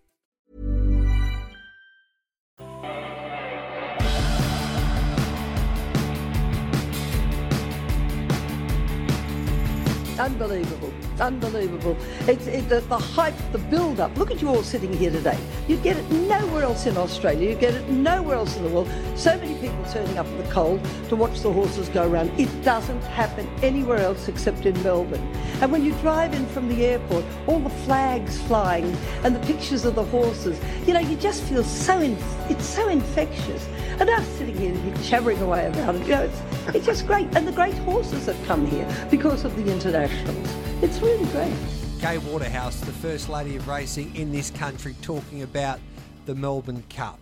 Unbelievable. 10.21 10.93
Unbelievable. 11.19 11.97
It's 12.27 12.45
it, 12.45 12.69
the, 12.69 12.81
the 12.81 12.97
hype, 12.99 13.33
the 13.51 13.57
build 13.57 13.99
up. 13.99 14.15
Look 14.15 14.29
at 14.29 14.39
you 14.39 14.49
all 14.49 14.61
sitting 14.61 14.93
here 14.93 15.09
today. 15.09 15.37
You 15.67 15.77
get 15.77 15.97
it 15.97 16.11
nowhere 16.11 16.61
else 16.61 16.85
in 16.85 16.95
Australia. 16.95 17.49
You 17.49 17.55
get 17.55 17.73
it 17.73 17.89
nowhere 17.89 18.35
else 18.35 18.55
in 18.55 18.63
the 18.63 18.69
world. 18.69 18.87
So 19.15 19.35
many 19.35 19.55
people 19.55 19.83
turning 19.91 20.19
up 20.19 20.27
in 20.27 20.37
the 20.37 20.51
cold 20.51 20.79
to 21.09 21.15
watch 21.15 21.39
the 21.39 21.51
horses 21.51 21.89
go 21.89 22.07
around. 22.07 22.39
It 22.39 22.49
doesn't 22.61 23.01
happen 23.05 23.49
anywhere 23.63 23.97
else 23.97 24.27
except 24.27 24.67
in 24.67 24.79
Melbourne. 24.83 25.27
And 25.59 25.71
when 25.71 25.83
you 25.83 25.91
drive 26.01 26.35
in 26.35 26.45
from 26.45 26.69
the 26.69 26.85
airport, 26.85 27.25
all 27.47 27.59
the 27.59 27.71
flags 27.71 28.39
flying 28.43 28.95
and 29.23 29.35
the 29.35 29.39
pictures 29.47 29.85
of 29.85 29.95
the 29.95 30.03
horses, 30.03 30.61
you 30.85 30.93
know, 30.93 30.99
you 30.99 31.15
just 31.15 31.41
feel 31.45 31.63
so, 31.63 31.99
in, 31.99 32.15
it's 32.47 32.65
so 32.65 32.89
infectious. 32.89 33.67
And 33.99 34.09
us 34.09 34.27
sitting 34.37 34.57
here 34.57 34.93
chattering 35.03 35.39
away 35.41 35.67
about 35.67 35.95
it, 35.95 36.01
you 36.03 36.09
know, 36.09 36.23
it's, 36.23 36.75
it's 36.75 36.85
just 36.85 37.07
great. 37.07 37.27
And 37.35 37.47
the 37.47 37.51
great 37.51 37.73
horses 37.79 38.25
that 38.25 38.35
come 38.45 38.65
here 38.65 38.87
because 39.09 39.45
of 39.45 39.55
the 39.55 39.71
internationals. 39.71 40.49
It's 40.81 40.99
really 40.99 41.25
great. 41.31 41.53
Gay 41.99 42.17
Waterhouse, 42.17 42.79
the 42.79 42.91
First 42.91 43.29
Lady 43.29 43.55
of 43.55 43.67
Racing 43.67 44.15
in 44.15 44.31
this 44.31 44.49
country, 44.49 44.95
talking 45.01 45.43
about 45.43 45.79
the 46.25 46.33
Melbourne 46.33 46.83
Cup. 46.89 47.19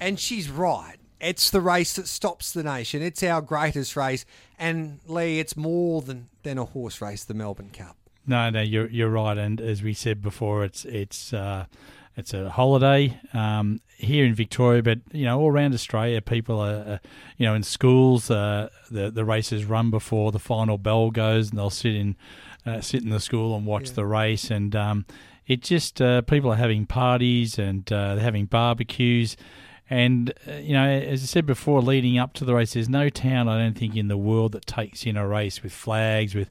And 0.00 0.20
she's 0.20 0.50
right. 0.50 0.96
It's 1.20 1.50
the 1.50 1.60
race 1.60 1.94
that 1.96 2.06
stops 2.06 2.52
the 2.52 2.62
nation. 2.62 3.02
It's 3.02 3.22
our 3.22 3.40
greatest 3.40 3.96
race. 3.96 4.24
And 4.58 5.00
Lee, 5.06 5.40
it's 5.40 5.56
more 5.56 6.02
than, 6.02 6.28
than 6.42 6.58
a 6.58 6.64
horse 6.64 7.00
race, 7.00 7.24
the 7.24 7.34
Melbourne 7.34 7.70
Cup. 7.72 7.96
No, 8.26 8.50
no, 8.50 8.60
you're 8.60 8.88
you're 8.88 9.08
right. 9.08 9.38
And 9.38 9.58
as 9.58 9.82
we 9.82 9.94
said 9.94 10.20
before, 10.20 10.62
it's 10.62 10.84
it's 10.84 11.32
uh, 11.32 11.64
it's 12.18 12.34
a 12.34 12.50
holiday 12.50 13.18
um, 13.32 13.80
here 13.96 14.24
in 14.24 14.34
Victoria, 14.34 14.82
but 14.82 14.98
you 15.12 15.24
know 15.24 15.38
all 15.38 15.50
around 15.50 15.72
Australia, 15.72 16.20
people 16.20 16.60
are 16.60 16.84
uh, 16.86 16.98
you 17.36 17.46
know 17.46 17.54
in 17.54 17.62
schools. 17.62 18.30
Uh, 18.30 18.68
the 18.90 19.10
the 19.10 19.24
races 19.24 19.64
run 19.64 19.90
before 19.90 20.32
the 20.32 20.38
final 20.38 20.78
bell 20.78 21.10
goes, 21.10 21.50
and 21.50 21.58
they'll 21.58 21.70
sit 21.70 21.94
in 21.94 22.16
uh, 22.66 22.80
sit 22.80 23.02
in 23.02 23.10
the 23.10 23.20
school 23.20 23.56
and 23.56 23.64
watch 23.64 23.92
the 23.92 24.04
race. 24.04 24.50
And 24.50 24.74
um, 24.74 25.06
it 25.46 25.62
just 25.62 26.02
uh, 26.02 26.22
people 26.22 26.52
are 26.52 26.56
having 26.56 26.86
parties 26.86 27.58
and 27.58 27.90
uh, 27.92 28.16
they're 28.16 28.24
having 28.24 28.46
barbecues. 28.46 29.36
And 29.90 30.32
uh, 30.46 30.52
you 30.54 30.74
know, 30.74 30.86
as 30.86 31.22
I 31.22 31.26
said 31.26 31.46
before, 31.46 31.80
leading 31.80 32.18
up 32.18 32.34
to 32.34 32.44
the 32.44 32.54
race, 32.54 32.74
there's 32.74 32.88
no 32.88 33.08
town 33.08 33.48
I 33.48 33.58
don't 33.58 33.76
think 33.76 33.96
in 33.96 34.08
the 34.08 34.18
world 34.18 34.52
that 34.52 34.66
takes 34.66 35.06
in 35.06 35.16
a 35.16 35.26
race 35.26 35.62
with 35.62 35.72
flags, 35.72 36.34
with 36.34 36.50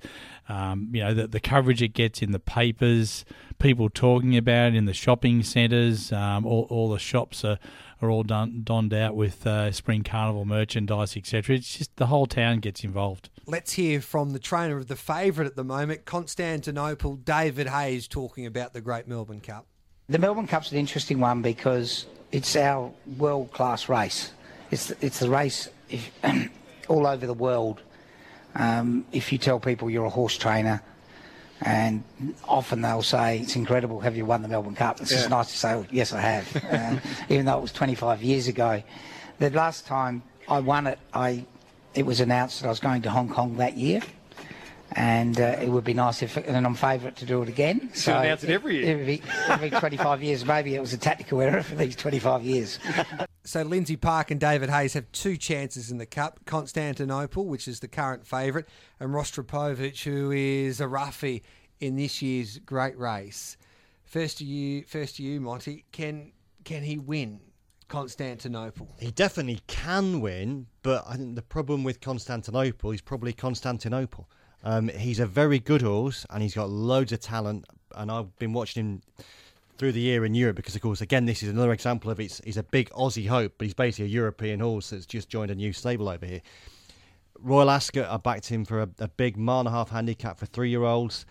um, 0.49 0.89
you 0.91 1.03
know 1.03 1.13
the, 1.13 1.27
the 1.27 1.39
coverage 1.39 1.81
it 1.81 1.89
gets 1.89 2.21
in 2.21 2.31
the 2.31 2.39
papers, 2.39 3.25
people 3.59 3.89
talking 3.89 4.35
about 4.35 4.69
it 4.69 4.75
in 4.75 4.85
the 4.85 4.93
shopping 4.93 5.43
centres. 5.43 6.11
Um, 6.11 6.45
all, 6.45 6.65
all 6.69 6.89
the 6.89 6.99
shops 6.99 7.45
are, 7.45 7.59
are 8.01 8.09
all 8.09 8.23
donned 8.23 8.93
out 8.93 9.15
with 9.15 9.45
uh, 9.45 9.71
spring 9.71 10.03
carnival 10.03 10.45
merchandise, 10.45 11.15
etc. 11.15 11.57
It's 11.57 11.77
just 11.77 11.95
the 11.97 12.07
whole 12.07 12.25
town 12.25 12.59
gets 12.59 12.83
involved. 12.83 13.29
Let's 13.45 13.73
hear 13.73 14.01
from 14.01 14.31
the 14.31 14.39
trainer 14.39 14.77
of 14.77 14.87
the 14.87 14.95
favourite 14.95 15.47
at 15.47 15.55
the 15.55 15.63
moment, 15.63 16.05
Constantinople, 16.05 17.15
David 17.17 17.67
Hayes, 17.67 18.07
talking 18.07 18.45
about 18.45 18.73
the 18.73 18.81
Great 18.81 19.07
Melbourne 19.07 19.41
Cup. 19.41 19.67
The 20.09 20.19
Melbourne 20.19 20.47
Cup's 20.47 20.71
an 20.71 20.77
interesting 20.77 21.19
one 21.19 21.41
because 21.41 22.05
it's 22.31 22.55
our 22.55 22.91
world 23.17 23.51
class 23.51 23.89
race. 23.89 24.31
It's 24.71 24.91
it's 25.01 25.19
the 25.19 25.29
race 25.29 25.67
if, 25.89 26.09
all 26.87 27.05
over 27.05 27.27
the 27.27 27.33
world. 27.33 27.81
Um, 28.55 29.03
if 29.11 29.33
you 29.33 29.37
tell 29.37 29.59
people 29.59 29.89
you're 29.89 30.05
a 30.05 30.09
horse 30.09 30.37
trainer, 30.37 30.81
and 31.61 32.05
often 32.47 32.79
they'll 32.81 33.01
say 33.03 33.39
it's 33.39 33.57
incredible. 33.57 33.99
Have 33.99 34.15
you 34.15 34.25
won 34.25 34.41
the 34.43 34.47
Melbourne 34.47 34.75
Cup? 34.75 35.01
It's 35.01 35.11
Yeah. 35.11 35.17
just 35.17 35.29
nice 35.29 35.51
to 35.51 35.57
say, 35.57 35.85
yes, 35.91 36.13
I 36.13 36.21
have, 36.21 36.65
uh, 36.71 36.99
even 37.27 37.45
though 37.45 37.57
it 37.57 37.61
was 37.61 37.73
25 37.73 38.23
years 38.23 38.47
ago. 38.47 38.81
The 39.39 39.49
last 39.49 39.85
time 39.85 40.23
I 40.47 40.59
won 40.59 40.87
it, 40.87 40.99
I 41.13 41.45
it 41.93 42.05
was 42.05 42.21
announced 42.21 42.61
that 42.61 42.67
I 42.67 42.69
was 42.69 42.79
going 42.79 43.01
to 43.01 43.09
Hong 43.09 43.27
Kong 43.27 43.57
that 43.57 43.75
year. 43.75 44.01
And 44.93 45.39
uh, 45.39 45.57
it 45.61 45.69
would 45.69 45.83
be 45.83 45.93
nice 45.93 46.23
if, 46.23 46.37
and 46.37 46.65
I'm 46.65 46.75
favourite 46.75 47.15
to 47.17 47.25
do 47.25 47.41
it 47.41 47.49
again. 47.49 47.89
should 47.93 48.15
announce 48.15 48.43
it 48.43 48.49
every 48.49 48.77
year. 48.77 48.99
Every, 48.99 49.21
every 49.47 49.69
25 49.69 50.23
years. 50.23 50.45
Maybe 50.45 50.75
it 50.75 50.79
was 50.79 50.93
a 50.93 50.97
tactical 50.97 51.41
error 51.41 51.61
for 51.61 51.75
these 51.75 51.95
25 51.95 52.43
years. 52.43 52.79
So 53.47 53.61
Lindsay 53.61 53.95
Park 53.95 54.29
and 54.29 54.41
David 54.41 54.69
Hayes 54.69 54.91
have 54.91 55.09
two 55.13 55.37
chances 55.37 55.89
in 55.89 55.99
the 55.99 56.05
cup. 56.05 56.41
Constantinople, 56.45 57.45
which 57.45 57.65
is 57.69 57.79
the 57.79 57.87
current 57.87 58.27
favourite, 58.27 58.65
and 58.99 59.11
Rostropovich, 59.11 60.03
who 60.03 60.31
is 60.31 60.81
a 60.81 60.87
roughie 60.89 61.43
in 61.79 61.95
this 61.95 62.21
year's 62.21 62.59
great 62.59 62.97
race. 62.99 63.55
First 64.03 64.39
to 64.39 64.43
you, 64.43 64.83
first 64.83 65.15
to 65.15 65.23
you, 65.23 65.39
Monty. 65.39 65.85
Can 65.93 66.33
can 66.65 66.83
he 66.83 66.97
win 66.97 67.39
Constantinople? 67.87 68.89
He 68.99 69.11
definitely 69.11 69.61
can 69.67 70.19
win, 70.19 70.67
but 70.83 71.05
I 71.07 71.15
think 71.15 71.35
the 71.35 71.41
problem 71.41 71.85
with 71.85 72.01
Constantinople 72.01 72.91
is 72.91 72.99
probably 72.99 73.31
Constantinople. 73.31 74.29
Um, 74.63 74.89
he's 74.89 75.19
a 75.19 75.25
very 75.25 75.59
good 75.59 75.81
horse, 75.81 76.25
and 76.29 76.41
he's 76.43 76.55
got 76.55 76.69
loads 76.69 77.11
of 77.11 77.19
talent. 77.19 77.65
And 77.95 78.11
I've 78.11 78.37
been 78.37 78.53
watching 78.53 78.85
him 78.85 79.01
through 79.77 79.91
the 79.91 80.01
year 80.01 80.25
in 80.25 80.33
Europe 80.33 80.55
because, 80.55 80.75
of 80.75 80.81
course, 80.81 81.01
again, 81.01 81.25
this 81.25 81.43
is 81.43 81.49
another 81.49 81.71
example 81.71 82.09
of 82.11 82.19
it's 82.19 82.41
he's 82.43 82.57
a 82.57 82.63
big 82.63 82.89
Aussie 82.91 83.27
hope, 83.27 83.53
but 83.57 83.65
he's 83.65 83.73
basically 83.73 84.05
a 84.05 84.09
European 84.09 84.59
horse 84.59 84.89
that's 84.89 85.05
just 85.05 85.29
joined 85.29 85.51
a 85.51 85.55
new 85.55 85.71
stable 85.71 86.09
over 86.09 86.25
here. 86.25 86.41
Royal 87.39 87.69
Ascot, 87.69 88.07
I 88.09 88.17
backed 88.17 88.47
him 88.47 88.65
for 88.65 88.81
a, 88.81 88.89
a 88.99 89.07
big 89.07 89.37
mile 89.37 89.59
and 89.59 89.67
a 89.67 89.71
half 89.71 89.91
handicap 89.91 90.39
for 90.39 90.47
three-year-olds, 90.47 91.25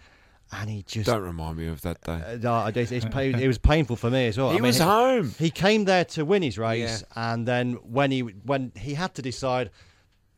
and 0.53 0.71
he 0.71 0.85
just 0.85 1.07
Don't 1.07 1.23
remind 1.23 1.59
me 1.59 1.67
of 1.67 1.81
that 1.83 2.01
day. 2.03 2.23
uh, 2.25 2.39
no, 2.41 2.67
it's, 2.67 2.93
it's 2.93 3.05
pain, 3.07 3.35
it 3.35 3.49
was 3.49 3.59
painful 3.59 3.97
for 3.97 4.09
me 4.11 4.29
as 4.29 4.39
well. 4.39 4.53
He 4.53 4.61
was 4.61 4.79
home. 4.79 5.35
He 5.39 5.51
came 5.51 5.85
there 5.85 6.05
to 6.05 6.25
win 6.25 6.43
his 6.43 6.59
race, 6.59 7.03
and 7.17 7.47
then 7.47 7.73
when 7.83 8.13
he 8.13 8.21
when 8.21 8.71
he 8.77 8.95
had 8.95 9.15
to 9.17 9.23
decide, 9.23 9.71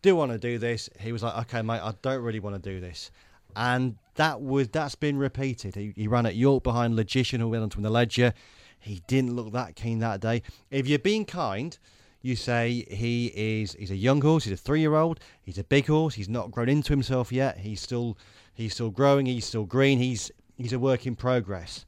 do 0.02 0.16
want 0.16 0.32
to 0.32 0.38
do 0.38 0.58
this? 0.58 0.88
He 1.00 1.12
was 1.12 1.22
like, 1.22 1.36
okay, 1.46 1.62
mate, 1.62 1.80
I 1.80 1.92
don't 2.02 2.22
really 2.22 2.40
want 2.40 2.62
to 2.62 2.70
do 2.70 2.80
this, 2.80 3.10
and 3.56 3.96
that 4.14 4.40
was 4.40 4.68
that's 4.68 4.94
been 4.94 5.18
repeated. 5.18 5.74
He, 5.74 5.92
he 5.96 6.08
ran 6.08 6.26
at 6.26 6.36
York 6.36 6.62
behind 6.62 6.96
Logician, 6.96 7.40
who 7.40 7.48
went 7.48 7.62
on 7.62 7.70
to 7.70 7.78
win 7.78 7.84
the 7.84 7.90
Leger. 7.90 8.34
He 8.78 9.02
didn't 9.06 9.34
look 9.34 9.52
that 9.52 9.74
keen 9.76 9.98
that 10.00 10.20
day. 10.20 10.42
If 10.70 10.86
you're 10.86 10.98
being 10.98 11.24
kind. 11.24 11.78
You 12.20 12.34
say 12.34 12.84
he 12.90 13.32
is 13.34 13.74
he's 13.74 13.92
a 13.92 13.96
young 13.96 14.20
horse, 14.20 14.42
he's 14.42 14.52
a 14.52 14.56
three 14.56 14.80
year 14.80 14.96
old, 14.96 15.20
he's 15.40 15.56
a 15.56 15.62
big 15.62 15.86
horse, 15.86 16.14
he's 16.14 16.28
not 16.28 16.50
grown 16.50 16.68
into 16.68 16.92
himself 16.92 17.30
yet, 17.30 17.58
he's 17.58 17.80
still 17.80 18.18
he's 18.52 18.74
still 18.74 18.90
growing, 18.90 19.26
he's 19.26 19.46
still 19.46 19.64
green, 19.64 19.98
he's 19.98 20.32
he's 20.56 20.72
a 20.72 20.80
work 20.80 21.06
in 21.06 21.14
progress. 21.14 21.86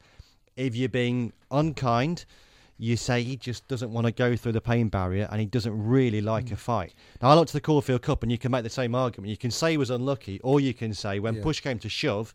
If 0.56 0.76
you're 0.76 0.88
being 0.88 1.32
unkind, 1.50 2.26
you 2.80 2.96
say 2.96 3.22
he 3.22 3.36
just 3.36 3.68
doesn't 3.68 3.92
want 3.92 4.06
to 4.06 4.12
go 4.12 4.34
through 4.34 4.52
the 4.52 4.60
pain 4.60 4.88
barrier 4.88 5.28
and 5.30 5.38
he 5.38 5.46
doesn't 5.46 5.86
really 5.86 6.22
like 6.22 6.46
mm. 6.46 6.52
a 6.52 6.56
fight. 6.56 6.94
Now 7.20 7.28
I 7.28 7.34
looked 7.34 7.50
at 7.50 7.52
the 7.52 7.60
Caulfield 7.60 8.00
Cup 8.00 8.22
and 8.22 8.32
you 8.32 8.38
can 8.38 8.50
make 8.50 8.62
the 8.62 8.70
same 8.70 8.94
argument. 8.94 9.28
You 9.28 9.36
can 9.36 9.50
say 9.50 9.72
he 9.72 9.76
was 9.76 9.90
unlucky, 9.90 10.40
or 10.40 10.60
you 10.60 10.72
can 10.72 10.94
say 10.94 11.18
when 11.18 11.34
Yeah. 11.34 11.42
push 11.42 11.60
came 11.60 11.78
to 11.80 11.90
shove, 11.90 12.34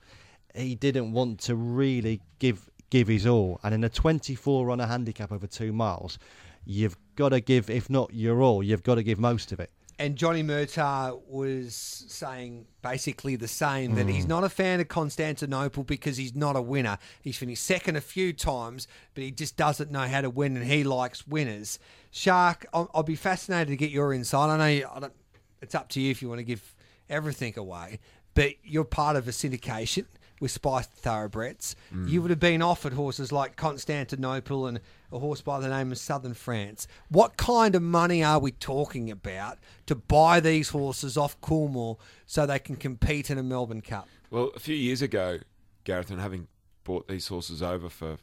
he 0.54 0.76
didn't 0.76 1.12
want 1.12 1.40
to 1.42 1.56
really 1.56 2.22
give 2.38 2.70
give 2.92 3.08
his 3.08 3.26
all. 3.26 3.60
And 3.64 3.74
in 3.74 3.84
a 3.84 3.90
24 3.90 4.68
runner 4.68 4.86
handicap 4.86 5.32
over 5.32 5.48
two 5.48 5.74
miles, 5.74 6.20
you've 6.64 6.96
got 7.16 7.30
to 7.30 7.40
give, 7.40 7.70
if 7.70 7.90
not 7.90 8.14
your 8.14 8.44
all, 8.44 8.62
you've 8.62 8.84
got 8.84 8.96
to 8.96 9.04
give 9.04 9.20
most 9.20 9.52
of 9.52 9.60
it. 9.60 9.72
And 9.98 10.18
Johnny 10.18 10.44
Murtagh 10.44 11.22
was 11.28 11.74
saying 12.10 12.66
basically 12.82 13.38
the 13.38 13.48
same 13.48 13.96
that 13.96 14.08
Mm. 14.08 14.12
he's 14.12 14.28
not 14.28 14.44
a 14.44 14.50
fan 14.50 14.82
of 14.82 14.90
Constantinople 14.90 15.86
because 15.86 16.18
he's 16.18 16.36
not 16.36 16.58
a 16.58 16.62
winner. 16.62 16.98
He's 17.22 17.38
finished 17.38 17.64
second 17.64 17.96
a 17.96 18.02
few 18.02 18.34
times, 18.34 18.88
but 19.14 19.24
he 19.24 19.32
just 19.32 19.56
doesn't 19.56 19.92
know 19.92 20.02
how 20.08 20.20
to 20.20 20.30
win, 20.30 20.58
and 20.58 20.66
he 20.66 20.84
likes 20.84 21.26
winners. 21.26 21.80
Shark, 22.12 22.66
I'll, 22.74 22.92
I'll 22.94 23.04
be 23.04 23.16
fascinated 23.16 23.70
to 23.70 23.78
get 23.78 23.90
your 23.90 24.14
insight. 24.14 24.50
I 24.50 24.58
know 24.58 24.68
you, 24.68 24.88
I 24.94 25.00
don't, 25.00 25.14
it's 25.62 25.76
up 25.76 25.88
to 25.90 26.02
you 26.02 26.12
if 26.12 26.22
you 26.22 26.28
want 26.28 26.40
to 26.40 26.44
give 26.44 26.76
everything 27.10 27.54
away, 27.58 28.00
but 28.34 28.52
you're 28.64 28.84
part 28.84 29.16
of 29.16 29.30
a 29.30 29.32
syndication 29.32 30.06
with 30.46 30.52
Spiced 30.52 30.92
Thoroughbreds. 30.92 31.76
Mm. 31.92 32.08
You 32.08 32.22
would 32.22 32.30
have 32.30 32.40
been 32.40 32.62
offered 32.62 32.94
horses 32.94 33.32
like 33.32 33.56
Constantinople 33.56 34.68
and 34.68 34.80
a 35.12 35.18
horse 35.18 35.42
by 35.42 35.60
the 35.60 35.68
name 35.68 35.92
of 35.92 35.98
Southern 35.98 36.36
France. 36.36 36.88
What 37.10 37.36
kind 37.36 37.74
of 37.74 37.82
money 37.82 38.24
are 38.24 38.38
we 38.38 38.52
talking 38.52 39.10
about 39.10 39.58
to 39.88 39.96
buy 39.96 40.40
these 40.40 40.70
horses 40.70 41.18
off 41.18 41.42
Coolmore 41.42 41.98
so 42.28 42.46
they 42.46 42.60
can 42.60 42.76
compete 42.76 43.32
in 43.32 43.40
a 43.40 43.44
Melbourne 43.44 43.82
Cup? 43.82 44.08
Well, 44.30 44.52
a 44.56 44.60
few 44.60 44.76
years 44.76 45.02
ago, 45.02 45.40
Gareth, 45.84 46.12
and 46.12 46.22
having 46.22 46.48
bought 46.84 47.08
these 47.08 47.28
horses 47.28 47.64
over 47.64 47.90
for 47.90 48.18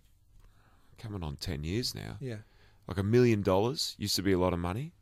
coming 0.98 1.24
on 1.24 1.34
10 1.34 1.64
years 1.64 1.92
now, 1.92 2.18
Yeah. 2.20 2.36
like 2.86 2.98
a 2.98 3.02
million 3.02 3.42
dollars 3.42 3.96
used 3.98 4.14
to 4.14 4.22
be 4.22 4.30
a 4.30 4.38
lot 4.38 4.52
of 4.52 4.60
money. 4.60 4.92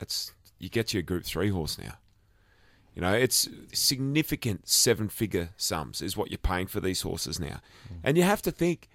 It's 0.00 0.32
You 0.58 0.70
get 0.70 0.94
your 0.94 1.02
Group 1.02 1.24
3 1.26 1.50
horse 1.50 1.76
now. 1.78 1.98
You 2.96 3.02
know, 3.02 3.12
it's 3.12 3.46
significant 3.74 4.66
seven 4.68 5.08
figure 5.10 5.50
sums 5.56 6.00
is 6.02 6.16
what 6.16 6.30
you're 6.30 6.38
paying 6.38 6.66
for 6.66 6.80
these 6.80 7.02
horses 7.02 7.38
now. 7.38 7.60
Mm. 7.92 7.96
And 8.02 8.16
you 8.16 8.22
have 8.24 8.40
to 8.42 8.50
think 8.50 8.88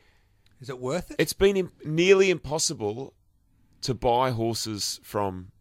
Is 0.59 0.69
it 0.69 0.79
worth 0.79 1.11
it? 1.11 1.17
it's 1.19 1.33
been 1.33 1.55
im- 1.55 1.71
nearly 1.85 2.29
impossible 2.31 3.13
to 3.81 3.93
buy 3.93 4.31
horses 4.31 4.99
from 5.03 5.51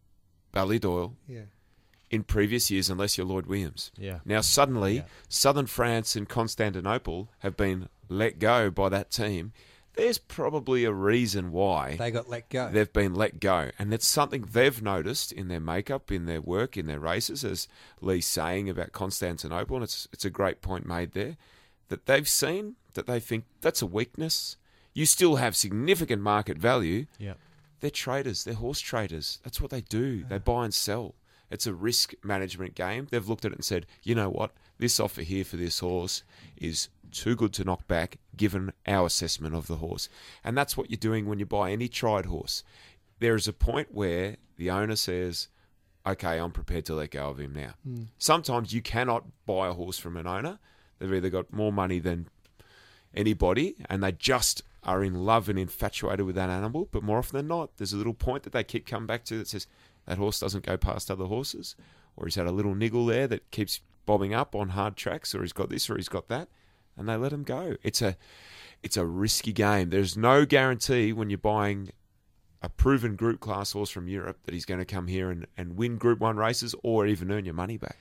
Ballydoyle 0.53 1.13
Yeah. 1.27 1.43
in 2.09 2.23
previous 2.23 2.69
years 2.71 2.89
unless 2.89 3.15
you're 3.17 3.27
Lloyd 3.27 3.45
Williams. 3.45 3.91
Yeah. 3.95 4.19
Now 4.25 4.41
suddenly, 4.41 5.03
Southern 5.29 5.67
France 5.67 6.15
and 6.15 6.27
Constantinople 6.27 7.29
have 7.39 7.55
been 7.55 7.89
let 8.09 8.39
go 8.39 8.69
by 8.71 8.89
that 8.89 9.11
team. 9.11 9.53
There's 9.95 10.17
probably 10.17 10.85
a 10.85 10.93
reason 10.93 11.51
why 11.51 11.97
They 11.97 12.11
got 12.11 12.29
let 12.29 12.49
go. 12.49 12.69
they've 12.69 12.91
been 12.93 13.13
let 13.13 13.39
go, 13.39 13.71
and 13.77 13.93
it's 13.93 14.07
something 14.07 14.43
they've 14.51 14.81
noticed 14.81 15.31
in 15.31 15.47
their 15.49 15.59
makeup, 15.59 16.11
in 16.11 16.25
their 16.25 16.41
work, 16.41 16.77
in 16.77 16.85
their 16.85 16.99
races. 16.99 17.43
As 17.43 17.67
Lee's 17.99 18.25
saying 18.25 18.69
about 18.69 18.93
Constantinople, 18.93 19.75
and 19.77 19.83
it's 19.83 20.07
it's 20.13 20.25
a 20.25 20.29
great 20.29 20.61
point 20.61 20.85
made 20.85 21.11
there 21.11 21.35
that 21.89 22.05
they've 22.05 22.27
seen 22.29 22.75
that 22.93 23.05
they 23.05 23.19
think 23.19 23.43
that's 23.59 23.81
a 23.81 23.85
weakness. 23.85 24.55
You 24.93 25.05
still 25.05 25.35
have 25.37 25.55
significant 25.55 26.21
market 26.21 26.57
value. 26.57 27.05
Yeah. 27.17 27.33
They're 27.81 27.89
traders. 27.89 28.43
They're 28.43 28.53
horse 28.53 28.79
traders. 28.79 29.39
That's 29.43 29.59
what 29.59 29.71
they 29.71 29.81
do. 29.81 30.23
They 30.23 30.37
buy 30.37 30.65
and 30.65 30.73
sell. 30.73 31.15
It's 31.49 31.67
a 31.67 31.73
risk 31.73 32.13
management 32.23 32.75
game. 32.75 33.07
They've 33.09 33.27
looked 33.27 33.43
at 33.43 33.51
it 33.51 33.55
and 33.57 33.65
said, 33.65 33.85
you 34.03 34.15
know 34.15 34.29
what? 34.29 34.51
This 34.77 34.99
offer 34.99 35.21
here 35.21 35.43
for 35.43 35.57
this 35.57 35.79
horse 35.79 36.23
is 36.57 36.87
too 37.11 37.35
good 37.35 37.53
to 37.53 37.63
knock 37.63 37.87
back 37.87 38.17
given 38.35 38.71
our 38.87 39.07
assessment 39.07 39.55
of 39.55 39.67
the 39.67 39.77
horse. 39.77 40.09
And 40.43 40.57
that's 40.57 40.75
what 40.75 40.89
you're 40.89 40.97
doing 40.97 41.25
when 41.25 41.39
you 41.39 41.45
buy 41.45 41.71
any 41.71 41.87
tried 41.87 42.25
horse. 42.25 42.63
There 43.19 43.35
is 43.35 43.47
a 43.47 43.53
point 43.53 43.89
where 43.91 44.37
the 44.57 44.71
owner 44.71 44.95
says, 44.95 45.47
okay, 46.05 46.39
I'm 46.39 46.51
prepared 46.51 46.85
to 46.85 46.95
let 46.95 47.11
go 47.11 47.29
of 47.29 47.39
him 47.39 47.53
now. 47.53 47.73
Mm. 47.87 48.07
Sometimes 48.17 48.73
you 48.73 48.81
cannot 48.81 49.25
buy 49.45 49.67
a 49.67 49.73
horse 49.73 49.99
from 49.99 50.17
an 50.17 50.27
owner. 50.27 50.59
They've 50.99 51.13
either 51.13 51.29
got 51.29 51.53
more 51.53 51.71
money 51.71 51.99
than 51.99 52.27
anybody 53.13 53.75
and 53.89 54.03
they 54.03 54.11
just 54.11 54.63
are 54.83 55.03
in 55.03 55.25
love 55.25 55.49
and 55.49 55.59
infatuated 55.59 56.25
with 56.25 56.35
that 56.35 56.49
animal. 56.49 56.87
But 56.91 57.03
more 57.03 57.19
often 57.19 57.37
than 57.37 57.47
not, 57.47 57.77
there's 57.77 57.93
a 57.93 57.97
little 57.97 58.13
point 58.13 58.43
that 58.43 58.53
they 58.53 58.63
keep 58.63 58.87
coming 58.87 59.07
back 59.07 59.23
to 59.25 59.37
that 59.37 59.47
says 59.47 59.67
that 60.05 60.17
horse 60.17 60.39
doesn't 60.39 60.65
go 60.65 60.77
past 60.77 61.11
other 61.11 61.25
horses, 61.25 61.75
or 62.15 62.25
he's 62.25 62.35
had 62.35 62.47
a 62.47 62.51
little 62.51 62.73
niggle 62.73 63.05
there 63.05 63.27
that 63.27 63.51
keeps 63.51 63.81
bobbing 64.05 64.33
up 64.33 64.55
on 64.55 64.69
hard 64.69 64.95
tracks, 64.95 65.35
or 65.35 65.41
he's 65.41 65.53
got 65.53 65.69
this 65.69 65.89
or 65.89 65.95
he's 65.95 66.09
got 66.09 66.27
that, 66.27 66.49
and 66.97 67.07
they 67.07 67.15
let 67.15 67.33
him 67.33 67.43
go. 67.43 67.75
It's 67.83 68.01
a 68.01 68.15
it's 68.83 68.97
a 68.97 69.05
risky 69.05 69.53
game. 69.53 69.89
There's 69.89 70.17
no 70.17 70.45
guarantee 70.45 71.13
when 71.13 71.29
you're 71.29 71.37
buying 71.37 71.91
a 72.61 72.69
proven 72.69 73.15
group 73.15 73.39
class 73.39 73.71
horse 73.71 73.89
from 73.89 74.07
Europe 74.07 74.39
that 74.45 74.53
he's 74.53 74.65
going 74.65 74.79
to 74.79 74.85
come 74.85 75.07
here 75.07 75.31
and, 75.31 75.47
and 75.57 75.75
win 75.77 75.97
Group 75.97 76.19
One 76.19 76.37
races 76.37 76.75
or 76.83 77.07
even 77.07 77.31
earn 77.31 77.45
your 77.45 77.53
money 77.55 77.77
back. 77.77 77.97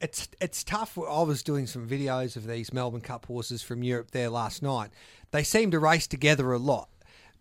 it's 0.00 0.28
it's 0.40 0.64
tough. 0.64 0.98
I 0.98 1.22
was 1.22 1.42
doing 1.42 1.66
some 1.66 1.86
videos 1.88 2.36
of 2.36 2.46
these 2.46 2.72
Melbourne 2.72 3.00
Cup 3.00 3.26
horses 3.26 3.62
from 3.62 3.82
Europe 3.82 4.10
there 4.10 4.30
last 4.30 4.62
night. 4.62 4.90
They 5.30 5.42
seem 5.42 5.70
to 5.70 5.78
race 5.78 6.06
together 6.06 6.52
a 6.52 6.58
lot, 6.58 6.88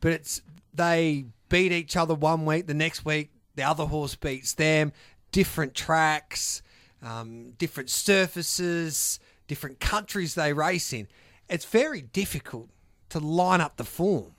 but 0.02 0.12
it's 0.12 0.42
they 0.74 1.26
beat 1.50 1.72
each 1.72 1.96
other 1.98 2.14
one 2.14 2.46
week, 2.46 2.68
the 2.68 2.74
next 2.74 3.06
week 3.06 3.32
the 3.56 3.64
other 3.64 3.86
horse 3.86 4.16
beats 4.16 4.54
them. 4.54 4.92
Different 5.32 5.76
tracks, 5.76 6.62
um, 7.04 7.52
different 7.58 7.90
surfaces, 7.90 9.20
different 9.50 9.82
countries 9.82 10.36
they 10.36 10.54
race 10.54 10.93
in. 10.93 11.10
It's 11.50 11.66
very 11.66 12.02
difficult 12.02 12.70
to 13.10 13.20
line 13.20 13.60
up 13.60 13.76
the 13.76 13.84
form. 13.84 14.36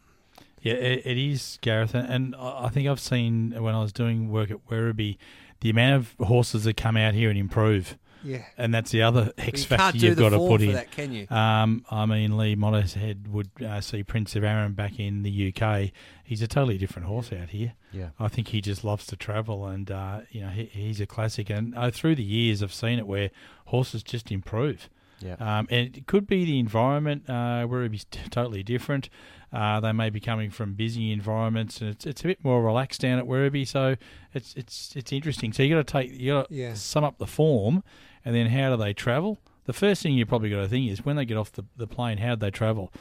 Yeah, 0.63 0.75
it, 0.75 1.05
it 1.05 1.19
is, 1.19 1.59
Gareth, 1.61 1.95
and, 1.95 2.35
I 2.37 2.69
think 2.69 2.89
I've 2.89 3.01
seen 3.01 3.55
when 3.63 3.75
I 3.75 3.81
was 3.81 3.93
doing 3.93 4.31
work 4.31 4.51
at 4.51 4.67
Werribee, 4.69 5.17
the 5.61 5.71
amount 5.71 5.97
of 5.97 6.27
horses 6.27 6.65
that 6.65 6.77
come 6.77 6.97
out 6.97 7.15
here 7.15 7.29
and 7.29 7.39
improve. 7.39 7.99
Yeah. 8.23 8.45
and 8.59 8.75
that's 8.75 8.91
the 8.91 9.01
other 9.01 9.33
X 9.39 9.61
you 9.63 9.67
factor 9.67 9.99
you've 9.99 10.19
got 10.19 10.29
to 10.29 10.39
put 10.39 10.61
in. 10.61 10.73
that, 10.73 10.91
can 10.91 11.11
you? 11.11 11.27
Um, 11.31 11.87
I 11.91 12.05
mean, 12.05 12.37
Lee 12.37 12.55
Mottershead 12.55 13.29
would 13.29 13.49
uh, 13.67 13.81
see 13.81 14.03
Prince 14.03 14.37
of 14.37 14.45
Arran 14.45 14.75
back 14.75 15.01
in 15.01 15.23
the 15.23 15.55
UK. 15.55 15.91
He's 16.23 16.43
a 16.43 16.47
totally 16.47 16.77
different 16.77 17.09
horse 17.09 17.33
out 17.33 17.49
here. 17.49 17.73
Yeah. 17.93 18.11
I 18.19 18.29
think 18.29 18.49
he 18.49 18.61
just 18.61 18.85
loves 18.85 19.07
to 19.07 19.17
travel, 19.17 19.67
and 19.67 19.91
uh, 19.91 20.21
you 20.31 20.43
know 20.43 20.51
he, 20.51 20.67
he's 20.67 21.01
a 21.01 21.07
classic. 21.07 21.49
And 21.49 21.75
uh, 21.75 21.91
through 21.91 22.17
the 22.17 22.23
years, 22.23 22.63
I've 22.63 22.75
seen 22.75 22.99
it 22.99 23.07
where 23.07 23.31
horses 23.67 24.03
just 24.03 24.31
improve. 24.31 24.91
Yeah. 25.21 25.35
Um, 25.39 25.67
and 25.71 25.97
it 25.97 26.07
could 26.07 26.27
be 26.27 26.45
the 26.45 26.59
environment 26.59 27.29
uh, 27.29 27.65
where 27.67 27.81
it'd 27.81 27.93
be 27.93 28.01
totally 28.31 28.63
different. 28.63 29.09
Uh, 29.53 29.81
they 29.81 29.93
may 29.93 30.11
be 30.11 30.21
coming 30.21 30.49
from 30.51 30.75
busy 30.75 31.11
environments, 31.13 31.81
and 31.81 31.91
it's 31.91 32.07
it's 32.07 32.21
a 32.23 32.29
bit 32.29 32.43
more 32.45 32.63
relaxed 32.63 33.01
down 33.01 33.19
at 33.19 33.25
Werribee. 33.27 33.67
So 33.67 33.97
it's 34.33 34.55
it's 34.55 34.95
it's 34.97 35.13
interesting. 35.13 35.53
So 35.53 35.63
you 35.63 35.75
got 35.75 35.87
to 35.87 35.93
take 35.93 36.13
you 36.13 36.33
got 36.33 36.49
to 36.49 36.55
Yeah. 36.55 36.75
sum 36.75 37.05
up 37.05 37.19
the 37.19 37.27
form, 37.27 37.83
and 38.25 38.35
then 38.35 38.47
how 38.47 38.71
do 38.71 38.83
they 38.83 38.93
travel? 38.95 39.39
The 39.67 39.73
first 39.73 40.03
thing 40.03 40.15
you 40.15 40.25
probably 40.25 40.51
got 40.51 40.63
to 40.63 40.69
think 40.69 40.91
is 40.91 41.05
when 41.05 41.17
they 41.17 41.25
get 41.25 41.37
off 41.37 41.53
the, 41.53 41.65
the 41.77 41.87
plane, 41.87 42.19
how 42.19 42.35
do 42.35 42.41
they 42.47 42.51
travel? 42.51 42.93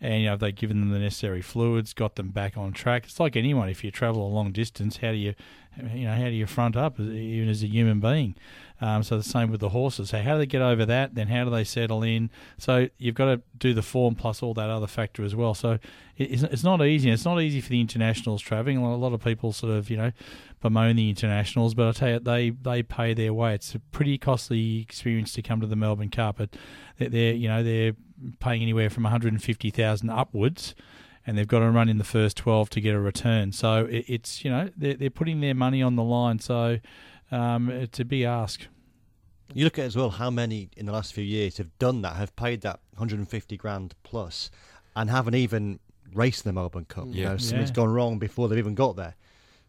And 0.00 0.20
you 0.20 0.24
know, 0.26 0.32
have 0.32 0.40
they 0.40 0.52
given 0.52 0.80
them 0.80 0.90
the 0.90 0.98
necessary 0.98 1.40
fluids, 1.40 1.94
got 1.94 2.16
them 2.16 2.28
back 2.28 2.56
on 2.58 2.72
track? 2.72 3.04
It's 3.04 3.18
like 3.18 3.36
anyone. 3.36 3.68
If 3.68 3.82
you 3.82 3.90
travel 3.90 4.26
a 4.26 4.28
long 4.28 4.52
distance, 4.52 4.98
how 4.98 5.10
do 5.12 5.16
you, 5.16 5.34
you 5.94 6.04
know, 6.04 6.14
how 6.14 6.24
do 6.24 6.30
you 6.32 6.46
front 6.46 6.76
up 6.76 7.00
even 7.00 7.48
as 7.48 7.62
a 7.62 7.66
human 7.66 8.00
being? 8.00 8.34
Um, 8.80 9.04
so 9.04 9.16
the 9.16 9.22
same 9.22 9.50
with 9.50 9.60
the 9.60 9.68
horses. 9.68 10.10
So 10.10 10.20
how 10.20 10.32
do 10.32 10.38
they 10.38 10.46
get 10.46 10.60
over 10.60 10.84
that? 10.84 11.14
Then 11.14 11.28
how 11.28 11.44
do 11.44 11.50
they 11.50 11.62
settle 11.62 12.02
in? 12.02 12.28
So 12.58 12.88
you've 12.98 13.14
got 13.14 13.26
to 13.26 13.40
do 13.56 13.72
the 13.72 13.82
form 13.82 14.16
plus 14.16 14.42
all 14.42 14.52
that 14.54 14.68
other 14.68 14.88
factor 14.88 15.24
as 15.24 15.34
well. 15.34 15.54
So 15.54 15.78
it's, 16.16 16.42
it's 16.42 16.64
not 16.64 16.84
easy. 16.84 17.08
It's 17.10 17.24
not 17.24 17.40
easy 17.40 17.60
for 17.60 17.68
the 17.68 17.80
internationals 17.80 18.42
traveling. 18.42 18.78
A 18.78 18.96
lot 18.96 19.12
of 19.12 19.22
people 19.22 19.52
sort 19.52 19.72
of 19.72 19.90
you 19.90 19.96
know 19.96 20.12
bemoan 20.60 20.96
the 20.96 21.08
internationals, 21.08 21.74
but 21.74 21.88
I 21.88 21.92
tell 21.92 22.10
you 22.10 22.18
they 22.18 22.50
they 22.50 22.82
pay 22.82 23.14
their 23.14 23.32
way. 23.32 23.54
It's 23.54 23.74
a 23.76 23.78
pretty 23.78 24.18
costly 24.18 24.80
experience 24.80 25.32
to 25.34 25.42
come 25.42 25.60
to 25.60 25.68
the 25.68 25.76
Melbourne 25.76 26.10
Cup. 26.10 26.38
But 26.38 26.50
they're, 26.98 27.32
you 27.32 27.48
know 27.48 27.62
they're 27.62 27.92
paying 28.40 28.60
anywhere 28.60 28.90
from 28.90 29.04
one 29.04 29.12
hundred 29.12 29.32
and 29.32 29.42
fifty 29.42 29.70
thousand 29.70 30.10
upwards. 30.10 30.74
And 31.26 31.38
they've 31.38 31.48
got 31.48 31.60
to 31.60 31.70
run 31.70 31.88
in 31.88 31.96
the 31.96 32.04
first 32.04 32.36
twelve 32.36 32.68
to 32.70 32.82
get 32.82 32.94
a 32.94 33.00
return. 33.00 33.52
So 33.52 33.86
it's 33.88 34.44
you 34.44 34.50
know 34.50 34.68
they're, 34.76 34.94
they're 34.94 35.10
putting 35.10 35.40
their 35.40 35.54
money 35.54 35.80
on 35.82 35.96
the 35.96 36.02
line. 36.02 36.38
So 36.38 36.80
um, 37.34 37.70
it's 37.70 38.00
a 38.00 38.04
big 38.04 38.22
ask. 38.22 38.66
You 39.52 39.64
look 39.64 39.78
at 39.78 39.84
as 39.84 39.96
well 39.96 40.10
how 40.10 40.30
many 40.30 40.70
in 40.76 40.86
the 40.86 40.92
last 40.92 41.12
few 41.12 41.24
years 41.24 41.58
have 41.58 41.76
done 41.78 42.02
that, 42.02 42.16
have 42.16 42.34
paid 42.36 42.62
that 42.62 42.80
150 42.96 43.56
grand 43.56 43.94
plus, 44.02 44.50
and 44.96 45.10
haven't 45.10 45.34
even 45.34 45.80
raced 46.12 46.44
the 46.44 46.52
Melbourne 46.52 46.86
Cup. 46.86 47.06
You 47.08 47.22
Yeah. 47.22 47.28
know, 47.30 47.36
something's 47.36 47.70
Yeah. 47.70 47.74
gone 47.74 47.90
wrong 47.90 48.18
before 48.18 48.48
they've 48.48 48.58
even 48.58 48.74
got 48.74 48.96
there. 48.96 49.16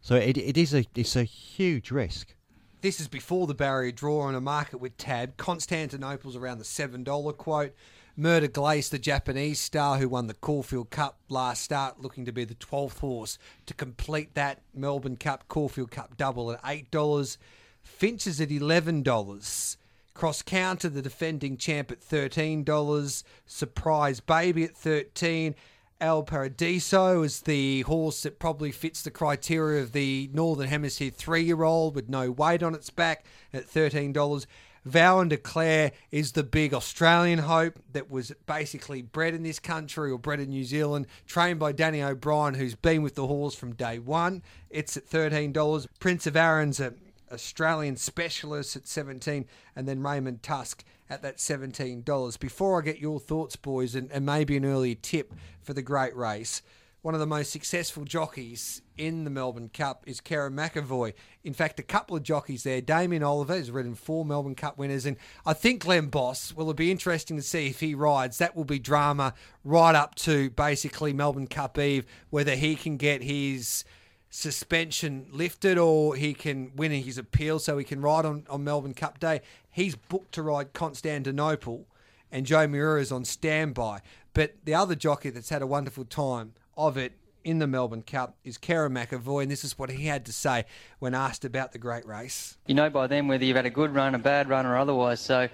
So 0.01 0.16
it, 0.16 0.38
it 0.38 0.57
is 0.57 0.74
a 0.74 0.86
it's 0.95 1.16
a 1.16 1.24
huge 1.24 1.91
risk. 1.91 2.36
This 2.82 2.99
is 2.99 3.07
before 3.07 3.47
the 3.47 3.55
barrier 3.55 3.91
draw 3.91 4.22
on 4.22 4.36
a 4.36 4.41
market 4.41 4.78
with 4.78 4.95
Tab. 4.97 5.38
Constantinople's 5.38 6.36
around 6.36 6.59
the 6.59 6.63
$7 6.66 7.34
quote. 7.38 7.74
Mer 8.18 8.39
de 8.39 8.47
Glace, 8.47 8.88
the 8.88 8.97
Japanese 8.97 9.59
star 9.59 9.97
who 9.97 10.07
won 10.07 10.28
the 10.28 10.34
Caulfield 10.34 10.89
Cup 10.89 11.20
last 11.28 11.63
start, 11.63 11.99
looking 11.99 12.24
to 12.26 12.32
be 12.32 12.45
the 12.45 12.55
12th 12.55 12.99
horse 12.99 13.38
to 13.66 13.74
complete 13.74 14.36
that 14.36 14.61
Melbourne 14.74 15.18
Cup, 15.18 15.49
Caulfield 15.49 15.91
Cup 15.91 16.16
double 16.16 16.49
at 16.53 16.63
$8. 16.63 17.38
Finch 17.84 18.26
is 18.26 18.39
at 18.39 18.49
$11. 18.49 19.78
Cross 20.13 20.43
Counter, 20.43 20.88
the 20.88 21.01
defending 21.01 21.57
champ 21.57 21.91
at 21.91 21.99
$13. 21.99 23.24
Surprise 23.45 24.22
Baby 24.22 24.63
at 24.63 24.78
13 24.78 25.53
Il 26.01 26.24
Paradiso 26.24 27.24
is 27.24 27.41
the 27.41 27.82
horse 27.82 28.24
that 28.24 28.38
probably 28.38 28.72
fits 28.72 29.01
the 29.01 29.11
criteria 29.11 29.82
of 29.82 29.93
the 29.93 30.30
Northern 30.34 30.68
Hemisphere 30.68 31.09
three 31.09 31.43
year 31.43 31.63
old 31.63 31.95
with 31.95 32.09
no 32.09 32.32
weight 32.32 32.61
on 32.61 32.76
its 32.76 32.89
back 32.89 33.26
at 33.53 33.66
$13. 33.66 34.45
Vow 34.86 35.19
and 35.19 35.31
Declare 35.31 35.91
is 36.11 36.33
the 36.33 36.43
big 36.43 36.73
Australian 36.73 37.39
hope 37.39 37.79
that 37.91 38.11
was 38.11 38.31
basically 38.45 39.01
bred 39.01 39.33
in 39.33 39.41
this 39.41 39.59
country 39.59 40.11
or 40.11 40.19
bred 40.19 40.39
in 40.39 40.49
New 40.49 40.63
Zealand, 40.63 41.07
trained 41.25 41.59
by 41.59 41.71
Danny 41.71 42.03
O'Brien, 42.03 42.53
who's 42.53 42.75
been 42.75 43.01
with 43.01 43.15
the 43.15 43.25
horse 43.25 43.55
from 43.55 43.73
day 43.73 43.97
one. 43.97 44.43
It's 44.69 44.95
at 44.95 45.09
$13. 45.09 45.88
Prince 45.99 46.27
of 46.27 46.36
Arran's 46.36 46.79
a 46.79 46.93
Australian 47.31 47.95
specialist 47.97 48.75
at 48.75 48.88
17 48.88 49.45
and 49.75 49.88
then 49.88 50.03
Raymond 50.03 50.43
Tusk 50.43 50.83
at 51.09 51.23
that 51.23 51.38
$17. 51.38 52.39
Before 52.39 52.79
I 52.79 52.86
get 52.86 52.99
your 52.99 53.19
thoughts, 53.19 53.55
boys, 53.55 53.95
and, 53.95 54.11
and 54.11 54.25
maybe 54.25 54.55
an 54.55 54.65
early 54.65 54.95
tip 54.95 55.33
for 55.61 55.73
the 55.73 55.81
great 55.81 56.15
race, 56.15 56.61
one 57.05 57.13
of 57.13 57.19
the 57.19 57.27
most 57.27 57.51
successful 57.51 58.03
jockeys 58.03 58.81
in 58.97 59.25
the 59.25 59.29
Melbourne 59.29 59.69
Cup 59.69 60.03
is 60.07 60.19
Kerrin 60.19 60.55
McEvoy. 60.55 61.13
In 61.43 61.53
fact, 61.53 61.79
a 61.79 61.83
couple 61.83 62.17
of 62.17 62.23
jockeys 62.23 62.63
there. 62.63 62.81
Damien 62.81 63.21
Oliver 63.21 63.53
has 63.53 63.69
ridden 63.69 63.93
four 63.93 64.25
Melbourne 64.25 64.55
Cup 64.55 64.79
winners, 64.79 65.05
and 65.05 65.15
I 65.45 65.53
think 65.53 65.83
Glenn 65.83 66.07
Boss 66.07 66.51
will 66.55 66.63
it'll 66.63 66.73
be 66.73 66.89
interesting 66.89 67.37
to 67.37 67.43
see 67.43 67.67
if 67.67 67.79
he 67.79 67.93
rides. 67.93 68.39
That 68.39 68.55
will 68.55 68.63
be 68.63 68.79
drama 68.79 69.35
right 69.63 69.93
up 69.93 70.15
to 70.15 70.49
basically 70.49 71.13
Melbourne 71.13 71.45
Cup 71.45 71.77
Eve, 71.77 72.07
whether 72.31 72.55
he 72.55 72.75
can 72.75 72.97
get 72.97 73.21
his 73.21 73.85
suspension 74.31 75.27
lifted 75.29 75.77
or 75.77 76.15
he 76.15 76.33
can 76.33 76.71
win 76.75 76.91
his 76.91 77.19
appeal 77.19 77.59
so 77.59 77.77
he 77.77 77.85
can 77.85 78.01
ride 78.01 78.25
on, 78.25 78.47
on 78.49 78.63
Melbourne 78.63 78.95
Cup 78.95 79.19
Day. 79.19 79.41
He's 79.69 79.95
booked 79.95 80.31
to 80.31 80.41
ride 80.41 80.73
Constantinople 80.73 81.85
and 82.31 82.47
Joe 82.47 82.65
Miura 82.67 82.99
is 82.99 83.11
on 83.11 83.25
standby. 83.25 84.01
But 84.33 84.55
the 84.63 84.73
other 84.73 84.95
jockey 84.95 85.29
that's 85.29 85.49
had 85.49 85.61
a 85.61 85.67
wonderful 85.67 86.03
time 86.03 86.53
of 86.78 86.97
it 86.97 87.13
in 87.43 87.59
the 87.59 87.67
Melbourne 87.67 88.01
Cup 88.01 88.36
is 88.43 88.57
Kerrin 88.57 88.91
McEvoy, 88.91 89.43
and 89.43 89.51
this 89.51 89.63
is 89.63 89.78
what 89.78 89.91
he 89.91 90.07
had 90.07 90.26
to 90.26 90.34
say 90.34 90.65
when 90.99 91.13
asked 91.13 91.45
about 91.45 91.71
the 91.71 91.78
great 91.78 92.05
race. 92.05 92.57
you 92.65 92.73
know 92.73 92.89
by 92.89 93.07
then 93.07 93.28
whether 93.28 93.45
you've 93.45 93.55
had 93.55 93.67
a 93.67 93.69
good 93.69 93.93
run, 93.93 94.15
a 94.15 94.19
bad 94.19 94.49
run, 94.49 94.65
or 94.65 94.78
otherwise. 94.78 95.19
So, 95.19 95.47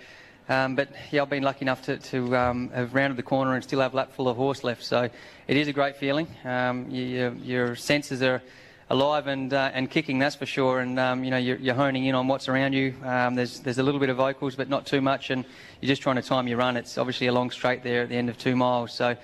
um, 0.48 0.76
but 0.76 0.90
yeah, 1.12 1.22
I've 1.22 1.30
been 1.30 1.44
lucky 1.44 1.64
enough 1.64 1.84
to, 1.84 1.98
to 1.98 2.36
um, 2.36 2.70
have 2.70 2.94
rounded 2.96 3.18
the 3.18 3.24
corner 3.24 3.56
and 3.56 3.64
still 3.64 3.82
have 3.82 3.94
a 3.94 3.98
lap 3.98 4.14
full 4.14 4.30
of 4.30 4.38
horse 4.38 4.64
left. 4.64 4.84
So, 4.84 5.10
it 5.48 5.58
is 5.58 5.68
a 5.68 5.74
great 5.74 5.98
feeling. 5.98 6.28
Um, 6.46 6.90
you, 6.90 7.04
your, 7.04 7.34
your 7.34 7.76
senses 7.76 8.22
are 8.24 8.42
alive 8.90 9.28
and 9.28 9.54
uh, 9.54 9.72
and 9.74 9.90
kicking, 9.90 10.20
that's 10.20 10.36
for 10.36 10.46
sure. 10.46 10.80
And 10.80 10.98
um, 10.98 11.26
you 11.26 11.32
know 11.32 11.38
you're, 11.38 11.58
you're 11.58 11.76
honing 11.76 12.06
in 12.06 12.16
on 12.16 12.28
what's 12.30 12.48
around 12.48 12.72
you. 12.72 12.96
Um, 13.04 13.36
there's 13.36 13.60
there's 13.60 13.80
a 13.80 13.84
little 13.84 14.00
bit 14.00 14.10
of 14.10 14.16
vocals, 14.16 14.56
but 14.56 14.70
not 14.70 14.86
too 14.86 15.02
much. 15.02 15.30
And 15.30 15.44
you're 15.82 15.88
just 15.88 16.02
trying 16.02 16.16
to 16.16 16.22
time 16.22 16.48
your 16.48 16.58
run. 16.58 16.78
It's 16.78 16.98
obviously 16.98 17.28
a 17.28 17.34
long 17.34 17.52
straight 17.52 17.84
there 17.84 18.04
at 18.04 18.10
the 18.10 18.16
end 18.16 18.30
of 18.30 18.38
two 18.38 18.56
miles. 18.56 18.94
So. 18.94 19.18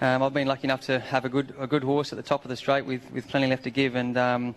Um, 0.00 0.22
I've 0.22 0.34
been 0.34 0.48
lucky 0.48 0.64
enough 0.64 0.82
to 0.82 0.98
have 0.98 1.24
a 1.24 1.28
good 1.28 1.54
a 1.58 1.66
good 1.66 1.84
horse 1.84 2.12
at 2.12 2.16
the 2.16 2.22
top 2.22 2.44
of 2.44 2.48
the 2.48 2.56
straight 2.56 2.84
with, 2.84 3.02
with 3.12 3.28
plenty 3.28 3.46
left 3.46 3.64
to 3.64 3.70
give, 3.70 3.94
and 3.94 4.16
um, 4.18 4.54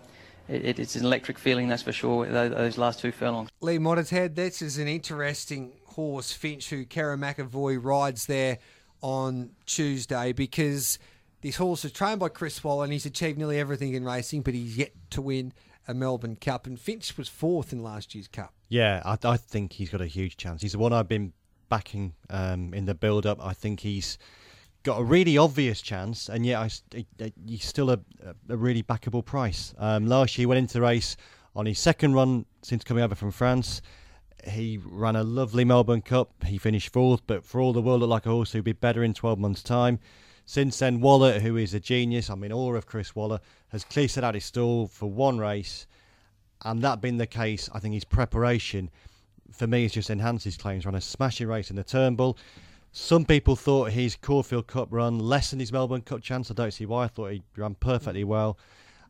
it, 0.48 0.78
it's 0.78 0.96
an 0.96 1.04
electric 1.04 1.38
feeling, 1.38 1.68
that's 1.68 1.82
for 1.82 1.92
sure. 1.92 2.26
Those, 2.26 2.50
those 2.50 2.78
last 2.78 3.00
two 3.00 3.12
furlongs. 3.12 3.50
Lee 3.60 3.78
Mottershead, 3.78 4.34
this 4.34 4.62
is 4.62 4.78
an 4.78 4.88
interesting 4.88 5.72
horse, 5.86 6.32
Finch, 6.32 6.70
who 6.70 6.84
Kerrin 6.84 7.20
McEvoy 7.20 7.82
rides 7.82 8.26
there 8.26 8.58
on 9.00 9.50
Tuesday 9.66 10.32
because 10.32 10.98
this 11.40 11.56
horse 11.56 11.84
is 11.84 11.92
trained 11.92 12.20
by 12.20 12.28
Chris 12.28 12.62
Waller 12.64 12.84
and 12.84 12.92
he's 12.92 13.06
achieved 13.06 13.38
nearly 13.38 13.58
everything 13.58 13.94
in 13.94 14.04
racing, 14.04 14.42
but 14.42 14.54
he's 14.54 14.76
yet 14.76 14.92
to 15.10 15.22
win 15.22 15.52
a 15.86 15.94
Melbourne 15.94 16.36
Cup. 16.36 16.66
And 16.66 16.78
Finch 16.78 17.16
was 17.16 17.28
fourth 17.28 17.72
in 17.72 17.82
last 17.82 18.14
year's 18.14 18.28
Cup. 18.28 18.54
Yeah, 18.68 19.02
I, 19.04 19.16
I 19.24 19.36
think 19.36 19.74
he's 19.74 19.90
got 19.90 20.00
a 20.00 20.06
huge 20.06 20.36
chance. 20.36 20.62
He's 20.62 20.72
the 20.72 20.78
one 20.78 20.92
I've 20.92 21.08
been 21.08 21.32
backing 21.68 22.14
um, 22.30 22.74
in 22.74 22.86
the 22.86 22.94
build 22.94 23.26
up. 23.26 23.44
I 23.44 23.52
think 23.52 23.80
he's 23.80 24.18
got 24.82 25.00
a 25.00 25.04
really 25.04 25.36
obvious 25.36 25.80
chance, 25.82 26.28
and 26.28 26.46
yet 26.46 26.58
I, 26.60 26.70
he- 26.94 27.32
he's 27.46 27.64
still 27.64 27.90
a, 27.90 27.98
a 28.48 28.56
really 28.56 28.82
backable 28.82 29.24
price. 29.24 29.74
Um, 29.78 30.06
last 30.06 30.36
year, 30.38 30.42
he 30.42 30.46
went 30.46 30.58
into 30.58 30.74
the 30.74 30.80
race 30.82 31.16
on 31.56 31.66
his 31.66 31.78
second 31.78 32.14
run 32.14 32.46
since 32.62 32.84
coming 32.84 33.02
over 33.02 33.14
from 33.14 33.30
France. 33.30 33.82
He 34.46 34.78
ran 34.84 35.16
a 35.16 35.24
lovely 35.24 35.64
Melbourne 35.64 36.02
Cup. 36.02 36.44
He 36.44 36.58
finished 36.58 36.92
fourth, 36.92 37.22
but 37.26 37.44
for 37.44 37.60
all 37.60 37.72
the 37.72 37.82
world, 37.82 38.00
looked 38.00 38.10
like 38.10 38.26
a 38.26 38.30
horse 38.30 38.52
who'd 38.52 38.64
be 38.64 38.72
better 38.72 39.02
in 39.02 39.14
12 39.14 39.38
months' 39.38 39.62
time. 39.62 39.98
Since 40.46 40.78
then, 40.78 41.00
Waller, 41.00 41.40
who 41.40 41.56
is 41.56 41.74
a 41.74 41.80
genius, 41.80 42.30
I'm 42.30 42.42
in 42.44 42.52
awe 42.52 42.74
of 42.74 42.86
Chris 42.86 43.14
Waller, 43.14 43.40
has 43.68 43.84
clearly 43.84 44.08
set 44.08 44.24
out 44.24 44.34
his 44.34 44.44
stall 44.46 44.86
for 44.86 45.10
one 45.10 45.38
race. 45.38 45.86
And 46.64 46.80
that 46.82 47.00
being 47.02 47.18
the 47.18 47.26
case, 47.26 47.68
I 47.74 47.80
think 47.80 47.94
his 47.94 48.04
preparation, 48.04 48.90
for 49.52 49.66
me, 49.66 49.82
has 49.82 49.92
just 49.92 50.08
enhanced 50.08 50.44
his 50.44 50.56
claims. 50.56 50.86
Ran 50.86 50.94
a 50.94 51.00
smashing 51.00 51.48
race 51.48 51.68
in 51.70 51.76
the 51.76 51.84
Turnbull. 51.84 52.38
Some 52.92 53.24
people 53.24 53.54
thought 53.54 53.92
his 53.92 54.16
Caulfield 54.16 54.66
Cup 54.66 54.88
run 54.90 55.18
lessened 55.18 55.60
his 55.60 55.72
Melbourne 55.72 56.00
Cup 56.02 56.22
chance. 56.22 56.50
I 56.50 56.54
don't 56.54 56.72
see 56.72 56.86
why. 56.86 57.04
I 57.04 57.08
thought 57.08 57.32
he 57.32 57.42
ran 57.56 57.74
perfectly 57.74 58.24
well. 58.24 58.58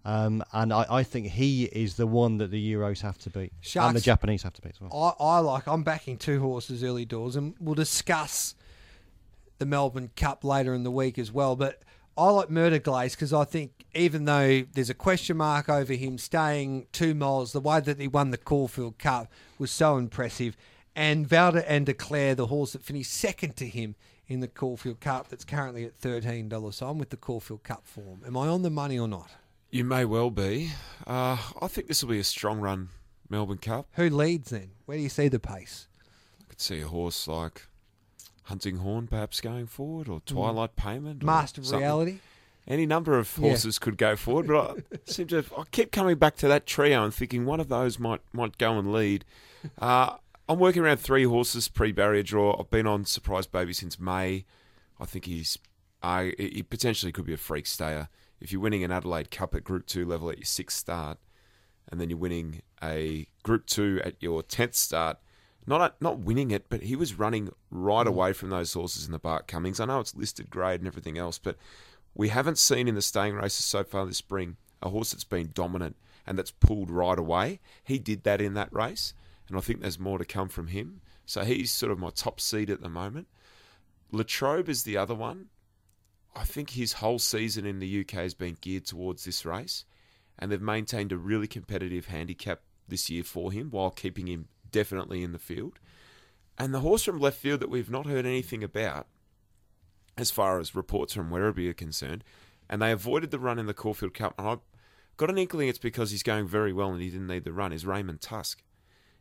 Um, 0.05 0.43
and 0.53 0.73
I, 0.73 0.87
I 0.89 1.03
think 1.03 1.27
he 1.27 1.65
is 1.65 1.97
the 1.97 2.07
one 2.07 2.39
that 2.39 2.51
the 2.51 2.73
Euros 2.73 3.01
have 3.03 3.19
to 3.19 3.31
beat. 3.31 3.53
and 3.89 3.97
the 3.97 4.01
Japanese 4.01 4.43
have 4.43 4.55
to 4.55 4.63
beat 4.63 4.73
as 4.73 4.81
well. 4.81 5.17
I, 5.21 5.23
I 5.25 5.39
like, 5.41 5.67
I'm 5.67 5.83
backing 5.83 6.17
two 6.17 6.41
horses 6.41 6.83
early 6.83 7.05
doors, 7.05 7.37
and 7.37 7.55
we'll 7.61 7.75
discuss 7.75 8.55
the 9.59 9.67
Melbourne 9.67 10.11
Cup 10.17 10.45
later 10.45 10.73
in 10.75 10.83
the 10.85 10.91
week 10.91 11.19
as 11.19 11.33
well. 11.33 11.57
But 11.57 11.83
I 12.17 12.31
like 12.31 12.51
Mer 12.51 12.71
de 12.71 12.79
Glace 12.79 13.15
because 13.15 13.33
I 13.33 13.45
think 13.45 13.85
even 13.95 14.25
though 14.25 14.63
there's 14.73 14.91
a 14.91 14.95
question 14.95 15.37
mark 15.37 15.69
over 15.69 15.93
him 15.93 16.19
staying 16.19 16.87
two 16.93 17.15
miles, 17.15 17.53
the 17.53 17.61
way 17.61 17.81
that 17.81 18.01
he 18.01 18.09
won 18.09 18.31
the 18.31 18.39
Caulfield 18.39 18.99
Cup 18.99 19.31
was 19.59 19.71
so 19.71 19.97
impressive. 19.97 20.57
And 20.99 21.29
Vow 21.29 21.51
and 21.53 21.87
Declare, 21.87 22.35
the 22.35 22.47
horse 22.49 22.73
that 22.73 22.83
finished 22.83 23.13
second 23.13 23.55
to 23.59 23.69
him 23.69 23.95
in 24.27 24.41
the 24.41 24.49
Caulfield 24.49 24.99
Cup, 24.99 25.29
that's 25.29 25.45
currently 25.45 25.85
at 25.85 25.95
thirteen 25.95 26.49
dollars. 26.49 26.77
So 26.77 26.89
I'm 26.89 26.99
with 26.99 27.11
the 27.11 27.17
Caulfield 27.17 27.63
Cup 27.63 27.87
form. 27.87 28.23
Am 28.27 28.37
I 28.37 28.49
on 28.49 28.63
the 28.63 28.69
money 28.71 28.99
or 28.99 29.07
not? 29.07 29.31
You 29.71 29.85
may 29.85 30.05
well 30.05 30.31
be. 30.31 30.73
Uh, 31.07 31.37
I 31.63 31.69
think 31.69 31.87
this 31.87 32.03
will 32.03 32.11
be 32.11 32.19
a 32.19 32.25
strong 32.25 32.59
run 32.59 32.89
Melbourne 33.31 33.59
Cup. 33.59 33.87
Who 33.93 34.11
leads 34.11 34.51
then? 34.51 34.71
Where 34.87 34.97
do 34.99 35.03
you 35.05 35.09
see 35.09 35.29
the 35.29 35.39
pace? 35.39 35.87
I 36.41 36.45
could 36.49 36.61
see 36.61 36.81
a 36.81 36.89
horse 36.89 37.29
like 37.29 37.69
Hunting 38.45 38.79
Horn 38.79 39.07
perhaps 39.07 39.41
going 39.41 39.67
forward, 39.69 40.09
or 40.09 40.19
Twilight 40.27 40.75
Payment, 40.75 41.23
or 41.23 41.27
Master 41.27 41.61
of. 41.61 41.71
Reality. 41.71 42.19
Any 42.67 42.87
number 42.87 43.17
of 43.19 43.33
Yeah. 43.39 43.51
horses 43.51 43.79
could 43.79 43.97
go 43.99 44.17
forward, 44.17 44.49
but 44.49 44.79
I 44.93 44.99
seem 45.13 45.29
to. 45.29 45.45
I 45.57 45.63
keep 45.71 45.93
coming 45.93 46.17
back 46.17 46.35
to 46.39 46.49
that 46.49 46.67
trio 46.67 47.05
and 47.05 47.15
thinking 47.15 47.47
one 47.47 47.61
of 47.61 47.69
those 47.69 48.01
might 48.01 48.21
might 48.33 48.59
go 48.59 48.79
and 48.81 48.93
lead. 48.93 49.25
Uh, 49.79 50.17
I'm 50.49 50.59
working 50.59 50.83
around 50.83 50.99
three 50.99 51.25
horses 51.25 51.69
pre-barrier 51.69 52.23
draw. 52.23 52.57
I've 52.59 52.71
been 52.71 52.87
on 52.87 53.05
Surprise 53.05 53.47
Baby 53.47 53.75
since 53.75 54.01
May. 54.01 54.47
I 54.99 55.05
think 55.05 55.27
he's. 55.27 55.59
Uh, 56.03 56.07
I 56.07 56.33
he 56.39 56.63
potentially 56.63 57.13
could 57.13 57.27
be 57.27 57.35
a 57.35 57.39
freak 57.39 57.67
stayer. 57.67 58.09
If 58.41 58.53
you're 58.53 58.61
winning 58.61 58.85
an 58.85 58.93
Adelaide 58.93 59.31
Cup 59.31 59.55
at 59.55 59.65
Group 59.65 59.87
Two 59.87 60.07
level 60.07 60.31
at 60.31 60.39
your 60.39 60.47
sixth 60.47 60.79
start, 60.79 61.19
and 61.91 62.01
then 62.01 62.09
you're 62.09 62.19
winning 62.19 62.63
a 62.83 63.27
Group 63.43 63.67
Two 63.67 64.01
at 64.05 64.15
your 64.21 64.43
tenth 64.43 64.75
start, 64.75 65.19
not 65.67 66.01
not 66.01 66.21
winning 66.21 66.51
it, 66.51 66.67
but 66.69 66.85
he 66.85 66.97
was 66.97 67.19
running 67.19 67.51
right 67.71 68.07
mm. 68.07 68.11
away 68.11 68.33
from 68.33 68.51
those 68.51 68.73
horses 68.73 69.05
in 69.05 69.13
the 69.13 69.19
Bart 69.19 69.49
Cummings. 69.49 69.81
I 69.81 69.85
know 69.85 70.01
it's 70.01 70.15
listed 70.15 70.51
grade 70.51 70.81
and 70.81 70.87
everything 70.87 71.19
else, 71.19 71.39
but 71.39 71.57
we 72.15 72.29
haven't 72.29 72.59
seen 72.59 72.89
in 72.89 72.95
the 72.95 73.03
staying 73.03 73.35
races 73.35 73.65
so 73.65 73.85
far 73.85 74.07
this 74.07 74.19
spring 74.19 74.57
a 74.81 74.89
horse 74.89 75.11
that's 75.11 75.25
been 75.25 75.51
dominant 75.53 75.97
and 76.27 76.39
that's 76.39 76.53
pulled 76.53 76.91
right 76.91 77.19
away. 77.19 77.61
He 77.83 77.99
did 77.99 78.23
that 78.25 78.41
in 78.41 78.55
that 78.55 78.73
race, 78.73 79.15
and 79.49 79.57
I 79.57 79.61
think 79.61 79.81
there's 79.81 79.99
more 79.99 80.19
to 80.19 80.25
come 80.25 80.49
from 80.49 80.69
him. 80.69 81.01
So 81.27 81.45
he's 81.45 81.71
sort 81.71 81.93
of 81.93 81.99
my 81.99 82.11
top 82.11 82.41
seed 82.41 82.71
at 82.71 82.81
the 82.81 82.89
moment. 82.89 83.29
Latrobe 84.11 84.69
is 84.69 84.83
the 84.83 84.97
other 84.97 85.15
one. 85.15 85.47
I 86.35 86.45
think 86.45 86.71
his 86.71 86.95
whole 86.95 87.19
season 87.19 87.67
in 87.67 87.79
the 87.79 88.01
UK 88.01 88.13
has 88.13 88.35
been 88.35 88.57
geared 88.61 88.87
towards 88.87 89.25
this 89.25 89.45
race, 89.45 89.85
and 90.39 90.51
they've 90.51 90.61
maintained 90.61 91.13
a 91.13 91.19
really 91.19 91.47
competitive 91.47 92.07
handicap 92.07 92.61
this 92.87 93.11
year 93.11 93.25
for 93.25 93.53
him 93.53 93.71
while 93.71 93.91
keeping 93.91 94.29
him 94.29 94.49
definitely 94.71 95.23
in 95.23 95.33
the 95.33 95.39
field. 95.39 95.79
And 96.57 96.73
the 96.73 96.81
horse 96.81 97.05
from 97.05 97.19
left 97.19 97.39
field 97.39 97.61
that 97.61 97.71
we've 97.71 97.91
not 97.91 98.07
heard 98.07 98.27
anything 98.27 98.63
about, 98.63 99.07
as 100.17 100.31
far 100.31 100.59
as 100.59 100.75
reports 100.75 101.15
from 101.15 101.31
Werribee 101.31 101.71
are 101.71 101.75
concerned, 101.75 102.25
and 102.69 102.83
they 102.83 102.93
avoided 102.93 103.31
the 103.31 103.39
run 103.39 103.59
in 103.59 103.67
the 103.67 103.75
Caulfield 103.75 104.15
Cup. 104.15 104.35
And 104.39 104.49
I've 104.49 104.61
got 105.17 105.31
an 105.31 105.39
inkling 105.39 105.69
it's 105.69 105.79
because 105.79 106.11
he's 106.11 106.23
going 106.23 106.47
very 106.47 106.73
well 106.73 106.93
and 106.93 107.03
he 107.03 107.11
didn't 107.11 107.29
need 107.29 107.45
the 107.45 107.53
run. 107.53 107.73
Is 107.73 107.87
Raymond 107.87 108.21
Tusk? 108.21 108.63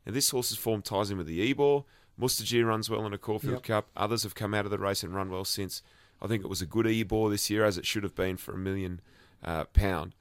Now 0.08 0.14
this 0.14 0.30
horse's 0.32 0.58
form 0.58 0.82
ties 0.82 1.12
in 1.12 1.18
with 1.18 1.28
the 1.28 1.42
Ebor. 1.52 1.84
Mustajeer 2.20 2.66
runs 2.66 2.90
well 2.90 3.06
in 3.06 3.14
a 3.14 3.18
Caulfield 3.18 3.54
Yep. 3.56 3.64
Cup. 3.64 3.88
Others 3.98 4.24
have 4.24 4.34
come 4.34 4.54
out 4.54 4.66
of 4.66 4.72
the 4.72 4.80
race 4.80 5.04
and 5.04 5.14
run 5.14 5.30
well 5.30 5.46
since. 5.46 5.84
I 6.22 6.28
think 6.28 6.44
it 6.44 6.48
was 6.48 6.62
a 6.62 6.66
good 6.66 6.88
Ebor 6.88 7.30
this 7.30 7.50
year, 7.50 7.64
as 7.66 7.78
it 7.78 7.86
should 7.86 8.02
have 8.04 8.16
been 8.16 8.38
for 8.38 8.54
a 8.54 8.58
million 8.58 9.02
uh, 9.44 9.66
pound. 9.66 10.16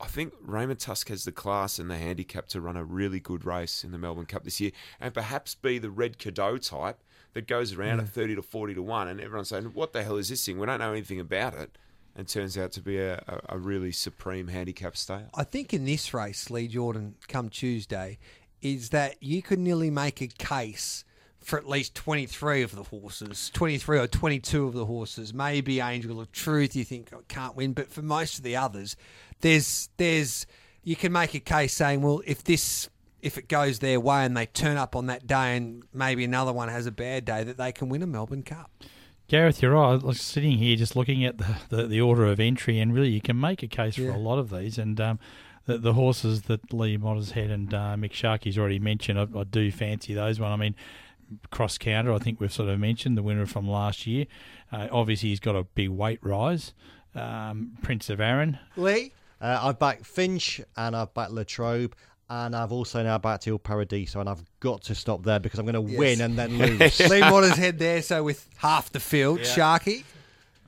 I 0.00 0.06
think 0.06 0.32
Raymond 0.40 0.80
Tusk 0.80 1.08
has 1.10 1.24
the 1.24 1.32
class 1.32 1.78
and 1.78 1.90
the 1.90 1.98
handicap 1.98 2.46
to 2.48 2.60
run 2.60 2.76
a 2.76 2.84
really 2.84 3.20
good 3.20 3.44
race 3.44 3.84
in 3.84 3.90
the 3.92 3.98
Melbourne 3.98 4.24
Cup 4.26 4.44
this 4.44 4.60
year, 4.60 4.70
and 5.00 5.12
perhaps 5.12 5.54
be 5.54 5.78
the 5.78 5.90
Red 5.90 6.18
Cadeaux 6.18 6.58
type 6.58 6.98
that 7.34 7.46
goes 7.46 7.72
around 7.74 7.98
Yeah. 7.98 8.04
at 8.04 8.08
thirty 8.10 8.34
to 8.34 8.42
forty 8.42 8.72
to 8.74 8.82
one, 8.82 9.06
and 9.08 9.20
everyone's 9.20 9.48
saying, 9.48 9.64
"What 9.74 9.92
the 9.92 10.02
hell 10.02 10.16
is 10.16 10.28
this 10.28 10.44
thing? 10.46 10.58
We 10.58 10.66
don't 10.66 10.78
know 10.80 10.92
anything 10.92 11.20
about 11.20 11.54
it." 11.54 11.76
And 12.14 12.28
turns 12.28 12.58
out 12.58 12.72
to 12.72 12.82
be 12.82 12.98
a, 12.98 13.14
a, 13.26 13.40
a 13.56 13.58
really 13.58 13.90
supreme 13.92 14.48
handicap 14.48 14.96
stayer. 14.98 15.28
I 15.34 15.44
think 15.44 15.72
in 15.72 15.86
this 15.86 16.12
race, 16.12 16.50
Lee 16.50 16.68
Jordan, 16.68 17.14
come 17.26 17.48
Tuesday, 17.48 18.18
is 18.62 18.90
that 18.90 19.22
you 19.22 19.42
could 19.42 19.58
nearly 19.58 19.90
make 19.90 20.20
a 20.20 20.28
case 20.28 21.04
for 21.40 21.58
at 21.58 21.68
least 21.68 21.94
23 21.94 22.62
of 22.62 22.74
the 22.74 22.84
horses, 22.84 23.50
23 23.52 23.98
or 23.98 24.06
22 24.06 24.66
of 24.66 24.74
the 24.74 24.86
horses. 24.86 25.34
Maybe 25.34 25.80
Angel 25.80 26.20
of 26.20 26.30
Truth, 26.30 26.76
you 26.76 26.84
think 26.84 27.10
oh, 27.12 27.22
can't 27.28 27.56
win, 27.56 27.72
but 27.72 27.90
for 27.90 28.02
most 28.02 28.38
of 28.38 28.44
the 28.44 28.56
others, 28.56 28.96
there's 29.40 29.88
there's 29.96 30.46
you 30.84 30.96
can 30.96 31.12
make 31.12 31.34
a 31.34 31.40
case 31.40 31.74
saying, 31.74 32.02
well, 32.02 32.22
if 32.26 32.44
this 32.44 32.88
if 33.20 33.38
it 33.38 33.48
goes 33.48 33.78
their 33.78 34.00
way 34.00 34.24
and 34.24 34.36
they 34.36 34.46
turn 34.46 34.76
up 34.76 34.96
on 34.96 35.06
that 35.06 35.26
day 35.26 35.56
and 35.56 35.84
maybe 35.92 36.24
another 36.24 36.52
one 36.52 36.68
has 36.68 36.86
a 36.86 36.90
bad 36.90 37.24
day, 37.24 37.44
that 37.44 37.56
they 37.56 37.72
can 37.72 37.88
win 37.88 38.02
a 38.02 38.06
Melbourne 38.06 38.42
Cup. 38.42 38.70
Gareth, 39.28 39.62
you're 39.62 39.72
right. 39.72 40.02
Was 40.02 40.20
sitting 40.20 40.58
here 40.58 40.76
just 40.76 40.96
looking 40.96 41.24
at 41.24 41.38
the, 41.38 41.56
the, 41.68 41.86
the 41.86 42.00
order 42.00 42.26
of 42.26 42.40
entry, 42.40 42.78
and 42.80 42.92
really 42.92 43.10
you 43.10 43.20
can 43.20 43.38
make 43.38 43.62
a 43.62 43.68
case 43.68 43.96
for 43.96 44.10
a 44.10 44.18
lot 44.18 44.38
of 44.38 44.50
these. 44.50 44.76
And 44.76 45.00
um, 45.00 45.18
the, 45.66 45.78
the 45.78 45.92
horses 45.92 46.42
that 46.42 46.72
Lee 46.72 46.96
Mottershead 46.98 47.50
and 47.50 47.72
uh, 47.72 47.94
Mick 47.96 48.12
Sharkey's 48.12 48.58
already 48.58 48.78
mentioned, 48.78 49.18
I, 49.18 49.26
I 49.38 49.44
do 49.44 49.70
fancy 49.70 50.14
those 50.14 50.38
one. 50.40 50.52
I 50.52 50.56
mean, 50.56 50.74
cross 51.50 51.78
counter, 51.78 52.12
I 52.12 52.18
think 52.18 52.40
we've 52.40 52.52
sort 52.52 52.68
of 52.68 52.78
mentioned 52.78 53.16
the 53.16 53.22
winner 53.22 53.46
from 53.46 53.68
last 53.68 54.06
year. 54.06 54.26
Uh, 54.72 54.88
obviously, 54.90 55.28
he's 55.30 55.40
got 55.40 55.56
a 55.56 55.64
big 55.64 55.88
weight 55.90 56.18
rise. 56.22 56.72
Um, 57.14 57.76
Prince 57.82 58.08
of 58.10 58.20
Arran. 58.20 58.58
Lee? 58.76 59.12
Uh, 59.40 59.58
I've 59.62 59.78
backed 59.78 60.06
Finch 60.06 60.60
and 60.76 60.94
I've 60.96 61.12
backed 61.14 61.32
Latrobe. 61.32 61.94
And 62.30 62.56
I've 62.56 62.72
also 62.72 63.02
now 63.02 63.18
backed 63.18 63.46
Il 63.46 63.58
Paradiso, 63.58 64.18
and 64.20 64.26
I've 64.28 64.42
got 64.60 64.80
to 64.84 64.94
stop 64.94 65.22
there 65.22 65.38
because 65.38 65.58
I'm 65.58 65.66
going 65.66 65.84
to 65.86 65.90
Yes. 65.92 65.98
win 65.98 66.20
and 66.22 66.38
then 66.38 66.56
lose. 66.78 66.98
Lee 67.10 67.20
Waters 67.30 67.56
head 67.58 67.78
there, 67.78 68.00
so 68.00 68.22
with 68.24 68.48
half 68.56 68.90
the 68.90 69.00
field, 69.00 69.40
Yeah. 69.40 69.44
Sharky, 69.44 70.04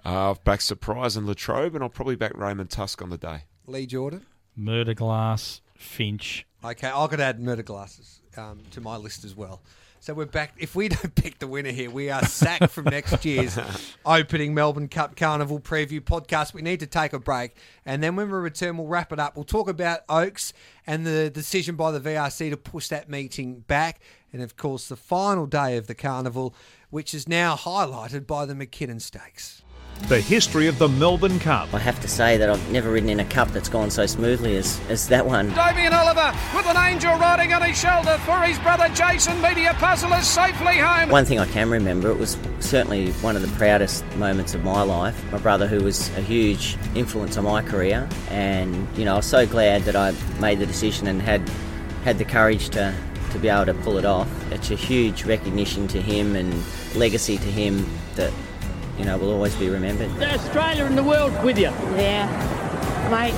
Uh, 0.05 0.31
I've 0.33 0.45
backed 0.45 0.65
Surprise 0.65 1.17
and 1.17 1.27
Latrobe, 1.27 1.75
and 1.75 1.83
I'll 1.83 1.89
probably 1.89 2.17
back 2.17 2.37
Raymond 2.37 2.69
Tusk 2.69 3.01
on 3.01 3.09
the 3.09 3.17
day. 3.17 3.45
Lee 3.67 3.87
Jordan. 3.87 4.27
Mer 4.57 4.85
de 4.85 4.95
Glace, 4.95 5.61
Finch. 5.77 6.47
Okay, 6.65 6.91
I 6.95 7.07
could 7.09 7.21
add 7.21 7.41
murder 7.41 7.63
glasses 7.63 8.21
um, 8.37 8.61
to 8.71 8.81
my 8.81 8.97
list 8.97 9.25
as 9.25 9.35
well. 9.35 9.61
So 10.01 10.13
we're 10.13 10.27
back. 10.27 10.53
If 10.59 10.77
we 10.77 10.89
don't 10.91 11.15
pick 11.15 11.39
the 11.39 11.47
winner 11.47 11.71
here, 11.71 11.91
we 11.91 12.11
are 12.11 12.23
sacked 12.25 12.71
from 12.71 12.85
next 12.85 13.25
year's 13.25 13.59
opening 14.07 14.55
Melbourne 14.55 14.89
Cup 14.89 15.17
Carnival 15.17 15.61
preview 15.61 16.01
podcast. 16.01 16.55
We 16.55 16.63
need 16.63 16.81
to 16.81 16.87
take 16.87 17.13
a 17.13 17.19
break, 17.19 17.57
and 17.85 18.03
then 18.03 18.15
when 18.15 18.31
we 18.31 18.37
return, 18.39 18.77
we'll 18.77 18.87
wrap 18.87 19.13
it 19.13 19.19
up. 19.19 19.35
We'll 19.35 19.45
talk 19.45 19.69
about 19.69 20.01
Oaks 20.09 20.53
and 20.87 21.07
the 21.07 21.31
decision 21.31 21.75
by 21.75 21.91
the 21.91 22.01
VRC 22.01 22.51
to 22.51 22.57
push 22.57 22.89
that 22.89 23.09
meeting 23.09 23.61
back, 23.61 24.01
and 24.33 24.43
of 24.43 24.57
course 24.57 24.89
the 24.89 24.97
final 24.97 25.47
day 25.47 25.77
of 25.77 25.87
the 25.87 25.95
carnival, 25.95 26.55
which 26.91 27.13
is 27.15 27.27
now 27.27 27.57
highlighted 27.57 28.27
by 28.27 28.47
the 28.47 28.55
McKinnon 28.55 29.01
Stakes. 29.01 29.64
The 30.09 30.21
history 30.21 30.67
of 30.67 30.79
the 30.79 30.89
Melbourne 30.89 31.39
Cup. 31.39 31.73
I 31.73 31.79
have 31.79 31.99
to 32.01 32.09
say 32.09 32.37
that 32.37 32.51
I've 32.51 32.71
never 32.71 32.91
ridden 32.91 33.09
in 33.09 33.21
a 33.21 33.25
cup 33.25 33.49
that's 33.53 33.71
gone 33.71 33.91
so 33.91 34.05
smoothly 34.05 34.57
as, 34.57 34.79
as 34.91 35.09
that 35.09 35.25
one. 35.25 35.49
Damien 35.55 35.95
Oliver 35.95 36.37
with 36.55 36.67
an 36.67 36.77
angel 36.77 37.17
riding 37.19 37.55
on 37.55 37.63
his 37.63 37.81
shoulder 37.81 38.19
for 38.19 38.39
his 38.43 38.59
brother 38.59 38.89
Jason. 38.95 39.41
Media 39.41 39.73
Puzzle 39.79 40.13
is 40.13 40.27
safely 40.27 40.77
home. 40.77 41.09
One 41.09 41.25
thing 41.25 41.39
I 41.39 41.47
can 41.47 41.71
remember, 41.71 42.11
it 42.11 42.19
was 42.19 42.37
certainly 42.61 43.13
one 43.13 43.35
of 43.35 43.41
the 43.41 43.49
proudest 43.57 44.05
moments 44.17 44.55
of 44.55 44.63
my 44.63 44.83
life. 44.83 45.33
My 45.33 45.39
brother, 45.39 45.67
who 45.67 45.83
was 45.83 46.11
a 46.19 46.21
huge 46.21 46.77
influence 46.95 47.39
on 47.39 47.45
my 47.45 47.63
career, 47.63 48.07
and 48.29 48.87
you 48.99 49.07
know, 49.07 49.15
I 49.15 49.17
was 49.17 49.27
so 49.27 49.47
glad 49.47 49.83
that 49.83 49.97
I 49.97 50.13
made 50.39 50.59
the 50.59 50.67
decision 50.67 51.07
and 51.07 51.23
had 51.23 51.49
had 52.05 52.19
the 52.19 52.27
courage 52.27 52.69
to 52.71 52.95
to 53.35 53.39
be 53.41 53.49
able 53.49 53.67
to 53.67 53.75
pull 53.75 53.99
it 53.99 54.05
off. 54.05 54.29
It's 54.53 54.71
a 54.71 54.77
huge 54.77 55.25
recognition 55.25 55.89
to 55.89 56.01
him 56.01 56.37
and 56.37 56.55
legacy 56.95 57.37
to 57.39 57.51
him 57.51 57.85
that 58.15 58.33
you 58.99 59.05
know 59.05 59.17
will 59.19 59.33
always 59.33 59.55
be 59.57 59.69
remembered. 59.69 60.11
Australia 60.23 60.85
and 60.85 60.97
the 60.97 61.03
world 61.03 61.33
with 61.43 61.59
you. 61.59 61.71
Yeah, 61.97 62.29
mate. 63.11 63.35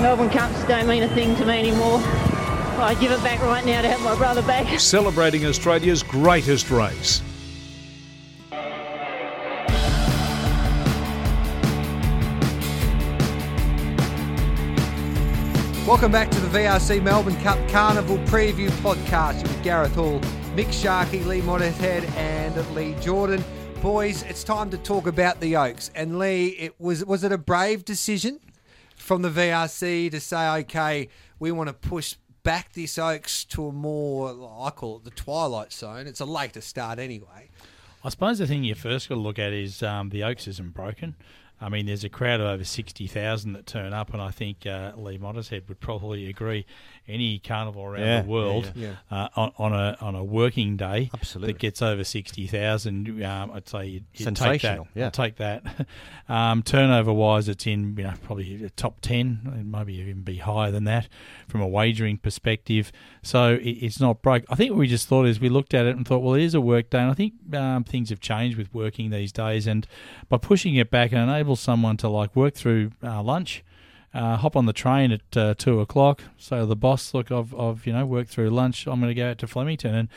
Melbourne 0.00 0.30
Cups 0.30 0.64
don't 0.64 0.86
mean 0.86 1.02
a 1.02 1.08
thing 1.08 1.36
to 1.36 1.44
me 1.44 1.58
anymore. 1.58 2.00
I 2.80 2.96
give 2.98 3.12
it 3.12 3.22
back 3.22 3.40
right 3.42 3.64
now 3.64 3.82
to 3.82 3.88
have 3.88 4.00
my 4.00 4.16
brother 4.16 4.42
back. 4.42 4.80
Celebrating 4.80 5.44
Australia's 5.44 6.02
greatest 6.02 6.70
race. 6.70 7.22
Welcome 15.86 16.12
back 16.12 16.30
to 16.30 16.40
the 16.40 16.58
VRC 16.58 17.02
Melbourne 17.02 17.38
Cup 17.40 17.58
Carnival 17.68 18.16
Preview 18.18 18.70
Podcast 18.80 19.42
with 19.42 19.62
Gareth 19.62 19.94
Hall, 19.96 20.20
Mick 20.54 20.72
Sharkey, 20.72 21.24
Lee 21.24 21.40
Mottershead, 21.40 22.08
and 22.16 22.74
Lee 22.74 22.94
Jordan. 23.00 23.44
Boys, 23.82 24.24
it's 24.24 24.44
time 24.44 24.68
to 24.72 24.76
talk 24.76 25.06
about 25.06 25.40
the 25.40 25.56
Oaks. 25.56 25.90
And 25.94 26.18
Lee, 26.18 26.48
it 26.48 26.78
was 26.78 27.02
was 27.02 27.24
it 27.24 27.32
a 27.32 27.38
brave 27.38 27.82
decision 27.82 28.38
from 28.94 29.22
the 29.22 29.30
VRC 29.30 30.10
to 30.10 30.20
say, 30.20 30.48
okay, 30.60 31.08
we 31.38 31.50
want 31.50 31.68
to 31.68 31.72
push 31.72 32.16
back 32.42 32.74
this 32.74 32.98
Oaks 32.98 33.42
to 33.46 33.68
a 33.68 33.72
more, 33.72 34.30
I 34.62 34.68
call 34.68 34.98
it 34.98 35.04
the 35.04 35.10
twilight 35.10 35.72
zone. 35.72 36.06
It's 36.06 36.20
a 36.20 36.26
later 36.26 36.60
start 36.60 36.98
anyway. 36.98 37.48
I 38.04 38.10
suppose 38.10 38.38
the 38.38 38.46
thing 38.46 38.64
you 38.64 38.74
first 38.74 39.08
got 39.08 39.14
to 39.14 39.20
look 39.22 39.38
at 39.38 39.54
is 39.54 39.82
um, 39.82 40.10
the 40.10 40.24
Oaks 40.24 40.46
isn't 40.46 40.74
broken. 40.74 41.16
I 41.58 41.70
mean, 41.70 41.86
there's 41.86 42.04
a 42.04 42.10
crowd 42.10 42.40
of 42.40 42.46
over 42.48 42.64
60,000 42.64 43.52
that 43.54 43.66
turn 43.66 43.94
up, 43.94 44.12
and 44.12 44.20
I 44.20 44.30
think 44.30 44.66
uh, 44.66 44.92
Lee 44.96 45.18
Mottershead 45.18 45.68
would 45.68 45.80
probably 45.80 46.28
agree 46.28 46.66
any 47.10 47.38
carnival 47.38 47.82
around 47.84 48.00
Yeah, 48.02 48.22
the 48.22 48.28
world 48.28 48.72
yeah, 48.74 48.94
Uh, 49.10 49.28
on, 49.36 49.52
on 49.58 49.72
a 49.72 49.96
on 50.00 50.14
a 50.14 50.24
working 50.24 50.76
day 50.76 51.10
Absolutely. 51.12 51.52
that 51.52 51.58
gets 51.58 51.82
over 51.82 52.04
sixty 52.04 52.46
thousand. 52.46 53.22
Um, 53.22 53.50
I'd 53.52 53.68
say 53.68 53.86
you'd, 53.86 54.04
you'd 54.14 54.36
Take 54.36 54.62
that, 54.62 54.80
yeah. 54.94 55.10
Take 55.10 55.36
that. 55.36 55.62
um, 56.28 56.62
turnover 56.62 57.12
wise, 57.12 57.48
it's 57.48 57.66
in 57.66 57.96
you 57.96 58.04
know 58.04 58.14
probably 58.22 58.56
the 58.56 58.70
top 58.70 59.00
ten, 59.00 59.40
and 59.52 59.70
maybe 59.70 59.94
even 59.94 60.22
be 60.22 60.36
higher 60.36 60.70
than 60.70 60.84
that 60.84 61.08
from 61.48 61.60
a 61.60 61.68
wagering 61.68 62.18
perspective. 62.18 62.92
So 63.22 63.54
it, 63.54 63.68
it's 63.68 64.00
not 64.00 64.22
broke. 64.22 64.44
I 64.48 64.54
think 64.54 64.70
what 64.70 64.78
we 64.78 64.86
just 64.86 65.08
thought 65.08 65.26
is 65.26 65.40
we 65.40 65.48
looked 65.48 65.74
at 65.74 65.86
it 65.86 65.96
and 65.96 66.06
thought, 66.06 66.20
well, 66.22 66.34
it 66.34 66.42
is 66.42 66.54
a 66.54 66.60
work 66.60 66.90
day, 66.90 66.98
and 67.00 67.10
I 67.10 67.14
think 67.14 67.34
um, 67.54 67.84
things 67.84 68.10
have 68.10 68.20
changed 68.20 68.56
with 68.56 68.72
working 68.72 69.10
these 69.10 69.32
days, 69.32 69.66
and 69.66 69.86
by 70.28 70.36
pushing 70.38 70.76
it 70.76 70.90
back, 70.90 71.12
and 71.12 71.20
enables 71.20 71.60
someone 71.60 71.96
to 71.98 72.08
like 72.08 72.34
work 72.36 72.54
through 72.54 72.92
uh, 73.02 73.22
lunch. 73.22 73.64
Uh, 74.12 74.36
hop 74.36 74.56
on 74.56 74.66
the 74.66 74.72
train 74.72 75.12
at 75.12 75.36
uh, 75.36 75.54
two 75.56 75.78
o'clock. 75.80 76.22
So 76.36 76.66
the 76.66 76.74
boss, 76.74 77.14
look, 77.14 77.30
I've, 77.30 77.54
I've 77.54 77.86
you 77.86 77.92
know 77.92 78.04
worked 78.04 78.30
through 78.30 78.50
lunch. 78.50 78.86
I'm 78.86 79.00
going 79.00 79.14
to 79.14 79.14
go 79.14 79.30
out 79.30 79.38
to 79.38 79.46
Flemington, 79.46 79.94
and 79.94 80.08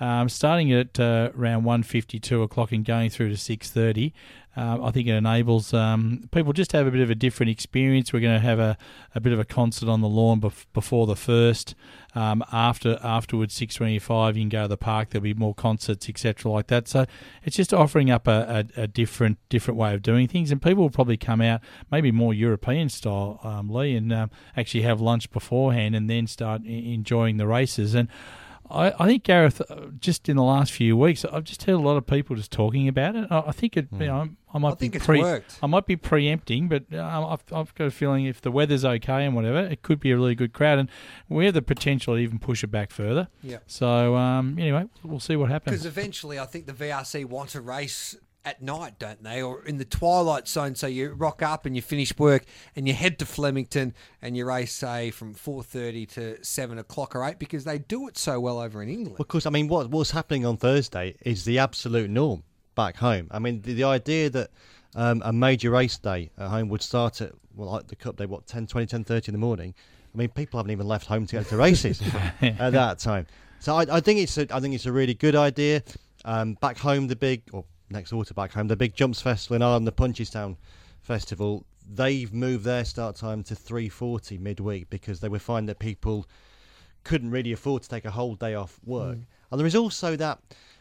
um, 0.00 0.28
starting 0.28 0.70
at 0.72 1.00
uh, 1.00 1.30
around 1.34 1.64
one 1.64 1.82
fifty, 1.82 2.20
two 2.20 2.42
o'clock, 2.42 2.72
and 2.72 2.84
going 2.84 3.08
through 3.08 3.30
to 3.30 3.36
six 3.38 3.70
thirty. 3.70 4.12
Um, 4.58 4.82
I 4.82 4.90
think 4.90 5.06
it 5.06 5.14
enables 5.14 5.72
um, 5.72 6.28
people 6.32 6.52
just 6.52 6.72
to 6.72 6.78
have 6.78 6.88
a 6.88 6.90
bit 6.90 7.00
of 7.00 7.10
a 7.10 7.14
different 7.14 7.50
experience. 7.50 8.12
We're 8.12 8.18
going 8.18 8.40
to 8.40 8.44
have 8.44 8.58
a, 8.58 8.76
a 9.14 9.20
bit 9.20 9.32
of 9.32 9.38
a 9.38 9.44
concert 9.44 9.88
on 9.88 10.00
the 10.00 10.08
lawn 10.08 10.40
bef- 10.40 10.66
before 10.72 11.06
the 11.06 11.14
first. 11.14 11.76
Um, 12.16 12.42
after 12.50 12.98
afterwards, 13.00 13.54
six 13.54 13.76
twenty-five, 13.76 14.36
you 14.36 14.42
can 14.42 14.48
go 14.48 14.62
to 14.62 14.68
the 14.68 14.76
park. 14.76 15.10
There'll 15.10 15.22
be 15.22 15.34
more 15.34 15.54
concerts, 15.54 16.08
etc., 16.08 16.50
like 16.50 16.66
that. 16.66 16.88
So 16.88 17.06
it's 17.44 17.54
just 17.54 17.72
offering 17.72 18.10
up 18.10 18.26
a, 18.26 18.66
a, 18.76 18.82
a 18.82 18.86
different 18.88 19.38
different 19.48 19.78
way 19.78 19.94
of 19.94 20.02
doing 20.02 20.26
things, 20.26 20.50
and 20.50 20.60
people 20.60 20.82
will 20.82 20.90
probably 20.90 21.16
come 21.16 21.40
out 21.40 21.60
maybe 21.92 22.10
more 22.10 22.34
European 22.34 22.88
style, 22.88 23.38
um, 23.44 23.70
Lee, 23.70 23.94
and 23.94 24.12
um, 24.12 24.30
actually 24.56 24.82
have 24.82 25.00
lunch 25.00 25.30
beforehand 25.30 25.94
and 25.94 26.10
then 26.10 26.26
start 26.26 26.64
enjoying 26.64 27.36
the 27.36 27.46
races. 27.46 27.94
And 27.94 28.08
I, 28.70 28.92
I 28.98 29.06
think 29.06 29.24
Gareth, 29.24 29.60
uh, 29.70 29.86
just 29.98 30.28
in 30.28 30.36
the 30.36 30.42
last 30.42 30.72
few 30.72 30.96
weeks, 30.96 31.24
I've 31.24 31.44
just 31.44 31.62
heard 31.64 31.74
a 31.74 31.78
lot 31.78 31.96
of 31.96 32.06
people 32.06 32.36
just 32.36 32.52
talking 32.52 32.88
about 32.88 33.16
it. 33.16 33.26
I, 33.30 33.44
I 33.46 33.52
think 33.52 33.76
it, 33.76 33.88
you 33.92 34.06
know, 34.06 34.28
I 34.52 34.58
might 34.58 34.72
I 34.72 34.74
think 34.74 34.92
be 34.92 34.96
it's 34.96 35.06
pre, 35.06 35.20
worked. 35.20 35.58
I 35.62 35.66
might 35.66 35.86
be 35.86 35.96
preempting, 35.96 36.68
but 36.68 36.92
um, 36.94 37.24
I've, 37.24 37.44
I've 37.52 37.74
got 37.74 37.84
a 37.86 37.90
feeling 37.90 38.26
if 38.26 38.40
the 38.40 38.50
weather's 38.50 38.84
okay 38.84 39.24
and 39.24 39.34
whatever, 39.34 39.60
it 39.60 39.82
could 39.82 40.00
be 40.00 40.10
a 40.10 40.16
really 40.16 40.34
good 40.34 40.52
crowd, 40.52 40.78
and 40.78 40.90
we 41.28 41.46
have 41.46 41.54
the 41.54 41.62
potential 41.62 42.14
to 42.14 42.18
even 42.20 42.38
push 42.38 42.62
it 42.62 42.68
back 42.68 42.90
further. 42.90 43.28
Yeah. 43.42 43.58
So 43.66 44.16
um, 44.16 44.58
anyway, 44.58 44.84
we'll 45.02 45.20
see 45.20 45.36
what 45.36 45.50
happens. 45.50 45.74
Because 45.74 45.86
eventually, 45.86 46.38
I 46.38 46.46
think 46.46 46.66
the 46.66 46.72
VRC 46.72 47.24
want 47.24 47.50
to 47.50 47.60
race 47.60 48.16
at 48.48 48.62
night, 48.62 48.98
don't 48.98 49.22
they? 49.22 49.42
Or 49.42 49.62
in 49.64 49.76
the 49.76 49.84
twilight 49.84 50.48
zone. 50.48 50.74
So 50.74 50.86
you 50.86 51.10
rock 51.10 51.42
up 51.42 51.66
and 51.66 51.76
you 51.76 51.82
finish 51.82 52.16
work 52.18 52.44
and 52.74 52.88
you 52.88 52.94
head 52.94 53.18
to 53.18 53.26
Flemington 53.26 53.94
and 54.22 54.36
you 54.36 54.46
race, 54.46 54.72
say, 54.72 55.10
from 55.10 55.34
4.30 55.34 56.08
to 56.12 56.44
7 56.44 56.78
o'clock 56.78 57.14
or 57.14 57.24
8 57.24 57.38
because 57.38 57.64
they 57.64 57.78
do 57.78 58.08
it 58.08 58.16
so 58.16 58.40
well 58.40 58.58
over 58.58 58.82
in 58.82 58.88
England. 58.88 59.20
Of 59.20 59.28
course, 59.28 59.44
I 59.44 59.50
mean, 59.50 59.68
what 59.68 59.90
what's 59.90 60.12
happening 60.12 60.46
on 60.46 60.56
Thursday 60.56 61.16
is 61.20 61.44
the 61.44 61.58
absolute 61.58 62.08
norm 62.08 62.42
back 62.74 62.96
home. 62.96 63.28
I 63.30 63.38
mean, 63.38 63.60
the, 63.60 63.74
the 63.74 63.84
idea 63.84 64.30
that 64.30 64.50
um, 64.94 65.22
a 65.24 65.32
major 65.32 65.70
race 65.70 65.98
day 65.98 66.30
at 66.38 66.48
home 66.48 66.68
would 66.70 66.82
start 66.82 67.20
at, 67.20 67.32
well, 67.54 67.70
like 67.70 67.88
the 67.88 67.96
Cup 67.96 68.16
Day, 68.16 68.24
what, 68.24 68.46
10, 68.46 68.66
20, 68.66 68.86
10, 68.86 69.04
30 69.04 69.28
in 69.28 69.32
the 69.34 69.38
morning? 69.38 69.74
I 70.14 70.16
mean, 70.16 70.30
people 70.30 70.58
haven't 70.58 70.72
even 70.72 70.88
left 70.88 71.06
home 71.06 71.26
to 71.26 71.36
go 71.36 71.42
to 71.42 71.56
races 71.56 72.00
at 72.40 72.72
that 72.72 72.98
time. 72.98 73.26
So 73.60 73.76
I, 73.76 73.96
I 73.96 74.00
think 74.00 74.20
it's 74.20 74.38
a, 74.38 74.46
I 74.54 74.60
think 74.60 74.74
it's 74.74 74.86
a 74.86 74.92
really 74.92 75.14
good 75.14 75.36
idea. 75.36 75.82
Um, 76.24 76.54
back 76.54 76.78
home, 76.78 77.08
the 77.08 77.16
big, 77.16 77.42
or 77.52 77.64
next 77.90 78.10
to 78.10 78.34
back 78.34 78.52
home, 78.52 78.68
the 78.68 78.76
big 78.76 78.94
Jumps 78.94 79.20
Festival 79.20 79.56
in 79.56 79.62
Ireland, 79.62 79.86
the 79.86 79.92
Punchestown 79.92 80.56
Festival, 81.00 81.64
they've 81.88 82.32
moved 82.32 82.64
their 82.64 82.84
start 82.84 83.16
time 83.16 83.42
to 83.44 83.54
3.40 83.54 84.38
midweek 84.40 84.90
because 84.90 85.20
they 85.20 85.28
were 85.28 85.38
finding 85.38 85.66
that 85.66 85.78
people 85.78 86.26
couldn't 87.04 87.30
really 87.30 87.52
afford 87.52 87.82
to 87.82 87.88
take 87.88 88.04
a 88.04 88.10
whole 88.10 88.34
day 88.34 88.54
off 88.54 88.78
work. 88.84 89.16
Mm. 89.16 89.24
And 89.50 89.60
there 89.60 89.66
is 89.66 89.76
also 89.76 90.16
that 90.16 90.38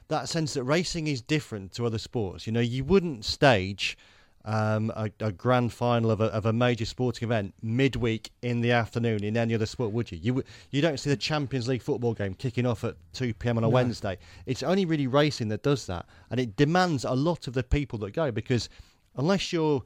that 0.09 0.29
sense 0.29 0.53
that 0.53 0.63
racing 0.63 1.07
is 1.07 1.21
different 1.21 1.73
to 1.73 1.85
other 1.85 1.97
sports. 1.97 2.47
You 2.47 2.53
know, 2.53 2.61
you 2.61 2.83
wouldn't 2.83 3.25
stage 3.25 3.97
um, 4.45 4.91
a, 4.95 5.09
a 5.19 5.31
grand 5.31 5.73
final 5.73 6.09
of 6.09 6.21
a, 6.21 6.25
of 6.25 6.45
a 6.45 6.53
major 6.53 6.85
sporting 6.85 7.27
event 7.27 7.53
midweek 7.61 8.31
in 8.41 8.61
the 8.61 8.71
afternoon 8.71 9.23
in 9.23 9.35
any 9.35 9.53
other 9.53 9.65
sport, 9.65 9.91
would 9.91 10.11
you? 10.11 10.19
You 10.21 10.43
you 10.71 10.81
don't 10.81 10.99
see 10.99 11.09
the 11.09 11.17
Champions 11.17 11.67
League 11.67 11.81
football 11.81 12.13
game 12.13 12.33
kicking 12.33 12.65
off 12.65 12.83
at 12.83 12.95
two 13.13 13.33
pm 13.33 13.57
on 13.57 13.63
a 13.63 13.67
No. 13.67 13.71
Wednesday. 13.71 14.17
It's 14.45 14.63
only 14.63 14.85
really 14.85 15.07
racing 15.07 15.49
that 15.49 15.63
does 15.63 15.85
that, 15.87 16.05
and 16.31 16.39
it 16.39 16.55
demands 16.55 17.03
a 17.03 17.13
lot 17.13 17.47
of 17.47 17.53
the 17.53 17.63
people 17.63 17.99
that 17.99 18.13
go 18.13 18.31
because 18.31 18.69
unless 19.17 19.51
you're 19.51 19.83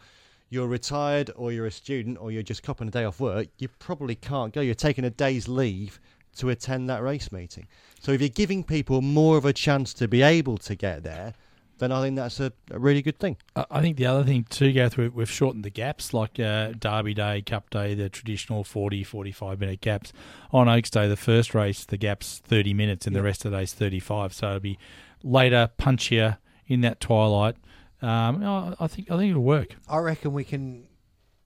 you're 0.50 0.68
retired 0.68 1.32
or 1.36 1.52
you're 1.52 1.66
a 1.66 1.72
student 1.72 2.18
or 2.20 2.32
you're 2.32 2.44
just 2.44 2.62
copping 2.62 2.88
a 2.88 2.92
day 2.92 3.06
off 3.06 3.20
work, 3.20 3.48
you 3.58 3.68
probably 3.80 4.16
can't 4.16 4.54
go. 4.54 4.62
You're 4.62 4.76
taking 4.76 5.06
a 5.06 5.10
day's 5.10 5.48
leave 5.48 6.00
to 6.36 6.50
attend 6.50 6.90
that 6.90 7.02
race 7.02 7.32
meeting. 7.32 7.68
So 8.00 8.12
if 8.12 8.22
you're 8.22 8.30
giving 8.30 8.64
people 8.64 9.02
more 9.02 9.38
of 9.38 9.46
a 9.46 9.54
chance 9.54 9.94
to 9.96 10.08
be 10.08 10.22
able 10.22 10.58
to 10.60 10.76
get 10.76 11.04
there, 11.04 11.34
then 11.82 11.92
I 11.92 12.02
think 12.02 12.16
that's 12.16 12.40
a, 12.40 12.54
a 12.70 12.80
really 12.80 13.02
good 13.02 13.20
thing. 13.20 13.38
I 13.56 13.66
I 13.72 13.82
think 13.82 13.98
the 13.98 14.06
other 14.06 14.24
thing 14.24 14.46
too, 14.50 14.72
Gareth, 14.72 14.98
we've, 14.98 15.14
we've 15.14 15.30
shortened 15.30 15.66
the 15.66 15.72
gaps, 15.72 16.14
like 16.14 16.40
uh, 16.40 16.74
Derby 16.80 17.16
Day, 17.16 17.42
Cup 17.42 17.72
Day, 17.72 17.96
the 17.96 18.08
traditional 18.08 18.64
40, 18.64 19.04
45 19.04 19.60
minute 19.60 19.82
gaps. 19.82 20.14
On 20.52 20.70
Oaks 20.70 20.92
Day, 20.92 21.08
the 21.08 21.18
first 21.18 21.56
race, 21.56 21.84
the 21.84 21.98
gap's 21.98 22.40
30 22.46 22.76
minutes 22.76 23.08
and 23.08 23.16
the 23.16 23.24
rest 23.24 23.46
of 23.46 23.52
the 23.52 23.58
day's 23.58 23.74
35. 23.74 24.32
So 24.34 24.48
it'll 24.48 24.60
be 24.60 24.78
later, 25.24 25.72
punchier 25.80 26.38
in 26.68 26.82
that 26.82 27.00
twilight. 27.00 27.56
Um, 28.02 28.44
I 28.44 28.76
I 28.80 28.88
think 28.88 29.10
I 29.10 29.18
think 29.18 29.32
it'll 29.32 29.44
work. 29.44 29.76
I 29.90 29.98
reckon 29.98 30.34
we 30.34 30.44
can 30.44 30.88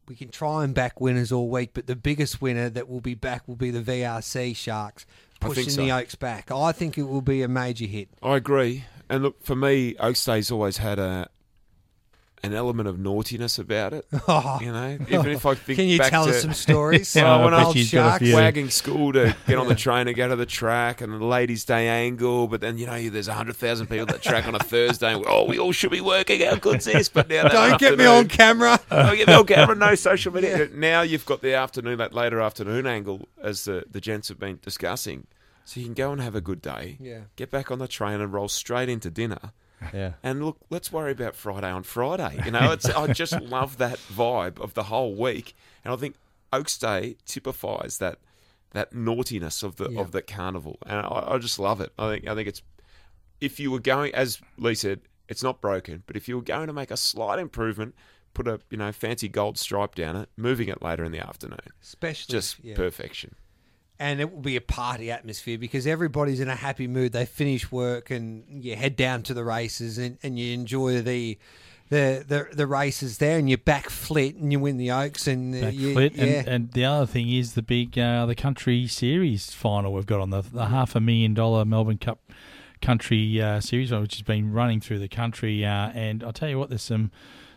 we 0.08 0.16
can 0.16 0.30
try 0.30 0.64
and 0.64 0.74
back 0.76 1.00
winners 1.00 1.32
all 1.32 1.50
week, 1.50 1.72
but 1.74 1.88
the 1.88 1.96
biggest 1.96 2.42
winner 2.42 2.70
that 2.70 2.90
will 2.90 3.02
be 3.02 3.16
back 3.16 3.48
will 3.48 3.56
be 3.56 3.72
the 3.72 3.82
VRC 3.82 4.56
Sharks 4.56 5.06
pushing 5.40 5.70
so. 5.70 5.82
the 5.82 5.92
Oaks 5.92 6.16
back. 6.16 6.52
I 6.52 6.72
think 6.72 6.98
it 6.98 7.04
will 7.04 7.22
be 7.22 7.42
a 7.42 7.48
major 7.48 7.86
hit. 7.86 8.10
I 8.22 8.36
agree. 8.36 8.86
And 9.10 9.24
look, 9.24 9.44
for 9.44 9.56
me, 9.56 9.96
Oaks 10.00 10.24
Day's 10.26 10.52
always 10.52 10.78
had 10.78 11.00
a 11.00 11.30
an 12.44 12.54
element 12.54 12.88
of 12.88 13.00
naughtiness 13.00 13.58
about 13.58 13.92
it. 13.94 14.06
Oh. 14.28 14.60
You 14.66 14.72
know, 14.72 14.98
even 15.10 15.28
if 15.32 15.46
I 15.48 15.56
think 15.56 15.78
Can 15.80 15.88
you 15.88 15.98
back 15.98 16.12
tell 16.12 16.26
to, 16.26 16.30
us 16.32 16.42
some 16.44 16.54
stories? 16.54 17.16
Well, 17.16 17.26
Yeah, 17.26 17.34
I 17.36 17.44
when 17.44 17.54
bet 17.54 17.60
I 17.60 17.66
was 17.68 17.76
you've 17.76 17.92
got 17.92 18.22
a 18.22 18.26
few. 18.26 18.36
wagging 18.36 18.70
school 18.70 19.14
to 19.14 19.36
get 19.48 19.58
on 19.58 19.68
the 19.68 19.74
train 19.76 20.08
and 20.08 20.16
go 20.16 20.28
to 20.28 20.36
the 20.36 20.46
track, 20.46 21.02
and 21.02 21.12
the 21.14 21.26
ladies' 21.26 21.66
day 21.66 21.88
angle, 21.88 22.48
but 22.48 22.62
then 22.62 22.78
you 22.78 22.86
know 22.86 23.10
there's 23.10 23.28
hundred 23.28 23.56
thousand 23.56 23.88
people 23.88 24.06
that 24.08 24.22
track 24.22 24.48
on 24.48 24.54
a 24.54 24.60
Thursday. 24.60 25.14
And, 25.14 25.24
oh, 25.28 25.46
we 25.46 25.58
all 25.58 25.72
should 25.72 25.92
be 25.92 26.02
working. 26.02 26.42
How 26.42 26.56
good's 26.56 26.86
this? 26.86 27.10
But 27.10 27.30
now 27.30 27.48
Don't 27.48 27.80
get 27.80 27.98
me 27.98 28.06
on 28.06 28.28
camera. 28.28 28.80
Don't 28.92 29.16
get 29.18 29.28
me 29.28 29.34
on 29.34 29.46
camera. 29.46 29.76
No 29.76 29.96
social 29.96 30.32
media. 30.34 30.70
Now 30.72 31.02
you've 31.02 31.26
got 31.26 31.42
the 31.42 31.54
afternoon, 31.56 31.98
that 31.98 32.14
later 32.14 32.42
afternoon 32.42 32.86
angle, 32.86 33.28
as 33.42 33.64
the 33.66 33.86
the 33.90 34.02
gents 34.02 34.28
have 34.30 34.40
been 34.40 34.60
discussing. 34.62 35.26
So 35.66 35.80
you 35.80 35.88
can 35.88 35.94
go 35.96 36.12
and 36.12 36.22
have 36.22 36.36
a 36.36 36.42
good 36.42 36.62
day. 36.62 36.98
Yeah. 37.02 37.22
Get 37.36 37.52
back 37.52 37.72
on 37.72 37.80
the 37.80 37.88
train 37.88 38.22
and 38.22 38.32
roll 38.32 38.48
straight 38.48 38.88
into 38.90 39.10
dinner. 39.10 39.52
Yeah. 39.94 40.14
And 40.24 40.44
look, 40.44 40.58
let's 40.70 40.92
worry 40.92 41.12
about 41.12 41.36
Friday 41.36 41.70
on 41.70 41.84
Friday. 41.84 42.40
You 42.46 42.50
know, 42.52 42.72
it's, 42.72 42.86
I 42.90 43.12
just 43.12 43.40
love 43.42 43.78
that 43.78 43.98
vibe 44.00 44.60
of 44.60 44.74
the 44.74 44.84
whole 44.84 45.14
week, 45.14 45.54
and 45.84 45.94
I 45.94 45.98
think 45.98 46.16
Oaks 46.54 46.78
Day 46.78 47.18
typifies 47.26 47.98
that 48.00 48.20
that 48.72 48.94
naughtiness 48.96 49.62
of 49.64 49.76
the 49.76 49.90
Yeah. 49.92 50.00
of 50.02 50.12
the 50.12 50.22
carnival, 50.22 50.80
and 50.88 51.00
I, 51.06 51.26
I 51.34 51.38
just 51.40 51.60
love 51.60 51.82
it. 51.82 51.92
I 52.00 52.10
think 52.10 52.28
I 52.28 52.34
think 52.34 52.48
it's 52.48 52.62
if 53.42 53.60
you 53.60 53.70
were 53.70 53.80
going, 53.82 54.16
as 54.16 54.40
Lee 54.58 54.76
said, 54.76 55.02
it's 55.28 55.44
not 55.44 55.62
broken, 55.62 56.04
but 56.08 56.16
if 56.16 56.28
you 56.30 56.38
were 56.38 56.42
going 56.42 56.68
to 56.68 56.74
make 56.74 56.90
a 56.90 56.98
slight 56.98 57.38
improvement, 57.38 57.94
put 58.34 58.48
a 58.48 58.62
you 58.72 58.78
know 58.78 58.92
fancy 58.94 59.28
gold 59.28 59.58
stripe 59.58 59.94
down 59.94 60.16
it, 60.16 60.30
moving 60.38 60.70
it 60.70 60.82
later 60.82 61.04
in 61.04 61.12
the 61.12 61.20
afternoon, 61.20 61.60
Especially 61.84 62.32
just 62.32 62.64
yeah. 62.64 62.76
perfection. 62.76 63.36
And 64.00 64.20
it 64.20 64.34
will 64.34 64.42
be 64.42 64.56
a 64.56 64.62
party 64.62 65.12
atmosphere 65.12 65.58
because 65.58 65.88
everybody's 65.88 66.40
in 66.40 66.50
a 66.50 66.56
happy 66.56 66.88
mood. 66.88 67.14
They 67.14 67.26
finish 67.26 67.72
work 67.72 68.12
and 68.12 68.44
you 68.64 68.76
head 68.76 68.96
down 68.96 69.24
to 69.24 69.34
the 69.34 69.44
races 69.44 69.98
and, 69.98 70.18
and 70.22 70.38
you 70.38 70.54
enjoy 70.54 71.02
the, 71.02 71.38
the 71.90 72.26
the 72.28 72.48
the 72.52 72.68
races 72.68 73.20
there, 73.20 73.38
and 73.38 73.48
you're 73.48 73.58
back 73.60 73.90
flit 73.90 74.36
and 74.36 74.52
you 74.52 74.60
win 74.60 74.78
the 74.78 74.92
Oaks 74.92 75.28
and 75.28 75.60
Back 75.60 75.74
you, 75.74 75.94
flit. 75.94 76.16
yeah. 76.16 76.24
And, 76.24 76.48
and 76.48 76.72
the 76.72 76.86
other 76.86 77.06
thing 77.06 77.32
is 77.32 77.54
the 77.54 77.62
big 77.62 77.98
uh, 77.98 78.26
the 78.26 78.36
country 78.36 78.88
series 78.88 79.52
final 79.52 79.94
we've 79.94 80.06
got 80.06 80.20
on 80.20 80.32
the, 80.32 80.42
the 80.42 80.66
half 80.66 80.96
a 80.96 81.00
million 81.00 81.34
dollar 81.34 81.64
Melbourne 81.64 82.00
Cup 82.00 82.20
country 82.82 83.42
uh, 83.42 83.60
series, 83.60 83.92
which 83.92 84.16
has 84.16 84.22
been 84.22 84.52
running 84.52 84.82
through 84.82 85.00
the 85.00 85.08
country. 85.08 85.64
Uh, 85.66 85.90
and 85.94 86.24
I'll 86.24 86.34
tell 86.34 86.50
you 86.50 86.60
what, 86.60 86.70
there's 86.70 86.82
some 86.82 87.12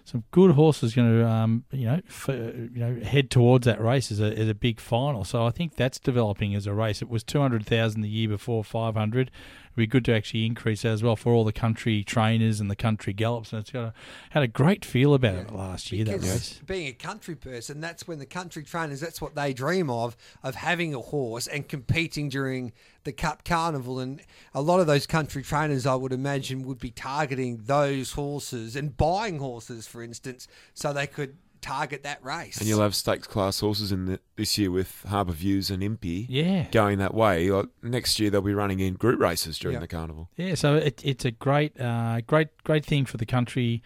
some 0.09 0.25
good 0.31 0.53
horses 0.53 0.95
going 0.95 1.21
to 1.21 1.29
um, 1.29 1.65
you 1.71 1.85
know 1.85 2.01
f- 2.09 2.29
you 2.29 2.71
know 2.75 2.99
head 3.05 3.31
towards 3.31 3.67
that 3.67 3.81
race 3.81 4.11
as 4.11 4.21
a, 4.21 4.37
as 4.39 4.49
a 4.49 4.55
big 4.55 4.81
final. 4.81 5.23
So 5.23 5.45
I 5.45 5.51
think 5.51 5.77
that's 5.77 5.99
developing 5.99 6.55
as 6.55 6.67
a 6.67 6.73
race. 6.73 7.03
It 7.03 7.11
was 7.11 7.23
two 7.23 7.41
hundred 7.41 7.67
thousand 7.67 8.01
the 8.01 8.09
year 8.09 8.29
before, 8.29 8.65
five 8.65 8.95
hundred. 8.95 9.31
Be 9.79 9.87
good 9.87 10.05
to 10.07 10.13
actually 10.13 10.45
increase 10.45 10.83
that 10.83 10.89
as 10.89 11.05
well 11.05 11.15
for 11.15 11.33
all 11.33 11.45
the 11.45 11.53
country 11.53 12.03
trainers 12.03 12.59
and 12.59 12.69
the 12.69 12.75
country 12.75 13.13
gallops. 13.13 13.53
And 13.53 13.61
it's 13.61 13.71
got 13.71 13.85
a, 13.85 13.95
had 14.31 14.43
a 14.43 14.49
great 14.49 14.85
feel 14.85 15.15
about 15.15 15.37
it 15.37 15.53
last 15.53 15.93
year. 15.93 16.05
That 16.05 16.21
race. 16.21 16.61
being 16.67 16.89
a 16.89 16.93
country 16.93 17.37
person, 17.37 17.81
that's 17.81 18.09
when 18.09 18.19
the 18.19 18.27
country 18.27 18.65
trainers, 18.65 18.99
that's 19.01 19.21
what 19.21 19.37
they 19.37 19.53
dream 19.53 19.89
of, 19.89 20.17
of 20.43 20.57
having 20.57 20.95
a 20.95 21.01
horse 21.01 21.47
and 21.47 21.69
competing 21.69 22.29
during 22.29 22.73
the 23.05 23.13
Cup 23.13 23.45
Carnival. 23.45 24.01
And 24.01 24.21
a 24.53 24.61
lot 24.61 24.81
of 24.81 24.89
those 24.89 25.07
country 25.07 25.45
trainers, 25.45 25.87
I 25.87 25.95
would 25.95 26.13
imagine, 26.13 26.65
would 26.65 26.81
be 26.81 26.91
targeting 26.91 27.63
those 27.67 28.13
horses 28.13 28.75
and 28.75 28.97
buying 28.97 29.39
horses, 29.39 29.87
for 29.87 30.03
instance, 30.03 30.49
so 30.75 30.93
they 30.93 31.07
could 31.07 31.37
target 31.61 32.03
that 32.05 32.23
race. 32.25 32.59
And 32.59 32.69
you'll 32.69 32.81
have 32.81 32.95
stakes 32.95 33.27
class 33.27 33.61
horses 33.61 33.93
in 33.93 34.07
the, 34.07 34.21
this 34.37 34.57
year 34.59 34.71
with 34.71 35.05
Harbour 35.09 35.33
Views 35.33 35.71
and 35.71 35.83
Impy 35.83 36.27
Yeah. 36.29 36.69
going 36.71 36.99
that 36.99 37.15
way. 37.15 37.51
Like, 37.51 37.67
next 37.83 38.19
year 38.21 38.31
they'll 38.31 38.41
be 38.43 38.55
running 38.55 38.81
in 38.81 38.95
group 38.95 39.21
races 39.21 39.59
during 39.59 39.75
Yeah. 39.75 39.81
the 39.81 39.89
carnival. 39.89 40.31
Yeah, 40.37 40.55
so 40.55 40.77
it, 40.77 41.01
it's 41.05 41.25
a 41.25 41.31
great, 41.31 41.79
uh, 41.81 42.21
great, 42.27 42.49
great 42.65 42.85
thing 42.85 43.05
for 43.05 43.17
the 43.17 43.27
country 43.27 43.83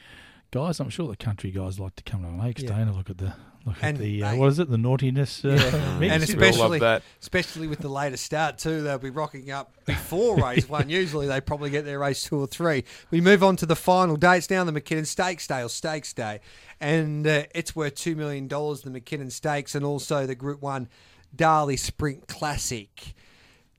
guys. 0.50 0.80
I'm 0.80 0.90
sure 0.90 1.08
the 1.08 1.16
country 1.16 1.50
guys 1.50 1.78
like 1.80 1.96
to 1.96 2.02
come 2.02 2.22
to 2.22 2.28
an 2.28 2.40
Oaks 2.40 2.62
Yeah. 2.62 2.68
Day 2.76 2.82
and 2.82 2.94
look 2.96 3.10
at 3.10 3.18
the 3.18 3.34
look 3.64 3.76
And 3.82 3.96
at 3.96 4.02
the 4.02 4.22
uh, 4.22 4.30
they- 4.32 4.38
what 4.38 4.46
is 4.48 4.58
it, 4.58 4.68
the 4.70 4.78
naughtiness 4.78 5.44
uh, 5.44 5.48
Yeah. 5.50 5.98
mix. 5.98 6.30
and 6.30 6.40
We 6.40 6.46
all 6.48 6.52
love 6.52 6.54
especially, 6.54 6.78
that. 6.80 7.02
especially 7.20 7.66
with 7.68 7.78
the 7.80 7.88
later 7.88 8.16
start 8.16 8.58
too, 8.58 8.82
they'll 8.82 8.98
be 8.98 9.10
rocking 9.10 9.50
up 9.50 9.72
before 9.84 10.36
race 10.36 10.68
one. 10.68 10.88
Usually 10.90 11.26
they 11.26 11.40
probably 11.40 11.70
get 11.70 11.84
their 11.84 11.98
race 11.98 12.24
two 12.24 12.38
or 12.38 12.46
three. 12.46 12.84
We 13.10 13.20
move 13.20 13.42
on 13.42 13.56
to 13.56 13.66
the 13.66 13.76
final 13.76 14.16
dates 14.16 14.48
now. 14.50 14.64
The 14.64 14.72
McKinnon 14.72 15.06
Stakes 15.06 15.46
Day 15.46 15.62
or 15.62 15.68
Stakes 15.68 16.12
Day, 16.12 16.40
and 16.80 17.26
uh, 17.26 17.44
it's 17.54 17.74
worth 17.76 17.94
two 17.94 18.16
million 18.16 18.48
dollars. 18.48 18.82
The 18.82 18.90
McKinnon 18.90 19.30
Stakes 19.32 19.74
and 19.74 19.84
also 19.84 20.26
the 20.26 20.34
Group 20.34 20.60
One 20.62 20.88
Darley 21.34 21.76
Sprint 21.76 22.28
Classic. 22.28 23.14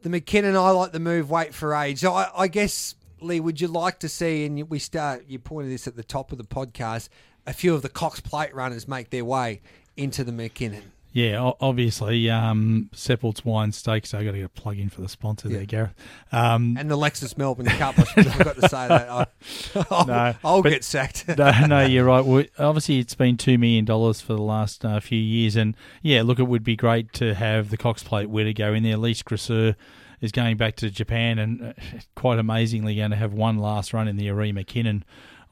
The 0.01 0.09
McKinnon, 0.09 0.55
I 0.55 0.71
like 0.71 0.91
the 0.91 0.99
move. 0.99 1.29
Wait 1.29 1.53
for 1.53 1.73
age. 1.73 1.99
So 1.99 2.13
I, 2.13 2.29
I 2.35 2.47
guess 2.47 2.95
Lee, 3.21 3.39
would 3.39 3.61
you 3.61 3.69
like 3.69 3.99
to 3.99 4.09
see? 4.09 4.45
And 4.45 4.69
we 4.69 4.77
start. 4.79 5.25
You 5.27 5.39
pointed 5.39 5.71
this 5.71 5.87
at 5.87 5.95
the 5.95 6.03
top 6.03 6.31
of 6.33 6.37
the 6.37 6.43
podcast. 6.43 7.07
A 7.45 7.53
few 7.53 7.73
of 7.73 7.81
the 7.81 7.89
Cox 7.89 8.19
Plate 8.19 8.53
runners 8.55 8.87
make 8.87 9.09
their 9.09 9.25
way 9.25 9.61
into 9.97 10.23
the 10.23 10.31
McKinnon. 10.31 10.81
Yeah, 11.15 11.51
obviously, 11.61 12.27
um, 12.31 12.89
Seppelt's 12.91 13.45
Wine 13.45 13.71
Stakes. 13.71 14.15
I 14.15 14.23
got 14.23 14.31
to 14.31 14.37
get 14.37 14.45
a 14.45 14.49
plug 14.49 14.79
in 14.79 14.89
for 14.89 15.01
the 15.01 15.07
sponsor 15.09 15.47
Yeah. 15.47 15.57
there, 15.57 15.65
Gareth. 15.67 15.93
Um, 16.31 16.75
And 16.75 16.89
the 16.89 16.97
Lexus 16.97 17.37
Melbourne 17.37 17.67
Cup. 17.67 17.99
I've 17.99 18.07
forgot 18.33 18.55
to 18.55 18.67
say 18.67 18.87
that. 18.87 19.09
I, 19.11 19.85
I'll, 19.91 20.05
no, 20.07 20.33
I'll 20.43 20.61
but- 20.63 20.69
get 20.71 20.83
sacked. 20.83 21.27
no, 21.37 21.51
no, 21.67 21.81
you're 21.85 22.05
right. 22.05 22.25
We- 22.25 22.49
Obviously, 22.57 22.97
it's 22.97 23.13
been 23.13 23.37
two 23.37 23.59
million 23.59 23.85
dollars 23.85 24.21
for 24.21 24.33
the 24.33 24.41
last 24.41 24.83
uh, 24.83 24.99
few 24.99 25.19
years, 25.19 25.55
and 25.55 25.75
yeah, 26.01 26.23
look, 26.23 26.39
it 26.39 26.47
would 26.47 26.63
be 26.63 26.75
great 26.75 27.13
to 27.13 27.35
have 27.35 27.69
the 27.69 27.77
Cox 27.77 28.01
Plate 28.01 28.29
winner 28.31 28.53
go 28.53 28.73
in 28.73 28.81
there. 28.81 28.97
Lys 28.97 29.21
Gracieux 29.21 29.75
is 30.19 30.31
going 30.31 30.57
back 30.57 30.77
to 30.77 30.89
Japan, 30.89 31.37
and 31.37 31.61
uh, 31.61 31.73
quite 32.15 32.39
amazingly, 32.39 32.95
going 32.95 33.11
to 33.11 33.17
have 33.17 33.33
one 33.33 33.59
last 33.59 33.93
run 33.93 34.07
in 34.07 34.17
the 34.17 34.29
Arima 34.31 34.63
Kinen 34.63 35.03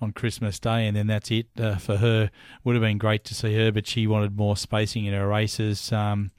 on 0.02 0.12
Christmas 0.12 0.60
Day, 0.60 0.88
and 0.88 0.98
then 0.98 1.08
that's 1.08 1.30
it 1.32 1.48
uh, 1.60 1.78
for 1.78 1.98
her. 1.98 2.32
Would 2.64 2.76
have 2.76 2.82
been 2.82 2.98
great 2.98 3.24
to 3.26 3.36
see 3.36 3.56
her, 3.56 3.72
but 3.72 3.86
she 3.88 4.08
wanted 4.08 4.36
more 4.38 4.58
spacing 4.58 5.06
in 5.06 5.14
her 5.14 5.28
races. 5.28 5.92
Um, 5.92 6.32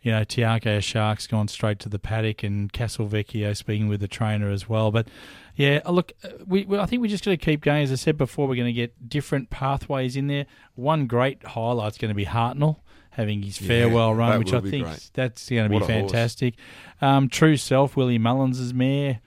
you 0.00 0.12
know, 0.12 0.22
Te 0.22 0.42
Akau 0.42 0.80
Shark's 0.82 1.26
gone 1.26 1.48
straight 1.48 1.78
to 1.80 1.88
the 1.88 1.98
paddock, 1.98 2.42
and 2.42 2.72
Castelvecchio 2.72 3.56
speaking 3.56 3.88
with 3.88 4.00
the 4.00 4.08
trainer 4.08 4.50
as 4.50 4.68
well. 4.68 4.90
But 4.92 5.08
yeah, 5.56 5.80
uh, 5.84 5.90
look, 5.90 6.12
uh, 6.22 6.28
we, 6.46 6.64
we 6.64 6.78
I 6.78 6.86
think 6.86 7.02
we're 7.02 7.08
just 7.10 7.24
going 7.24 7.36
to 7.36 7.44
keep 7.44 7.62
going. 7.62 7.82
As 7.82 7.90
I 7.92 7.96
said 7.96 8.16
before, 8.16 8.46
we're 8.46 8.54
going 8.56 8.66
to 8.66 8.72
get 8.72 9.08
different 9.08 9.50
pathways 9.50 10.16
in 10.16 10.28
there. 10.28 10.46
One 10.76 11.06
great 11.06 11.42
highlight's 11.42 11.98
going 11.98 12.10
to 12.10 12.14
be 12.14 12.26
Hartnell 12.26 12.76
having 13.10 13.42
his 13.42 13.60
Yeah, 13.60 13.66
farewell 13.66 14.14
run, 14.14 14.38
which 14.38 14.52
I 14.52 14.60
think 14.60 14.86
great. 14.86 15.10
that's 15.14 15.50
going 15.50 15.64
to 15.64 15.68
be 15.68 15.74
What 15.80 15.86
fantastic. 15.88 16.54
Um, 17.00 17.28
True 17.28 17.56
Self, 17.56 17.96
Willie 17.96 18.18
Mullins' 18.18 18.72
mare. 18.72 19.18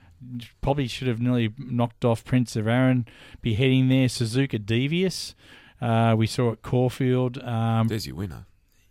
Probably 0.60 0.86
should 0.88 1.08
have 1.08 1.20
nearly 1.20 1.52
knocked 1.58 2.04
off 2.04 2.24
Prince 2.24 2.56
of 2.56 2.66
Arran. 2.68 3.06
Be 3.40 3.54
heading 3.54 3.88
there. 3.88 4.06
Suzuka 4.08 4.64
Devious. 4.64 5.34
Uh, 5.80 6.14
we 6.16 6.26
saw 6.26 6.52
at 6.52 6.62
Caulfield. 6.62 7.38
Um, 7.42 7.88
There's 7.88 8.06
your 8.06 8.16
winner. 8.16 8.46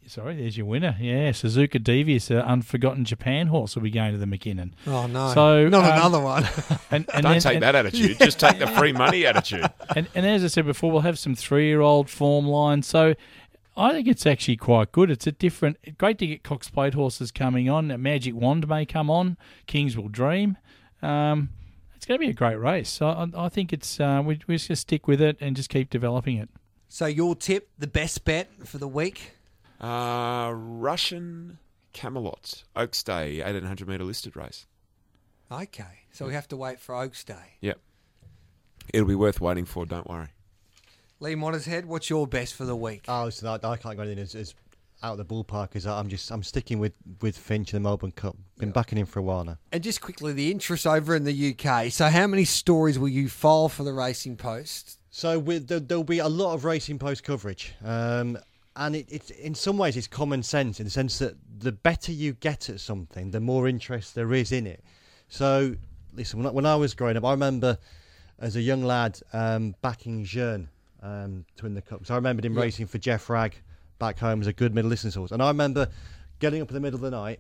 Sorry, 0.08 0.36
there's 0.36 0.58
your 0.58 0.66
winner. 0.66 0.98
Yeah, 1.00 1.30
Suzuka 1.30 1.82
Devious, 1.82 2.30
an 2.32 2.40
unforgotten 2.40 3.06
Japan 3.06 3.48
horse, 3.48 3.76
will 3.76 3.84
be 3.84 3.92
going 3.92 4.12
to 4.12 4.18
the 4.18 4.26
McKinnon. 4.26 4.72
Oh, 4.86 5.08
no. 5.08 5.34
So 5.34 5.70
Not 5.70 5.86
um, 5.86 5.92
another 5.94 6.20
one. 6.20 6.44
And, 6.92 7.06
and 7.14 7.24
Don't 7.24 7.32
then- 7.34 7.40
take 7.42 7.54
and- 7.54 7.64
that 7.64 7.76
attitude. 7.76 8.18
Just 8.22 8.38
take 8.38 8.60
the 8.60 8.68
free 8.68 8.92
money 8.92 9.26
attitude. 9.26 9.64
And, 9.96 10.10
and 10.14 10.26
as 10.26 10.44
I 10.44 10.48
said 10.48 10.66
before, 10.66 10.92
we'll 10.92 11.02
have 11.02 11.18
some 11.18 11.34
three-year-old 11.36 12.10
form 12.10 12.46
lines. 12.46 12.88
So 12.88 13.14
I 13.78 13.94
think 13.94 14.10
it's 14.10 14.26
actually 14.26 14.58
quite 14.58 14.92
good. 14.92 15.10
It's 15.10 15.28
a 15.28 15.32
different. 15.32 15.78
Great 15.98 16.18
to 16.18 16.28
get 16.28 16.44
Cox 16.44 16.70
Plate 16.70 16.94
horses 16.96 17.32
coming 17.32 17.70
on. 17.70 17.88
Magic 18.02 18.36
Wand 18.36 18.68
may 18.68 18.86
come 18.86 19.10
on. 19.10 19.38
Kings 19.66 19.96
will 19.96 20.10
dream. 20.10 20.58
Um, 21.02 21.50
it's 21.96 22.06
going 22.06 22.20
to 22.20 22.26
be 22.26 22.32
a 22.32 22.34
great 22.34 22.56
race. 22.56 22.90
So 22.90 23.08
I, 23.08 23.28
I 23.36 23.50
think 23.50 23.74
it's 23.74 24.00
uh, 24.00 24.22
we 24.26 24.40
we 24.48 24.56
just 24.56 24.68
gonna 24.68 24.76
stick 24.76 25.08
with 25.08 25.22
it 25.22 25.38
and 25.40 25.56
just 25.56 25.70
keep 25.70 25.90
developing 25.90 26.38
it. 26.38 26.50
So 26.88 27.06
your 27.06 27.36
tip, 27.36 27.70
the 27.78 27.88
best 27.88 28.26
bet 28.26 28.50
for 28.66 28.78
the 28.78 28.88
week? 28.88 29.32
Uh, 29.80 30.52
Russian 30.54 31.58
Camelot 31.94 32.64
Oaks 32.76 33.02
Day, 33.04 33.42
1800 33.42 33.88
metre 33.88 34.04
listed 34.04 34.36
race. 34.36 34.66
Okay, 35.52 36.06
so 36.12 36.26
we 36.26 36.34
have 36.34 36.48
to 36.50 36.58
wait 36.58 36.80
for 36.80 36.96
Oaks 36.96 37.24
Day. 37.24 37.58
Yep. 37.62 37.80
It'll 38.94 39.08
be 39.08 39.16
worth 39.16 39.42
waiting 39.42 39.66
for, 39.66 39.86
don't 39.86 40.10
worry. 40.10 40.30
Lee 41.20 41.36
Mottershead, 41.36 41.86
what's 41.86 42.10
your 42.10 42.26
best 42.26 42.56
for 42.56 42.66
the 42.66 42.76
week? 42.76 43.06
Oh, 43.08 43.30
so 43.30 43.46
that, 43.46 43.66
I 43.66 43.78
can't 43.78 43.96
go 43.96 44.04
anything 44.04 44.24
as, 44.24 44.34
as 44.34 44.56
out 45.04 45.18
of 45.18 45.18
the 45.18 45.26
ballpark 45.26 45.76
as 45.76 45.84
that. 45.86 45.94
I'm 45.94 46.10
just 46.10 46.32
I'm 46.32 46.44
sticking 46.44 46.80
with 46.80 46.94
with 47.22 47.38
Finch 47.38 47.74
in 47.74 47.82
the 47.82 47.88
Melbourne 47.88 48.12
Cup. 48.12 48.36
Been 48.58 48.72
backing 48.72 48.98
him 48.98 49.06
for 49.06 49.20
a 49.20 49.24
while 49.24 49.44
now. 49.44 49.58
And 49.72 49.82
just 49.84 50.02
quickly, 50.02 50.34
the 50.34 50.52
interest 50.52 50.86
over 50.86 51.16
in 51.16 51.24
the 51.24 51.56
UK. 51.58 51.92
So, 51.92 52.08
how 52.10 52.28
many 52.28 52.46
stories 52.46 53.00
will 53.00 53.10
you 53.10 53.28
file 53.30 53.70
for 53.70 53.84
the 53.84 53.94
Racing 53.94 54.38
Post? 54.38 55.00
So 55.10 55.40
with, 55.40 55.68
there, 55.68 55.80
there'll 55.82 56.04
be 56.06 56.20
a 56.20 56.28
lot 56.30 56.54
of 56.54 56.64
racing 56.64 56.98
post 56.98 57.24
coverage, 57.26 57.74
um, 57.84 58.38
and 58.78 58.96
it, 58.96 59.08
it's 59.10 59.30
in 59.32 59.54
some 59.54 59.78
ways 59.78 59.98
it's 59.98 60.08
common 60.08 60.42
sense 60.42 60.80
in 60.80 60.86
the 60.86 60.90
sense 60.90 61.20
that 61.20 61.36
the 61.60 61.74
better 61.74 62.14
you 62.14 62.32
get 62.34 62.70
at 62.70 62.80
something, 62.80 63.32
the 63.32 63.42
more 63.42 63.68
interest 63.68 64.16
there 64.16 64.32
is 64.34 64.54
in 64.54 64.66
it. 64.66 64.82
So 65.28 65.76
listen, 66.14 66.40
when 66.40 66.48
I, 66.48 66.52
when 66.52 66.66
I 66.66 66.76
was 66.78 66.94
growing 66.94 67.18
up, 67.18 67.26
I 67.26 67.32
remember 67.32 67.78
as 68.40 68.56
a 68.56 68.62
young 68.62 68.84
lad 68.84 69.20
um, 69.34 69.76
backing 69.82 70.24
Jean 70.24 70.70
um, 71.04 71.44
to 71.58 71.64
win 71.64 71.74
the 71.74 71.82
cup. 71.82 72.06
So 72.06 72.14
I 72.14 72.18
remembered 72.18 72.46
him 72.46 72.54
Yeah. 72.54 72.62
racing 72.62 72.88
for 72.88 72.98
Geoff 72.98 73.30
Wragg 73.30 73.56
back 74.02 74.18
home 74.18 74.42
as 74.42 74.48
a 74.48 74.54
good 74.54 74.74
middle 74.74 74.90
distance 74.90 75.14
horse, 75.14 75.32
and 75.32 75.42
I 75.44 75.48
remember 75.50 75.88
getting 76.40 76.60
up 76.62 76.70
in 76.70 76.74
the 76.74 76.80
middle 76.82 76.96
of 76.98 77.02
the 77.02 77.12
night, 77.12 77.40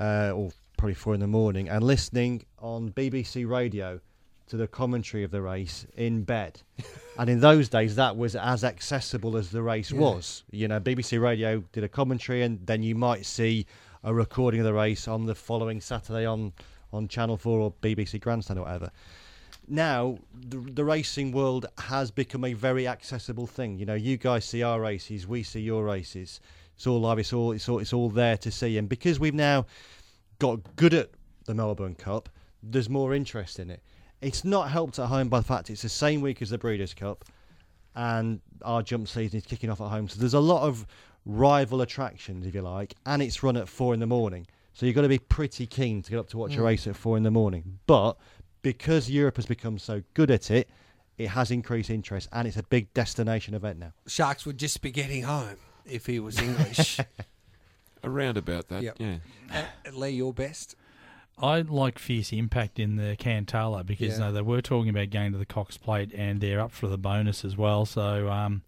uh, 0.00 0.32
or 0.34 0.50
probably 0.78 0.94
four 0.94 1.12
in 1.12 1.20
the 1.20 1.26
morning, 1.26 1.68
and 1.68 1.84
listening 1.84 2.44
on 2.58 2.90
BBC 2.92 3.46
Radio 3.48 4.00
to 4.48 4.56
the 4.56 4.66
commentary 4.66 5.22
of 5.22 5.30
the 5.30 5.42
race 5.42 5.86
in 5.96 6.22
bed. 6.24 6.62
and 7.18 7.28
in 7.28 7.40
those 7.40 7.68
days, 7.68 7.94
that 7.96 8.16
was 8.16 8.34
as 8.34 8.64
accessible 8.64 9.36
as 9.36 9.50
the 9.50 9.62
race 9.62 9.92
Yeah. 9.92 10.00
was. 10.00 10.44
You 10.50 10.66
know, 10.66 10.80
BBC 10.80 11.20
Radio 11.20 11.62
did 11.72 11.84
a 11.84 11.88
commentary, 11.88 12.42
and 12.42 12.66
then 12.66 12.82
you 12.82 12.94
might 12.94 13.26
see 13.26 13.66
a 14.02 14.14
recording 14.14 14.60
of 14.60 14.64
the 14.66 14.72
race 14.74 15.06
on 15.06 15.26
the 15.26 15.34
following 15.34 15.78
Saturday 15.82 16.24
on, 16.24 16.54
on 16.90 17.06
Channel 17.06 17.36
4 17.36 17.60
or 17.60 17.72
BBC 17.82 18.18
Grandstand 18.18 18.58
or 18.58 18.62
whatever. 18.62 18.90
Now, 19.68 20.18
the, 20.34 20.58
the 20.58 20.84
racing 20.84 21.32
world 21.32 21.66
has 21.78 22.10
become 22.10 22.44
a 22.44 22.52
very 22.52 22.86
accessible 22.86 23.46
thing. 23.46 23.78
You 23.78 23.86
know, 23.86 23.94
you 23.94 24.16
guys 24.16 24.44
see 24.44 24.62
our 24.62 24.80
races, 24.80 25.26
we 25.26 25.42
see 25.42 25.60
your 25.60 25.84
races. 25.84 26.40
It's 26.76 26.86
all 26.86 27.00
live, 27.00 27.18
it's 27.18 27.32
all, 27.32 27.52
it's 27.52 27.68
all, 27.68 27.78
it's 27.78 27.92
all 27.92 28.10
there 28.10 28.36
to 28.38 28.50
see. 28.50 28.76
And 28.78 28.88
because 28.88 29.20
we've 29.20 29.34
now 29.34 29.66
got 30.38 30.76
good 30.76 30.94
at 30.94 31.10
the 31.46 31.54
Melbourne 31.54 31.94
Cup, 31.94 32.28
there's 32.62 32.88
more 32.88 33.14
interest 33.14 33.58
in 33.60 33.70
it. 33.70 33.82
It's 34.20 34.44
not 34.44 34.70
helped 34.70 34.98
at 34.98 35.06
home 35.06 35.28
by 35.28 35.40
the 35.40 35.46
fact 35.46 35.70
it's 35.70 35.82
the 35.82 35.88
same 35.88 36.20
week 36.20 36.42
as 36.42 36.50
the 36.50 36.58
Breeders' 36.58 36.94
Cup, 36.94 37.24
and 37.94 38.40
our 38.62 38.82
jump 38.82 39.08
season 39.08 39.38
is 39.38 39.46
kicking 39.46 39.68
off 39.70 39.80
at 39.80 39.88
home. 39.88 40.08
So 40.08 40.18
there's 40.20 40.34
a 40.34 40.40
lot 40.40 40.62
of 40.62 40.86
rival 41.26 41.82
attractions, 41.82 42.46
if 42.46 42.54
you 42.54 42.62
like, 42.62 42.94
and 43.06 43.22
it's 43.22 43.42
run 43.42 43.56
at 43.56 43.68
four 43.68 43.94
in 43.94 44.00
the 44.00 44.06
morning. 44.06 44.46
So 44.72 44.86
you've 44.86 44.94
got 44.94 45.02
to 45.02 45.08
be 45.08 45.18
pretty 45.18 45.66
keen 45.66 46.02
to 46.02 46.10
get 46.10 46.18
up 46.18 46.28
to 46.30 46.38
watch 46.38 46.54
a 46.56 46.60
Mm. 46.60 46.64
race 46.64 46.86
at 46.86 46.96
four 46.96 47.16
in 47.16 47.22
the 47.22 47.30
morning. 47.30 47.78
But 47.86 48.16
because 48.62 49.10
Europe 49.10 49.36
has 49.36 49.46
become 49.46 49.78
so 49.78 50.02
good 50.14 50.30
at 50.30 50.50
it, 50.50 50.68
it 51.18 51.28
has 51.28 51.50
increased 51.50 51.90
interest, 51.90 52.28
and 52.32 52.48
it's 52.48 52.56
a 52.56 52.62
big 52.62 52.92
destination 52.94 53.54
event 53.54 53.78
now. 53.78 53.92
Sharks 54.06 54.46
would 54.46 54.58
just 54.58 54.80
be 54.82 54.90
getting 54.90 55.22
home 55.24 55.56
if 55.84 56.06
he 56.06 56.18
was 56.20 56.38
English. 56.40 56.98
Around 58.04 58.36
about 58.36 58.68
that, 58.68 58.82
Yep. 58.82 58.96
yeah. 58.98 59.16
Uh, 59.52 59.90
Lee, 59.92 60.10
your 60.10 60.32
best? 60.32 60.74
I 61.38 61.60
like 61.60 61.98
Fierce 61.98 62.32
Impact 62.32 62.78
in 62.78 62.96
the 62.96 63.16
Cantala 63.16 63.84
because 63.86 64.18
Yeah. 64.18 64.30
they 64.32 64.42
were 64.42 64.60
talking 64.60 64.90
about 64.90 65.10
going 65.10 65.32
to 65.32 65.38
the 65.38 65.46
Cox 65.46 65.76
Plate 65.76 66.12
and 66.14 66.40
they're 66.40 66.60
up 66.60 66.72
for 66.72 66.88
the 66.88 66.98
bonus 66.98 67.44
as 67.44 67.56
well. 67.56 67.86
So, 67.86 68.28
um, 68.28 68.62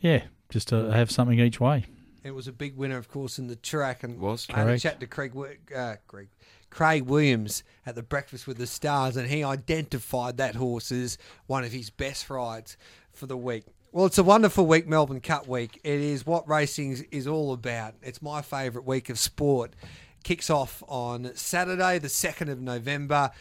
yeah, 0.00 0.24
just 0.50 0.68
to 0.68 0.90
have 0.92 1.10
something 1.10 1.38
each 1.38 1.60
way. 1.60 1.86
It 2.22 2.32
was 2.32 2.46
a 2.48 2.52
big 2.52 2.76
winner, 2.76 2.98
of 2.98 3.08
course, 3.08 3.38
in 3.38 3.46
the 3.46 3.56
track. 3.56 4.02
And 4.02 4.18
Was. 4.20 4.46
I 4.52 4.58
had 4.58 4.68
a 4.68 4.78
chat 4.78 5.00
to 5.00 5.06
Craig, 5.06 5.30
Wi- 5.32 5.56
uh, 5.74 5.96
Craig, 6.06 6.28
Craig 6.70 7.02
Williams 7.02 7.62
at 7.84 7.94
the 7.94 8.02
Breakfast 8.02 8.46
with 8.46 8.58
the 8.58 8.66
Stars, 8.66 9.16
and 9.16 9.28
he 9.28 9.44
identified 9.44 10.36
that 10.36 10.54
horse 10.54 10.90
as 10.92 11.18
one 11.46 11.64
of 11.64 11.72
his 11.72 11.90
best 11.90 12.30
rides 12.30 12.76
for 13.12 13.26
the 13.26 13.36
week. 13.36 13.64
Well, 13.92 14.06
it's 14.06 14.18
a 14.18 14.22
wonderful 14.22 14.66
week, 14.66 14.86
Melbourne 14.86 15.20
Cup 15.20 15.48
week. 15.48 15.80
It 15.82 16.00
is 16.00 16.24
what 16.24 16.48
racing 16.48 17.06
is 17.10 17.26
all 17.26 17.52
about. 17.52 17.94
It's 18.02 18.22
my 18.22 18.40
favourite 18.40 18.86
week 18.86 19.08
of 19.10 19.18
sport. 19.18 19.74
Kicks 20.22 20.48
off 20.48 20.82
on 20.86 21.32
Saturday, 21.34 21.98
the 21.98 22.08
2nd 22.08 22.50
of 22.50 22.60
November. 22.60 23.32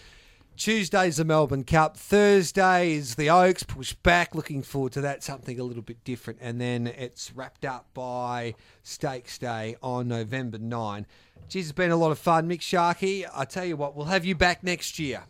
Tuesday's 0.60 1.16
the 1.16 1.24
Melbourne 1.24 1.64
Cup. 1.64 1.96
Thursday 1.96 2.92
is 2.92 3.16
the 3.16 3.30
Oaks 3.30 3.64
pushed 3.64 4.04
back. 4.04 4.36
Looking 4.36 4.62
forward 4.62 4.92
to 4.92 5.02
that. 5.02 5.24
Something 5.24 5.58
a 5.58 5.64
little 5.64 5.82
bit 5.82 6.04
different. 6.04 6.40
And 6.42 6.60
then 6.60 6.86
it's 6.86 7.32
wrapped 7.34 7.64
up 7.64 7.86
by 7.94 8.56
Stakes 8.84 9.38
Day 9.38 9.78
on 9.82 10.10
November 10.10 10.58
9. 10.58 11.08
Geez, 11.48 11.68
it's 11.68 11.72
been 11.72 11.92
a 11.92 11.96
lot 11.96 12.12
of 12.12 12.20
fun. 12.20 12.50
Mick 12.50 12.60
Sharkey, 12.60 13.26
I 13.34 13.46
tell 13.46 13.64
you 13.64 13.78
what, 13.78 13.96
we'll 13.96 14.08
have 14.08 14.26
you 14.26 14.36
back 14.36 14.62
next 14.62 15.00
year. 15.00 15.24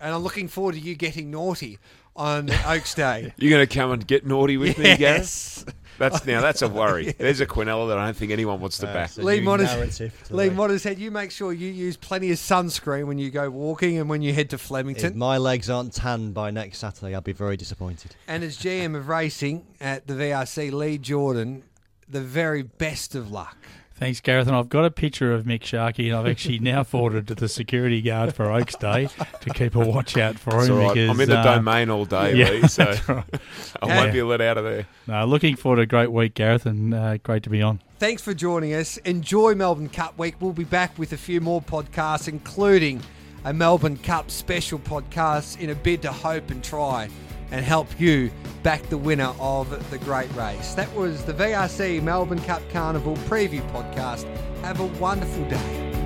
And 0.00 0.14
I'm 0.14 0.22
looking 0.22 0.48
forward 0.48 0.76
to 0.76 0.80
you 0.80 0.94
getting 0.94 1.30
naughty 1.30 1.78
on 2.16 2.48
Oaks 2.64 2.94
Day. 2.94 3.34
You're 3.36 3.50
going 3.50 3.66
to 3.66 3.74
come 3.74 3.92
and 3.92 4.06
get 4.06 4.24
naughty 4.24 4.56
with 4.56 4.78
me, 4.78 4.96
Gareth? 4.96 5.70
Yes. 5.98 6.12
That's 6.12 6.26
now 6.26 6.40
that's 6.40 6.62
a 6.62 6.68
worry. 6.68 7.12
There's 7.18 7.40
a 7.40 7.46
Quinella 7.46 7.88
that 7.88 7.98
I 7.98 8.04
don't 8.06 8.16
think 8.16 8.32
anyone 8.32 8.60
wants 8.60 8.78
to 8.78 8.88
uh, 8.88 8.92
back. 8.92 9.16
Lee 9.16 9.40
Motters, 9.40 10.30
Lee 10.30 10.50
Motters 10.50 10.98
you 10.98 11.10
make 11.10 11.30
sure 11.30 11.52
you 11.52 11.70
use 11.70 11.96
plenty 11.96 12.30
of 12.30 12.38
sunscreen 12.38 13.06
when 13.06 13.18
you 13.18 13.30
go 13.30 13.50
walking 13.50 13.98
and 13.98 14.08
when 14.08 14.22
you 14.22 14.32
head 14.32 14.50
to 14.50 14.58
Flemington. 14.58 15.12
If 15.12 15.14
my 15.14 15.38
legs 15.38 15.70
aren't 15.70 15.92
tanned 15.92 16.34
by 16.34 16.50
next 16.50 16.78
Saturday, 16.78 17.14
I'll 17.14 17.20
be 17.20 17.32
very 17.32 17.56
disappointed. 17.56 18.14
And 18.28 18.44
as 18.44 18.56
GM 18.58 18.96
of 18.96 19.08
racing 19.08 19.66
at 19.80 20.06
the 20.06 20.14
VRC, 20.14 20.72
Lee 20.72 20.98
Jordan, 20.98 21.62
the 22.08 22.20
very 22.20 22.62
best 22.62 23.14
of 23.14 23.30
luck. 23.30 23.56
Thanks, 23.98 24.20
Gareth. 24.20 24.46
And 24.46 24.54
I've 24.54 24.68
got 24.68 24.84
a 24.84 24.90
picture 24.90 25.32
of 25.32 25.44
Mick 25.44 25.64
Sharkey, 25.64 26.10
and 26.10 26.18
I've 26.18 26.26
actually 26.26 26.58
now 26.58 26.84
forwarded 26.84 27.26
to 27.28 27.34
the 27.34 27.48
security 27.48 28.02
guard 28.02 28.34
for 28.34 28.50
Oaks 28.52 28.76
Day 28.76 29.08
to 29.40 29.50
keep 29.50 29.74
a 29.74 29.78
watch 29.78 30.18
out 30.18 30.38
for 30.38 30.62
him. 30.62 30.72
all 30.72 30.78
right. 30.78 30.94
Because, 30.94 31.10
I'm 31.10 31.20
in 31.20 31.28
the 31.30 31.38
uh, 31.38 31.54
domain 31.56 31.88
all 31.88 32.04
day, 32.04 32.34
yeah, 32.34 32.50
Lee, 32.50 32.62
so 32.68 32.84
right. 33.08 33.24
I 33.82 33.86
Yeah. 33.86 33.96
won't 34.00 34.12
be 34.12 34.22
let 34.22 34.42
out 34.42 34.58
of 34.58 34.64
there. 34.64 34.86
No, 35.06 35.24
looking 35.24 35.56
forward 35.56 35.76
to 35.76 35.82
a 35.82 35.86
great 35.86 36.12
week, 36.12 36.34
Gareth, 36.34 36.66
and 36.66 36.92
uh, 36.92 37.16
great 37.18 37.42
to 37.44 37.50
be 37.50 37.62
on. 37.62 37.80
Thanks 37.98 38.20
for 38.20 38.34
joining 38.34 38.74
us. 38.74 38.98
Enjoy 38.98 39.54
Melbourne 39.54 39.88
Cup 39.88 40.18
week. 40.18 40.34
We'll 40.40 40.52
be 40.52 40.64
back 40.64 40.98
with 40.98 41.12
a 41.14 41.16
few 41.16 41.40
more 41.40 41.62
podcasts, 41.62 42.28
including 42.28 43.00
a 43.46 43.54
Melbourne 43.54 43.96
Cup 43.96 44.30
special 44.30 44.78
podcast 44.78 45.58
in 45.58 45.70
a 45.70 45.74
bid 45.74 46.02
to 46.02 46.12
hope 46.12 46.50
and 46.50 46.62
try 46.62 47.08
and 47.50 47.64
help 47.64 47.88
you 47.98 48.30
back 48.62 48.82
the 48.84 48.98
winner 48.98 49.32
of 49.38 49.90
the 49.90 49.98
great 49.98 50.32
race. 50.34 50.74
That 50.74 50.92
was 50.94 51.24
the 51.24 51.32
VRC 51.32 52.02
Melbourne 52.02 52.40
Cup 52.40 52.62
Carnival 52.70 53.16
preview 53.28 53.68
podcast. 53.70 54.24
Have 54.62 54.80
a 54.80 54.86
wonderful 54.98 55.44
day. 55.48 56.05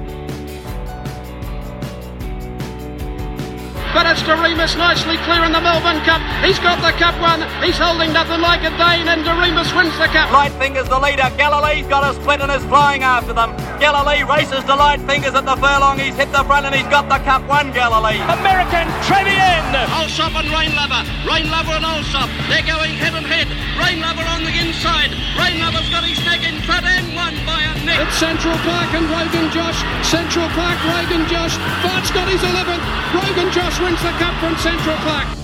But 3.93 4.07
it's 4.07 4.23
Doriemus 4.23 4.79
nicely 4.79 5.19
clear 5.27 5.43
in 5.43 5.51
the 5.51 5.61
Melbourne 5.61 5.99
Cup. 6.07 6.23
He's 6.47 6.63
got 6.63 6.79
the 6.79 6.95
Cup 6.95 7.19
one. 7.19 7.43
He's 7.59 7.75
holding 7.75 8.13
nothing 8.15 8.41
like 8.41 8.63
a 8.63 8.71
Dane, 8.79 9.11
and 9.11 9.27
Doriemus 9.27 9.75
wins 9.75 9.91
the 9.99 10.07
Cup. 10.15 10.31
Light 10.31 10.55
Fingers, 10.63 10.89
the 10.89 10.99
leader. 10.99 11.27
Galilee's 11.35 11.87
got 11.91 12.07
a 12.07 12.15
split 12.15 12.41
and 12.41 12.55
is 12.55 12.63
flying 12.71 13.03
after 13.03 13.35
them. 13.35 13.51
Galilee 13.83 14.23
races 14.23 14.63
to 14.71 14.75
Light 14.79 15.03
Fingers 15.11 15.35
at 15.35 15.43
the 15.43 15.57
furlong. 15.59 15.99
He's 15.99 16.15
hit 16.15 16.31
the 16.31 16.45
front 16.47 16.67
and 16.67 16.75
he's 16.75 16.87
got 16.87 17.11
the 17.11 17.19
Cup 17.27 17.43
one, 17.51 17.75
Galilee. 17.75 18.23
American 18.31 18.87
Trevian. 19.11 19.75
Alsop 19.91 20.39
and 20.39 20.47
Rain 20.55 20.71
Lover. 20.79 21.03
Rain 21.27 21.51
Lover 21.51 21.75
and 21.75 21.85
Alsop. 21.85 22.31
They're 22.47 22.63
going 22.63 22.95
head 22.95 23.19
and 23.19 23.27
head. 23.27 23.51
Rain 23.75 23.99
Lover 23.99 24.23
on 24.31 24.47
the 24.47 24.55
inside. 24.55 25.11
Rain 25.35 25.59
Lover's 25.59 25.91
got 25.91 26.07
his 26.07 26.23
neck 26.23 26.47
in 26.47 26.63
front 26.63 26.87
and 26.87 27.11
won 27.19 27.35
by 27.43 27.59
a 27.59 27.75
neck. 27.83 28.07
It's 28.07 28.15
Central 28.23 28.55
Park 28.63 28.95
and 28.95 29.11
Rogan 29.11 29.51
Josh. 29.51 29.83
Central 30.07 30.47
Park, 30.55 30.79
Rogan 30.87 31.27
Josh. 31.27 31.59
Bart's 31.83 32.15
got 32.15 32.31
his 32.31 32.39
11th. 32.39 32.87
Rogan 33.11 33.51
Josh 33.51 33.80
wins 33.83 34.03
the 34.03 34.11
Cup 34.19 34.35
from 34.41 34.57
Central 34.57 34.97
Park. 34.97 35.40